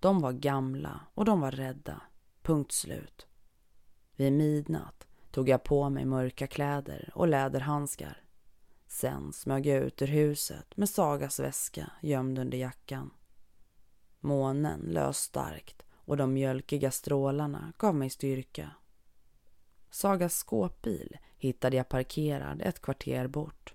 De 0.00 0.20
var 0.20 0.32
gamla 0.32 1.00
och 1.14 1.24
de 1.24 1.40
var 1.40 1.50
rädda. 1.50 2.02
Punkt 2.42 2.72
slut. 2.72 3.26
Vid 4.16 4.32
midnatt 4.32 5.06
tog 5.30 5.48
jag 5.48 5.64
på 5.64 5.90
mig 5.90 6.04
mörka 6.04 6.46
kläder 6.46 7.10
och 7.14 7.28
läderhandskar. 7.28 8.22
Sen 8.86 9.32
smög 9.32 9.66
jag 9.66 9.84
ut 9.84 10.02
ur 10.02 10.06
huset 10.06 10.76
med 10.76 10.88
Sagas 10.88 11.40
väska 11.40 11.90
gömd 12.02 12.38
under 12.38 12.58
jackan. 12.58 13.10
Månen 14.20 14.80
lös 14.80 15.18
starkt 15.18 15.82
och 15.92 16.16
de 16.16 16.32
mjölkiga 16.32 16.90
strålarna 16.90 17.72
gav 17.78 17.94
mig 17.94 18.10
styrka. 18.10 18.70
Sagas 19.90 20.34
skåpbil 20.34 21.16
hittade 21.36 21.76
jag 21.76 21.88
parkerad 21.88 22.62
ett 22.62 22.82
kvarter 22.82 23.26
bort. 23.26 23.74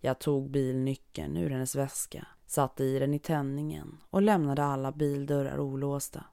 Jag 0.00 0.18
tog 0.18 0.50
bilnyckeln 0.50 1.36
ur 1.36 1.50
hennes 1.50 1.74
väska, 1.74 2.26
satte 2.46 2.84
i 2.84 2.98
den 2.98 3.14
i 3.14 3.18
tändningen 3.18 4.00
och 4.10 4.22
lämnade 4.22 4.64
alla 4.64 4.92
bildörrar 4.92 5.60
olåsta. 5.60 6.24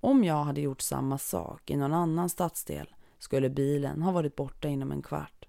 Om 0.00 0.24
jag 0.24 0.44
hade 0.44 0.60
gjort 0.60 0.80
samma 0.80 1.18
sak 1.18 1.70
i 1.70 1.76
någon 1.76 1.94
annan 1.94 2.28
stadsdel 2.28 2.94
skulle 3.18 3.50
bilen 3.50 4.02
ha 4.02 4.12
varit 4.12 4.36
borta 4.36 4.68
inom 4.68 4.92
en 4.92 5.02
kvart. 5.02 5.48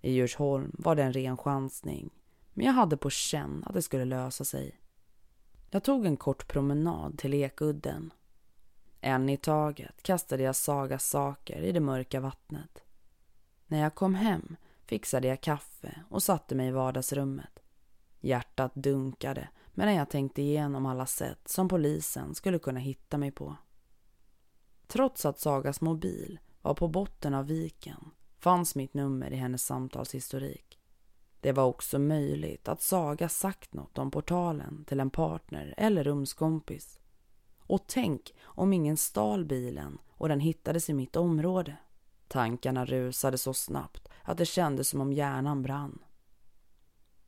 I 0.00 0.12
Djursholm 0.12 0.70
var 0.78 0.94
det 0.94 1.02
en 1.02 1.12
ren 1.12 1.36
chansning, 1.36 2.10
men 2.52 2.66
jag 2.66 2.72
hade 2.72 2.96
på 2.96 3.10
känn 3.10 3.64
att 3.66 3.74
det 3.74 3.82
skulle 3.82 4.04
lösa 4.04 4.44
sig. 4.44 4.80
Jag 5.70 5.84
tog 5.84 6.06
en 6.06 6.16
kort 6.16 6.48
promenad 6.48 7.18
till 7.18 7.34
Ekudden. 7.34 8.12
En 9.00 9.28
i 9.28 9.36
taget 9.36 10.02
kastade 10.02 10.42
jag 10.42 10.56
Sagas 10.56 11.08
saker 11.08 11.62
i 11.62 11.72
det 11.72 11.80
mörka 11.80 12.20
vattnet. 12.20 12.84
När 13.66 13.80
jag 13.80 13.94
kom 13.94 14.14
hem 14.14 14.56
fixade 14.86 15.28
jag 15.28 15.40
kaffe 15.40 16.04
och 16.10 16.22
satte 16.22 16.54
mig 16.54 16.68
i 16.68 16.70
vardagsrummet. 16.70 17.63
Hjärtat 18.24 18.74
dunkade 18.74 19.48
medan 19.72 19.94
jag 19.94 20.10
tänkte 20.10 20.42
igenom 20.42 20.86
alla 20.86 21.06
sätt 21.06 21.48
som 21.48 21.68
polisen 21.68 22.34
skulle 22.34 22.58
kunna 22.58 22.80
hitta 22.80 23.18
mig 23.18 23.30
på. 23.30 23.56
Trots 24.86 25.26
att 25.26 25.38
Sagas 25.38 25.80
mobil 25.80 26.38
var 26.62 26.74
på 26.74 26.88
botten 26.88 27.34
av 27.34 27.46
viken 27.46 28.10
fanns 28.38 28.74
mitt 28.74 28.94
nummer 28.94 29.30
i 29.30 29.36
hennes 29.36 29.64
samtalshistorik. 29.64 30.78
Det 31.40 31.52
var 31.52 31.64
också 31.64 31.98
möjligt 31.98 32.68
att 32.68 32.82
Saga 32.82 33.28
sagt 33.28 33.74
något 33.74 33.98
om 33.98 34.10
portalen 34.10 34.84
till 34.84 35.00
en 35.00 35.10
partner 35.10 35.74
eller 35.76 36.04
rumskompis. 36.04 37.00
Och 37.58 37.84
tänk 37.86 38.34
om 38.42 38.72
ingen 38.72 38.96
stal 38.96 39.44
bilen 39.44 39.98
och 40.08 40.28
den 40.28 40.40
hittades 40.40 40.90
i 40.90 40.94
mitt 40.94 41.16
område. 41.16 41.76
Tankarna 42.28 42.84
rusade 42.84 43.38
så 43.38 43.54
snabbt 43.54 44.08
att 44.22 44.38
det 44.38 44.46
kändes 44.46 44.88
som 44.88 45.00
om 45.00 45.12
hjärnan 45.12 45.62
brann. 45.62 45.98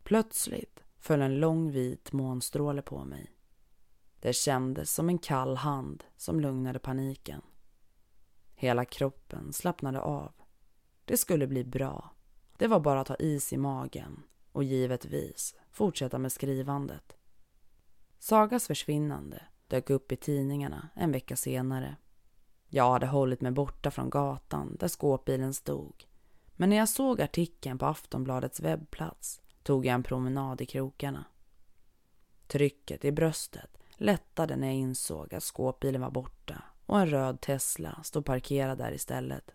Plötsligt 0.02 0.85
föll 1.06 1.22
en 1.22 1.40
lång 1.40 1.70
vit 1.70 2.12
månstråle 2.12 2.82
på 2.82 3.04
mig. 3.04 3.36
Det 4.20 4.32
kändes 4.32 4.94
som 4.94 5.08
en 5.08 5.18
kall 5.18 5.56
hand 5.56 6.04
som 6.16 6.40
lugnade 6.40 6.78
paniken. 6.78 7.42
Hela 8.54 8.84
kroppen 8.84 9.52
slappnade 9.52 10.00
av. 10.00 10.32
Det 11.04 11.16
skulle 11.16 11.46
bli 11.46 11.64
bra. 11.64 12.10
Det 12.58 12.66
var 12.66 12.80
bara 12.80 13.00
att 13.00 13.08
ha 13.08 13.16
is 13.16 13.52
i 13.52 13.56
magen 13.56 14.22
och 14.52 14.64
givetvis 14.64 15.54
fortsätta 15.70 16.18
med 16.18 16.32
skrivandet. 16.32 17.16
Sagas 18.18 18.66
försvinnande 18.66 19.42
dök 19.68 19.90
upp 19.90 20.12
i 20.12 20.16
tidningarna 20.16 20.88
en 20.94 21.12
vecka 21.12 21.36
senare. 21.36 21.96
Jag 22.68 22.92
hade 22.92 23.06
hållit 23.06 23.40
mig 23.40 23.52
borta 23.52 23.90
från 23.90 24.10
gatan 24.10 24.76
där 24.80 24.88
skåpbilen 24.88 25.54
stod. 25.54 26.04
Men 26.52 26.70
när 26.70 26.76
jag 26.76 26.88
såg 26.88 27.20
artikeln 27.20 27.78
på 27.78 27.86
Aftonbladets 27.86 28.60
webbplats 28.60 29.40
tog 29.66 29.86
jag 29.86 29.94
en 29.94 30.02
promenad 30.02 30.60
i 30.60 30.66
krokarna. 30.66 31.24
Trycket 32.46 33.04
i 33.04 33.12
bröstet 33.12 33.78
lättade 33.96 34.56
när 34.56 34.66
jag 34.66 34.76
insåg 34.76 35.34
att 35.34 35.42
skåpbilen 35.42 36.00
var 36.00 36.10
borta 36.10 36.62
och 36.86 37.00
en 37.00 37.06
röd 37.06 37.40
Tesla 37.40 38.02
stod 38.02 38.24
parkerad 38.24 38.78
där 38.78 38.92
istället. 38.92 39.50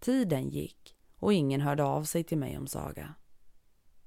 Tiden 0.00 0.48
gick 0.48 0.96
och 1.16 1.32
ingen 1.32 1.60
hörde 1.60 1.84
av 1.84 2.04
sig 2.04 2.24
till 2.24 2.38
mig 2.38 2.58
om 2.58 2.66
Saga. 2.66 3.14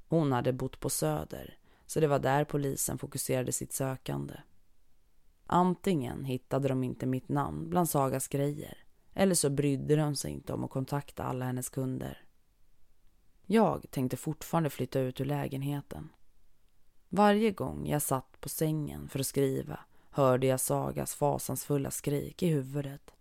Hon 0.08 0.32
hade 0.32 0.54
bott 0.54 0.80
på 0.80 0.90
Söder, 0.90 1.58
så 1.86 2.00
det 2.00 2.08
var 2.08 2.20
där 2.20 2.46
polisen 2.46 2.98
fokuserade 2.98 3.52
sitt 3.52 3.74
sökande. 3.74 4.36
Antingen 5.46 6.26
hittade 6.26 6.68
de 6.68 6.84
inte 6.84 7.06
mitt 7.06 7.30
namn 7.30 7.70
bland 7.70 7.90
Sagas 7.90 8.28
grejer 8.28 8.78
eller 9.14 9.36
så 9.36 9.50
brydde 9.50 9.96
de 9.96 10.16
sig 10.16 10.32
inte 10.32 10.54
om 10.54 10.64
att 10.64 10.72
kontakta 10.72 11.24
alla 11.24 11.46
hennes 11.46 11.70
kunder. 11.70 12.31
Jag 13.46 13.92
tänkte 13.92 14.18
fortfarande 14.18 14.70
flytta 14.70 15.00
ut 15.00 15.22
ur 15.22 15.26
lägenheten. 15.26 16.10
Varje 17.10 17.52
gång 17.52 17.88
jag 17.88 18.02
satt 18.02 18.42
på 18.42 18.50
sängen 18.50 19.10
för 19.10 19.20
att 19.20 19.28
skriva 19.28 19.80
hörde 20.10 20.48
jag 20.48 20.60
Sagas 20.60 21.16
fasansfulla 21.16 21.92
skrik 21.92 22.44
i 22.44 22.48
huvudet. 22.48 23.14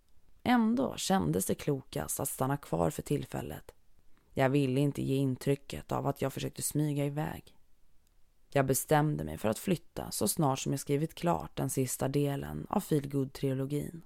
Ändå 0.43 0.95
kändes 0.97 1.45
det 1.45 1.55
klokast 1.55 2.19
att 2.19 2.29
stanna 2.29 2.57
kvar 2.57 2.89
för 2.89 3.01
tillfället. 3.01 3.71
Jag 4.33 4.49
ville 4.49 4.81
inte 4.81 5.01
ge 5.01 5.15
intrycket 5.15 5.91
av 5.91 6.07
att 6.07 6.21
jag 6.21 6.33
försökte 6.33 6.61
smyga 6.61 7.05
iväg. 7.05 7.57
Jag 8.49 8.65
bestämde 8.65 9.23
mig 9.23 9.37
för 9.37 9.49
att 9.49 9.59
flytta 9.59 10.11
så 10.11 10.27
snart 10.27 10.59
som 10.59 10.71
jag 10.71 10.79
skrivit 10.79 11.13
klart 11.13 11.55
den 11.55 11.69
sista 11.69 12.07
delen 12.07 12.67
av 12.69 12.83
Feelgood-trilogin. 12.83 14.01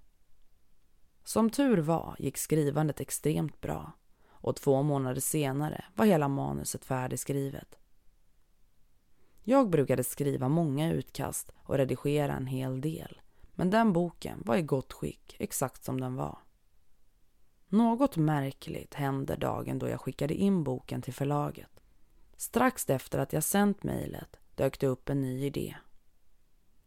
Som 1.24 1.49
tur 1.49 1.78
var 1.78 2.16
gick 2.20 2.38
skrivandet 2.38 2.99
extremt 2.99 3.61
bra 3.61 3.91
och 4.46 4.56
två 4.56 4.84
månader 4.84 5.22
senare 5.22 5.86
var 5.96 6.06
hela 6.06 6.28
manuset 6.28 6.86
färdigskrivet. 6.86 7.80
Jag 9.43 9.70
brukade 9.70 10.04
skriva 10.04 10.50
många 10.50 10.93
utkast 10.93 11.52
och 11.56 11.78
redigera 11.78 12.34
en 12.34 12.48
hel 12.48 12.82
del 12.82 13.22
men 13.56 13.70
den 13.70 13.93
boken 13.93 14.41
var 14.46 14.56
i 14.56 14.62
gott 14.62 14.93
skick, 14.93 15.36
exakt 15.39 15.84
som 15.84 16.02
den 16.02 16.16
var. 16.16 16.38
Något 17.68 18.18
märkligt 18.18 18.93
hände 18.93 19.36
dagen 19.36 19.80
då 19.80 19.89
jag 19.89 20.02
skickade 20.02 20.34
in 20.34 20.64
boken 20.64 21.02
till 21.02 21.14
förlaget. 21.14 21.80
Strax 22.38 22.89
efter 22.89 23.20
att 23.20 23.34
jag 23.34 23.43
sänt 23.43 23.84
mejlet 23.84 24.38
dök 24.56 24.80
det 24.80 24.88
upp 24.88 25.10
en 25.10 25.22
ny 25.22 25.46
idé. 25.46 25.76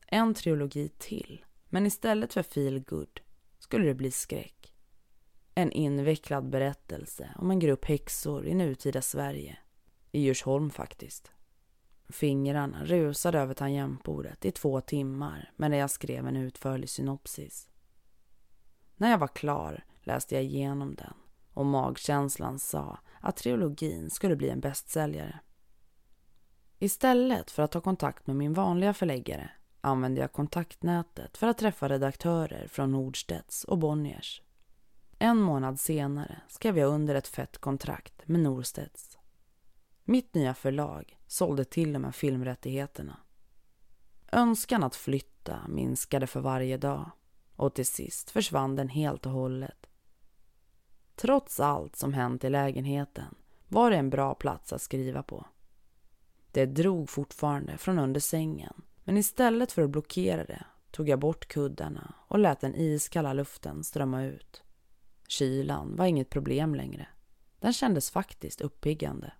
En 0.06 0.34
trilogi 0.34 0.88
till, 0.88 1.44
men 1.68 1.86
istället 1.86 2.34
för 2.34 2.42
feel 2.42 2.80
good 2.80 3.20
skulle 3.58 3.86
det 3.86 3.94
bli 3.94 4.10
skräck. 4.10 4.57
En 5.58 5.72
invecklad 5.72 6.48
berättelse 6.48 7.30
om 7.36 7.50
en 7.50 7.58
grupp 7.58 7.84
häxor 7.84 8.46
i 8.46 8.54
nutida 8.54 9.02
Sverige. 9.02 9.58
I 10.12 10.20
Djursholm 10.20 10.70
faktiskt. 10.70 11.32
Fingrarna 12.08 12.84
rusade 12.84 13.38
över 13.38 13.54
tangentbordet 13.54 14.44
i 14.44 14.50
två 14.50 14.80
timmar 14.80 15.52
medan 15.56 15.78
jag 15.78 15.90
skrev 15.90 16.26
en 16.26 16.36
utförlig 16.36 16.90
synopsis. 16.90 17.68
När 18.96 19.10
jag 19.10 19.18
var 19.18 19.28
klar 19.28 19.84
läste 20.02 20.34
jag 20.34 20.44
igenom 20.44 20.94
den 20.94 21.14
och 21.54 21.66
magkänslan 21.66 22.58
sa 22.58 22.98
att 23.20 23.36
trilogin 23.36 24.10
skulle 24.10 24.36
bli 24.36 24.48
en 24.48 24.60
bästsäljare. 24.60 25.40
Istället 26.78 27.50
för 27.50 27.62
att 27.62 27.72
ta 27.72 27.80
kontakt 27.80 28.26
med 28.26 28.36
min 28.36 28.54
vanliga 28.54 28.94
förläggare 28.94 29.50
använde 29.80 30.20
jag 30.20 30.32
kontaktnätet 30.32 31.36
för 31.36 31.46
att 31.46 31.58
träffa 31.58 31.88
redaktörer 31.88 32.68
från 32.68 32.92
Nordstedts 32.92 33.64
och 33.64 33.78
Bonniers. 33.78 34.42
En 35.18 35.38
månad 35.38 35.80
senare 35.80 36.40
skrev 36.48 36.78
jag 36.78 36.94
under 36.94 37.14
ett 37.14 37.28
fett 37.28 37.58
kontrakt 37.58 38.28
med 38.28 38.40
Norstedts. 38.40 39.18
Mitt 40.04 40.34
nya 40.34 40.54
förlag 40.54 41.18
sålde 41.26 41.64
till 41.64 41.94
och 41.94 42.00
med 42.00 42.14
filmrättigheterna. 42.14 43.16
Önskan 44.32 44.84
att 44.84 44.96
flytta 44.96 45.68
minskade 45.68 46.26
för 46.26 46.40
varje 46.40 46.76
dag 46.76 47.10
och 47.56 47.74
till 47.74 47.86
sist 47.86 48.30
försvann 48.30 48.76
den 48.76 48.88
helt 48.88 49.26
och 49.26 49.32
hållet. 49.32 49.86
Trots 51.16 51.60
allt 51.60 51.96
som 51.96 52.12
hänt 52.12 52.44
i 52.44 52.50
lägenheten 52.50 53.34
var 53.68 53.90
det 53.90 53.96
en 53.96 54.10
bra 54.10 54.34
plats 54.34 54.72
att 54.72 54.82
skriva 54.82 55.22
på. 55.22 55.46
Det 56.52 56.66
drog 56.66 57.10
fortfarande 57.10 57.78
från 57.78 57.98
under 57.98 58.20
sängen 58.20 58.82
men 59.04 59.16
istället 59.16 59.72
för 59.72 59.82
att 59.82 59.90
blockera 59.90 60.44
det 60.44 60.64
tog 60.90 61.08
jag 61.08 61.18
bort 61.18 61.48
kuddarna 61.48 62.14
och 62.28 62.38
lät 62.38 62.60
den 62.60 62.74
iskalla 62.74 63.32
luften 63.32 63.84
strömma 63.84 64.24
ut. 64.24 64.62
Kylan 65.28 65.96
var 65.96 66.06
inget 66.06 66.30
problem 66.30 66.74
längre. 66.74 67.06
Den 67.60 67.72
kändes 67.72 68.10
faktiskt 68.10 68.60
uppiggande. 68.60 69.32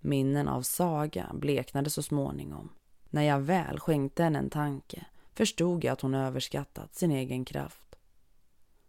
Minnen 0.00 0.48
av 0.48 0.62
Saga 0.62 1.30
bleknade 1.34 1.90
så 1.90 2.02
småningom. 2.02 2.72
När 3.10 3.22
jag 3.22 3.40
väl 3.40 3.80
skänkte 3.80 4.22
henne 4.22 4.38
en 4.38 4.50
tanke 4.50 5.06
förstod 5.34 5.84
jag 5.84 5.92
att 5.92 6.00
hon 6.00 6.14
överskattat 6.14 6.94
sin 6.94 7.10
egen 7.10 7.44
kraft. 7.44 7.96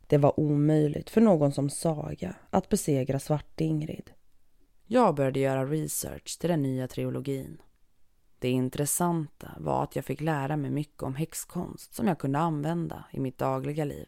Det 0.08 0.18
var 0.18 0.40
omöjligt 0.40 1.10
för 1.10 1.22
någon 1.22 1.52
som 1.52 1.70
Saga 1.70 2.36
att 2.50 2.70
besegra 2.70 3.20
Svart-Ingrid. 3.20 4.12
Jag 4.86 5.16
började 5.16 5.40
göra 5.40 5.66
research 5.66 6.40
till 6.40 6.50
den 6.50 6.62
nya 6.62 6.88
trilogin. 6.88 7.62
Det 8.40 8.50
intressanta 8.50 9.52
var 9.60 9.84
att 9.84 9.96
jag 9.96 10.06
fick 10.06 10.22
lära 10.22 10.58
mig 10.58 10.72
mycket 10.72 11.04
om 11.04 11.16
häxkonst 11.16 11.94
som 11.94 12.08
jag 12.08 12.20
kunde 12.20 12.40
använda 12.40 13.04
i 13.12 13.20
mitt 13.20 13.38
dagliga 13.38 13.86
liv. 13.86 14.08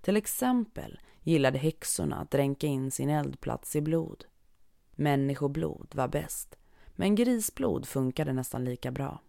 Till 0.00 0.16
exempel 0.16 1.00
gillade 1.22 1.58
häxorna 1.58 2.16
att 2.16 2.30
dränka 2.30 2.66
in 2.66 2.90
sin 2.90 3.10
eldplats 3.10 3.76
i 3.76 3.80
blod. 3.80 4.24
Människoblod 4.90 5.94
var 5.94 6.08
bäst, 6.08 6.56
men 6.96 7.14
grisblod 7.14 7.88
funkade 7.88 8.32
nästan 8.32 8.64
lika 8.64 8.90
bra. 8.90 9.22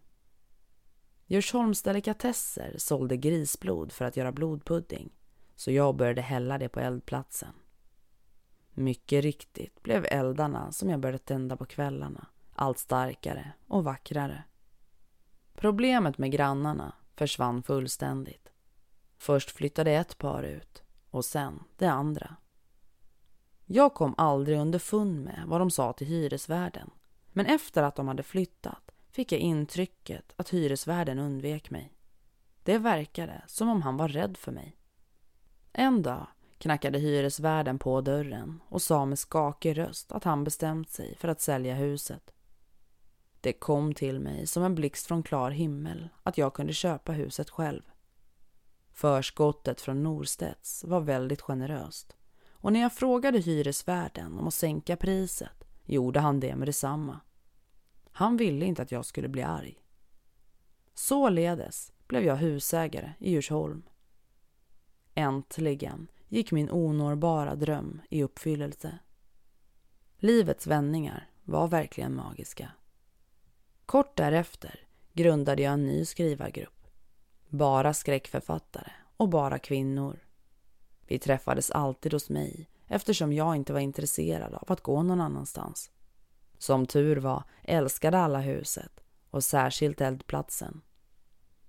Djursholms 1.26 1.82
delikatesser 1.82 2.74
sålde 2.78 3.16
grisblod 3.16 3.92
för 3.92 4.04
att 4.04 4.16
göra 4.16 4.32
blodpudding, 4.32 5.12
så 5.56 5.70
jag 5.70 5.96
började 5.96 6.22
hälla 6.22 6.58
det 6.58 6.68
på 6.68 6.80
eldplatsen. 6.80 7.54
Mycket 8.70 9.22
riktigt 9.22 9.82
blev 9.82 10.06
eldarna 10.10 10.72
som 10.72 10.90
jag 10.90 11.00
började 11.00 11.18
tända 11.18 11.56
på 11.56 11.66
kvällarna 11.66 12.26
allt 12.60 12.78
starkare 12.78 13.52
och 13.66 13.84
vackrare. 13.84 14.44
Problemet 15.54 16.18
med 16.18 16.32
grannarna 16.32 16.92
försvann 17.16 17.62
fullständigt. 17.62 18.49
Först 19.20 19.50
flyttade 19.50 19.90
ett 19.90 20.18
par 20.18 20.42
ut 20.42 20.82
och 21.10 21.24
sen 21.24 21.64
det 21.76 21.86
andra. 21.86 22.36
Jag 23.66 23.94
kom 23.94 24.14
aldrig 24.18 24.58
underfund 24.58 25.24
med 25.24 25.44
vad 25.46 25.60
de 25.60 25.70
sa 25.70 25.92
till 25.92 26.06
hyresvärden. 26.06 26.90
Men 27.32 27.46
efter 27.46 27.82
att 27.82 27.96
de 27.96 28.08
hade 28.08 28.22
flyttat 28.22 28.90
fick 29.10 29.32
jag 29.32 29.40
intrycket 29.40 30.32
att 30.36 30.50
hyresvärden 30.50 31.18
undvek 31.18 31.70
mig. 31.70 31.92
Det 32.62 32.78
verkade 32.78 33.42
som 33.46 33.68
om 33.68 33.82
han 33.82 33.96
var 33.96 34.08
rädd 34.08 34.36
för 34.36 34.52
mig. 34.52 34.76
En 35.72 36.02
dag 36.02 36.26
knackade 36.58 36.98
hyresvärden 36.98 37.78
på 37.78 38.00
dörren 38.00 38.62
och 38.68 38.82
sa 38.82 39.04
med 39.04 39.18
skakig 39.18 39.78
röst 39.78 40.12
att 40.12 40.24
han 40.24 40.44
bestämt 40.44 40.90
sig 40.90 41.16
för 41.16 41.28
att 41.28 41.40
sälja 41.40 41.74
huset. 41.74 42.30
Det 43.40 43.52
kom 43.52 43.94
till 43.94 44.20
mig 44.20 44.46
som 44.46 44.62
en 44.62 44.74
blixt 44.74 45.06
från 45.06 45.22
klar 45.22 45.50
himmel 45.50 46.08
att 46.22 46.38
jag 46.38 46.54
kunde 46.54 46.72
köpa 46.72 47.12
huset 47.12 47.50
själv. 47.50 47.82
Förskottet 49.00 49.80
från 49.80 50.02
Norstedts 50.02 50.84
var 50.84 51.00
väldigt 51.00 51.40
generöst 51.40 52.16
och 52.52 52.72
när 52.72 52.80
jag 52.80 52.92
frågade 52.92 53.38
hyresvärden 53.38 54.38
om 54.38 54.48
att 54.48 54.54
sänka 54.54 54.96
priset 54.96 55.64
gjorde 55.84 56.20
han 56.20 56.40
det 56.40 56.56
med 56.56 56.68
detsamma. 56.68 57.20
Han 58.12 58.36
ville 58.36 58.66
inte 58.66 58.82
att 58.82 58.92
jag 58.92 59.04
skulle 59.04 59.28
bli 59.28 59.42
arg. 59.42 59.78
Således 60.94 61.92
blev 62.06 62.22
jag 62.22 62.36
husägare 62.36 63.12
i 63.18 63.30
Djursholm. 63.30 63.82
Äntligen 65.14 66.10
gick 66.28 66.52
min 66.52 66.70
onåbara 66.70 67.54
dröm 67.54 68.00
i 68.10 68.22
uppfyllelse. 68.22 68.98
Livets 70.16 70.66
vändningar 70.66 71.30
var 71.44 71.68
verkligen 71.68 72.14
magiska. 72.14 72.72
Kort 73.86 74.16
därefter 74.16 74.80
grundade 75.12 75.62
jag 75.62 75.72
en 75.72 75.86
ny 75.86 76.04
skrivargrupp. 76.04 76.79
Bara 77.50 77.94
skräckförfattare 77.94 78.92
och 79.16 79.28
bara 79.28 79.58
kvinnor. 79.58 80.18
Vi 81.06 81.18
träffades 81.18 81.70
alltid 81.70 82.12
hos 82.12 82.30
mig 82.30 82.70
eftersom 82.86 83.32
jag 83.32 83.56
inte 83.56 83.72
var 83.72 83.80
intresserad 83.80 84.54
av 84.54 84.72
att 84.72 84.80
gå 84.80 85.02
någon 85.02 85.20
annanstans. 85.20 85.90
Som 86.58 86.86
tur 86.86 87.16
var 87.16 87.42
älskade 87.62 88.18
alla 88.18 88.40
huset 88.40 89.00
och 89.30 89.44
särskilt 89.44 90.00
eldplatsen. 90.00 90.80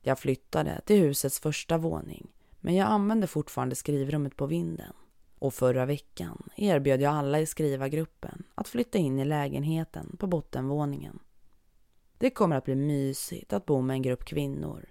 Jag 0.02 0.20
flyttade 0.20 0.82
till 0.86 1.00
husets 1.00 1.40
första 1.40 1.78
våning 1.78 2.32
men 2.60 2.76
jag 2.76 2.88
använde 2.88 3.28
fortfarande 3.28 3.76
skrivrummet 3.76 4.36
på 4.36 4.46
vinden. 4.46 4.94
Och 5.40 5.54
förra 5.54 5.86
veckan 5.86 6.50
erbjöd 6.56 7.02
jag 7.02 7.14
alla 7.14 7.40
i 7.40 7.46
skrivargruppen 7.46 8.44
att 8.56 8.68
flytta 8.68 8.98
in 8.98 9.20
i 9.20 9.26
lägenheten 9.26 10.16
på 10.20 10.28
bottenvåningen. 10.28 11.20
Det 12.18 12.30
kommer 12.30 12.56
att 12.56 12.66
bli 12.66 12.76
mysigt 12.76 13.54
att 13.54 13.66
bo 13.66 13.82
med 13.82 13.94
en 13.94 14.02
grupp 14.02 14.26
kvinnor. 14.26 14.91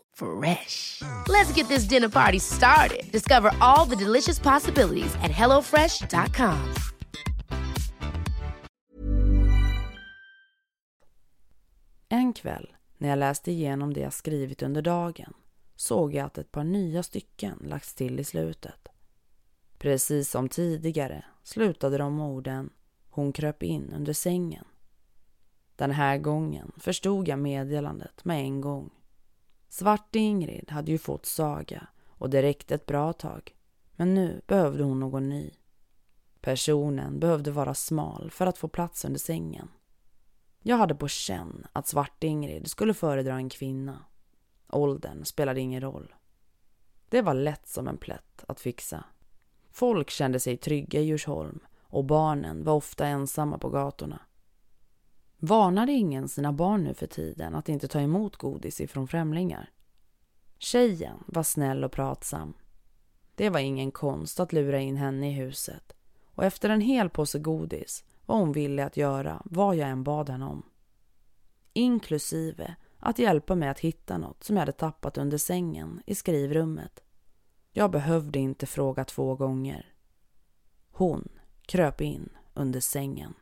Fresh. 0.21 1.01
Let's 1.27 1.51
get 1.55 1.67
this 1.67 1.89
dinner 1.89 2.09
party 2.09 2.39
started. 2.39 3.11
Discover 3.11 3.51
all 3.59 3.85
the 3.89 3.95
delicious 3.95 4.39
possibilities 4.39 5.15
at 5.15 5.31
hellofresh.com. 5.31 6.57
En 12.09 12.33
kväll 12.33 12.73
när 12.97 13.09
jag 13.09 13.19
läste 13.19 13.51
igenom 13.51 13.93
det 13.93 13.99
jag 13.99 14.13
skrivit 14.13 14.61
under 14.61 14.81
dagen 14.81 15.33
såg 15.75 16.13
jag 16.13 16.25
att 16.25 16.37
ett 16.37 16.51
par 16.51 16.63
nya 16.63 17.03
stycken 17.03 17.57
lagts 17.61 17.93
till 17.93 18.19
i 18.19 18.23
slutet. 18.23 18.87
Precis 19.77 20.29
som 20.29 20.49
tidigare 20.49 21.25
slutade 21.43 21.97
de 21.97 22.19
orden 22.19 22.69
Hon 23.09 23.33
kröp 23.33 23.63
in 23.63 23.93
under 23.93 24.13
sängen. 24.13 24.65
Den 25.75 25.91
här 25.91 26.17
gången 26.17 26.71
förstod 26.77 27.27
jag 27.27 27.39
meddelandet 27.39 28.25
med 28.25 28.39
en 28.39 28.61
gång. 28.61 28.89
Svarte 29.71 30.19
Ingrid 30.19 30.71
hade 30.71 30.91
ju 30.91 30.97
fått 30.97 31.25
Saga 31.25 31.87
och 32.07 32.29
det 32.29 32.41
räckte 32.41 32.75
ett 32.75 32.85
bra 32.85 33.13
tag. 33.13 33.55
Men 33.95 34.13
nu 34.13 34.41
behövde 34.47 34.83
hon 34.83 34.99
någon 34.99 35.29
ny. 35.29 35.51
Personen 36.41 37.19
behövde 37.19 37.51
vara 37.51 37.73
smal 37.73 38.31
för 38.31 38.47
att 38.47 38.57
få 38.57 38.67
plats 38.67 39.05
under 39.05 39.19
sängen. 39.19 39.69
Jag 40.61 40.77
hade 40.77 40.95
på 40.95 41.07
känn 41.07 41.67
att 41.73 41.87
Svart-Ingrid 41.87 42.67
skulle 42.67 42.93
föredra 42.93 43.35
en 43.35 43.49
kvinna. 43.49 44.05
Åldern 44.69 45.25
spelade 45.25 45.59
ingen 45.59 45.81
roll. 45.81 46.13
Det 47.09 47.21
var 47.21 47.33
lätt 47.33 47.67
som 47.67 47.87
en 47.87 47.97
plätt 47.97 48.43
att 48.47 48.59
fixa. 48.59 49.03
Folk 49.69 50.09
kände 50.09 50.39
sig 50.39 50.57
trygga 50.57 50.99
i 50.99 51.03
Djursholm 51.03 51.59
och 51.81 52.05
barnen 52.05 52.63
var 52.63 52.73
ofta 52.73 53.05
ensamma 53.05 53.57
på 53.57 53.69
gatorna. 53.69 54.19
Varnade 55.43 55.91
ingen 55.91 56.29
sina 56.29 56.53
barn 56.53 56.83
nu 56.83 56.93
för 56.93 57.07
tiden 57.07 57.55
att 57.55 57.69
inte 57.69 57.87
ta 57.87 58.01
emot 58.01 58.35
godis 58.35 58.81
ifrån 58.81 59.07
främlingar? 59.07 59.69
Tjejen 60.57 61.23
var 61.27 61.43
snäll 61.43 61.83
och 61.83 61.91
pratsam. 61.91 62.53
Det 63.35 63.49
var 63.49 63.59
ingen 63.59 63.91
konst 63.91 64.39
att 64.39 64.53
lura 64.53 64.79
in 64.79 64.97
henne 64.97 65.29
i 65.29 65.33
huset 65.33 65.93
och 66.25 66.43
efter 66.43 66.69
en 66.69 66.81
hel 66.81 67.09
påse 67.09 67.39
godis 67.39 68.03
var 68.25 68.37
hon 68.37 68.51
villig 68.51 68.83
att 68.83 68.97
göra 68.97 69.41
vad 69.45 69.75
jag 69.75 69.89
än 69.89 70.03
bad 70.03 70.29
henne 70.29 70.45
om. 70.45 70.63
Inklusive 71.73 72.75
att 72.99 73.19
hjälpa 73.19 73.55
mig 73.55 73.69
att 73.69 73.79
hitta 73.79 74.17
något 74.17 74.43
som 74.43 74.55
jag 74.55 74.61
hade 74.61 74.71
tappat 74.71 75.17
under 75.17 75.37
sängen 75.37 76.01
i 76.05 76.15
skrivrummet. 76.15 77.03
Jag 77.71 77.91
behövde 77.91 78.39
inte 78.39 78.65
fråga 78.65 79.05
två 79.05 79.35
gånger. 79.35 79.93
Hon 80.91 81.29
kröp 81.65 82.01
in 82.01 82.29
under 82.53 82.79
sängen. 82.79 83.33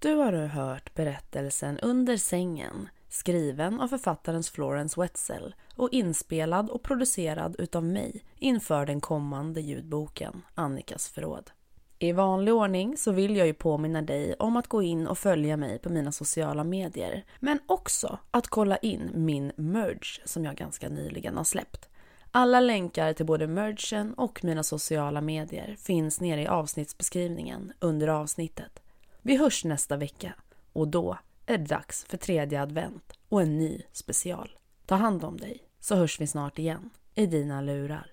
Du 0.00 0.14
har 0.14 0.32
hört 0.32 0.94
berättelsen 0.94 1.78
Under 1.78 2.16
sängen 2.16 2.88
skriven 3.08 3.80
av 3.80 3.88
författarens 3.88 4.50
Florence 4.50 5.00
Wetzel 5.00 5.54
och 5.76 5.88
inspelad 5.92 6.70
och 6.70 6.82
producerad 6.82 7.56
utav 7.58 7.84
mig 7.84 8.24
inför 8.36 8.86
den 8.86 9.00
kommande 9.00 9.60
ljudboken 9.60 10.42
Annikas 10.54 11.08
förråd. 11.08 11.50
I 11.98 12.12
vanlig 12.12 12.54
ordning 12.54 12.96
så 12.96 13.12
vill 13.12 13.36
jag 13.36 13.46
ju 13.46 13.54
påminna 13.54 14.02
dig 14.02 14.34
om 14.38 14.56
att 14.56 14.68
gå 14.68 14.82
in 14.82 15.06
och 15.06 15.18
följa 15.18 15.56
mig 15.56 15.78
på 15.78 15.88
mina 15.88 16.12
sociala 16.12 16.64
medier, 16.64 17.24
men 17.40 17.58
också 17.66 18.18
att 18.30 18.48
kolla 18.48 18.76
in 18.76 19.10
min 19.14 19.52
merge 19.56 20.22
som 20.24 20.44
jag 20.44 20.56
ganska 20.56 20.88
nyligen 20.88 21.36
har 21.36 21.44
släppt. 21.44 21.88
Alla 22.30 22.60
länkar 22.60 23.12
till 23.12 23.26
både 23.26 23.46
mergen 23.46 24.14
och 24.14 24.44
mina 24.44 24.62
sociala 24.62 25.20
medier 25.20 25.76
finns 25.78 26.20
nere 26.20 26.42
i 26.42 26.46
avsnittsbeskrivningen 26.46 27.72
under 27.80 28.08
avsnittet. 28.08 28.80
Vi 29.22 29.36
hörs 29.36 29.64
nästa 29.64 29.96
vecka 29.96 30.34
och 30.72 30.88
då 30.88 31.18
är 31.46 31.58
det 31.58 31.64
dags 31.64 32.04
för 32.04 32.16
tredje 32.16 32.62
advent 32.62 33.12
och 33.28 33.42
en 33.42 33.58
ny 33.58 33.82
special. 33.92 34.50
Ta 34.86 34.94
hand 34.94 35.24
om 35.24 35.36
dig 35.36 35.62
så 35.80 35.96
hörs 35.96 36.20
vi 36.20 36.26
snart 36.26 36.58
igen 36.58 36.90
i 37.14 37.26
dina 37.26 37.60
lurar. 37.60 38.12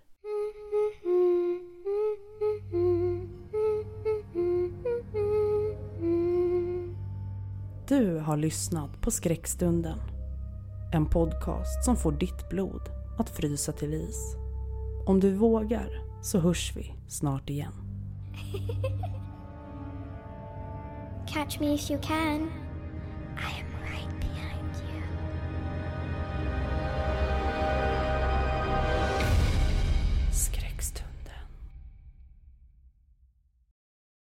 Du 7.87 8.17
har 8.19 8.37
lyssnat 8.37 9.01
på 9.01 9.11
Skräckstunden. 9.11 9.99
En 10.93 11.05
podcast 11.05 11.85
som 11.85 11.95
får 11.95 12.11
ditt 12.11 12.49
blod 12.49 12.81
att 13.17 13.29
frysa 13.29 13.71
till 13.71 13.93
is. 13.93 14.35
Om 15.05 15.19
du 15.19 15.33
vågar 15.33 16.03
så 16.21 16.39
hörs 16.39 16.73
vi 16.75 16.93
snart 17.07 17.49
igen. 17.49 17.73
Catch 21.35 21.59
me 21.59 21.73
if 21.73 21.89
you 21.89 21.97
can. 21.97 22.49
I 23.35 23.51
am 23.59 23.64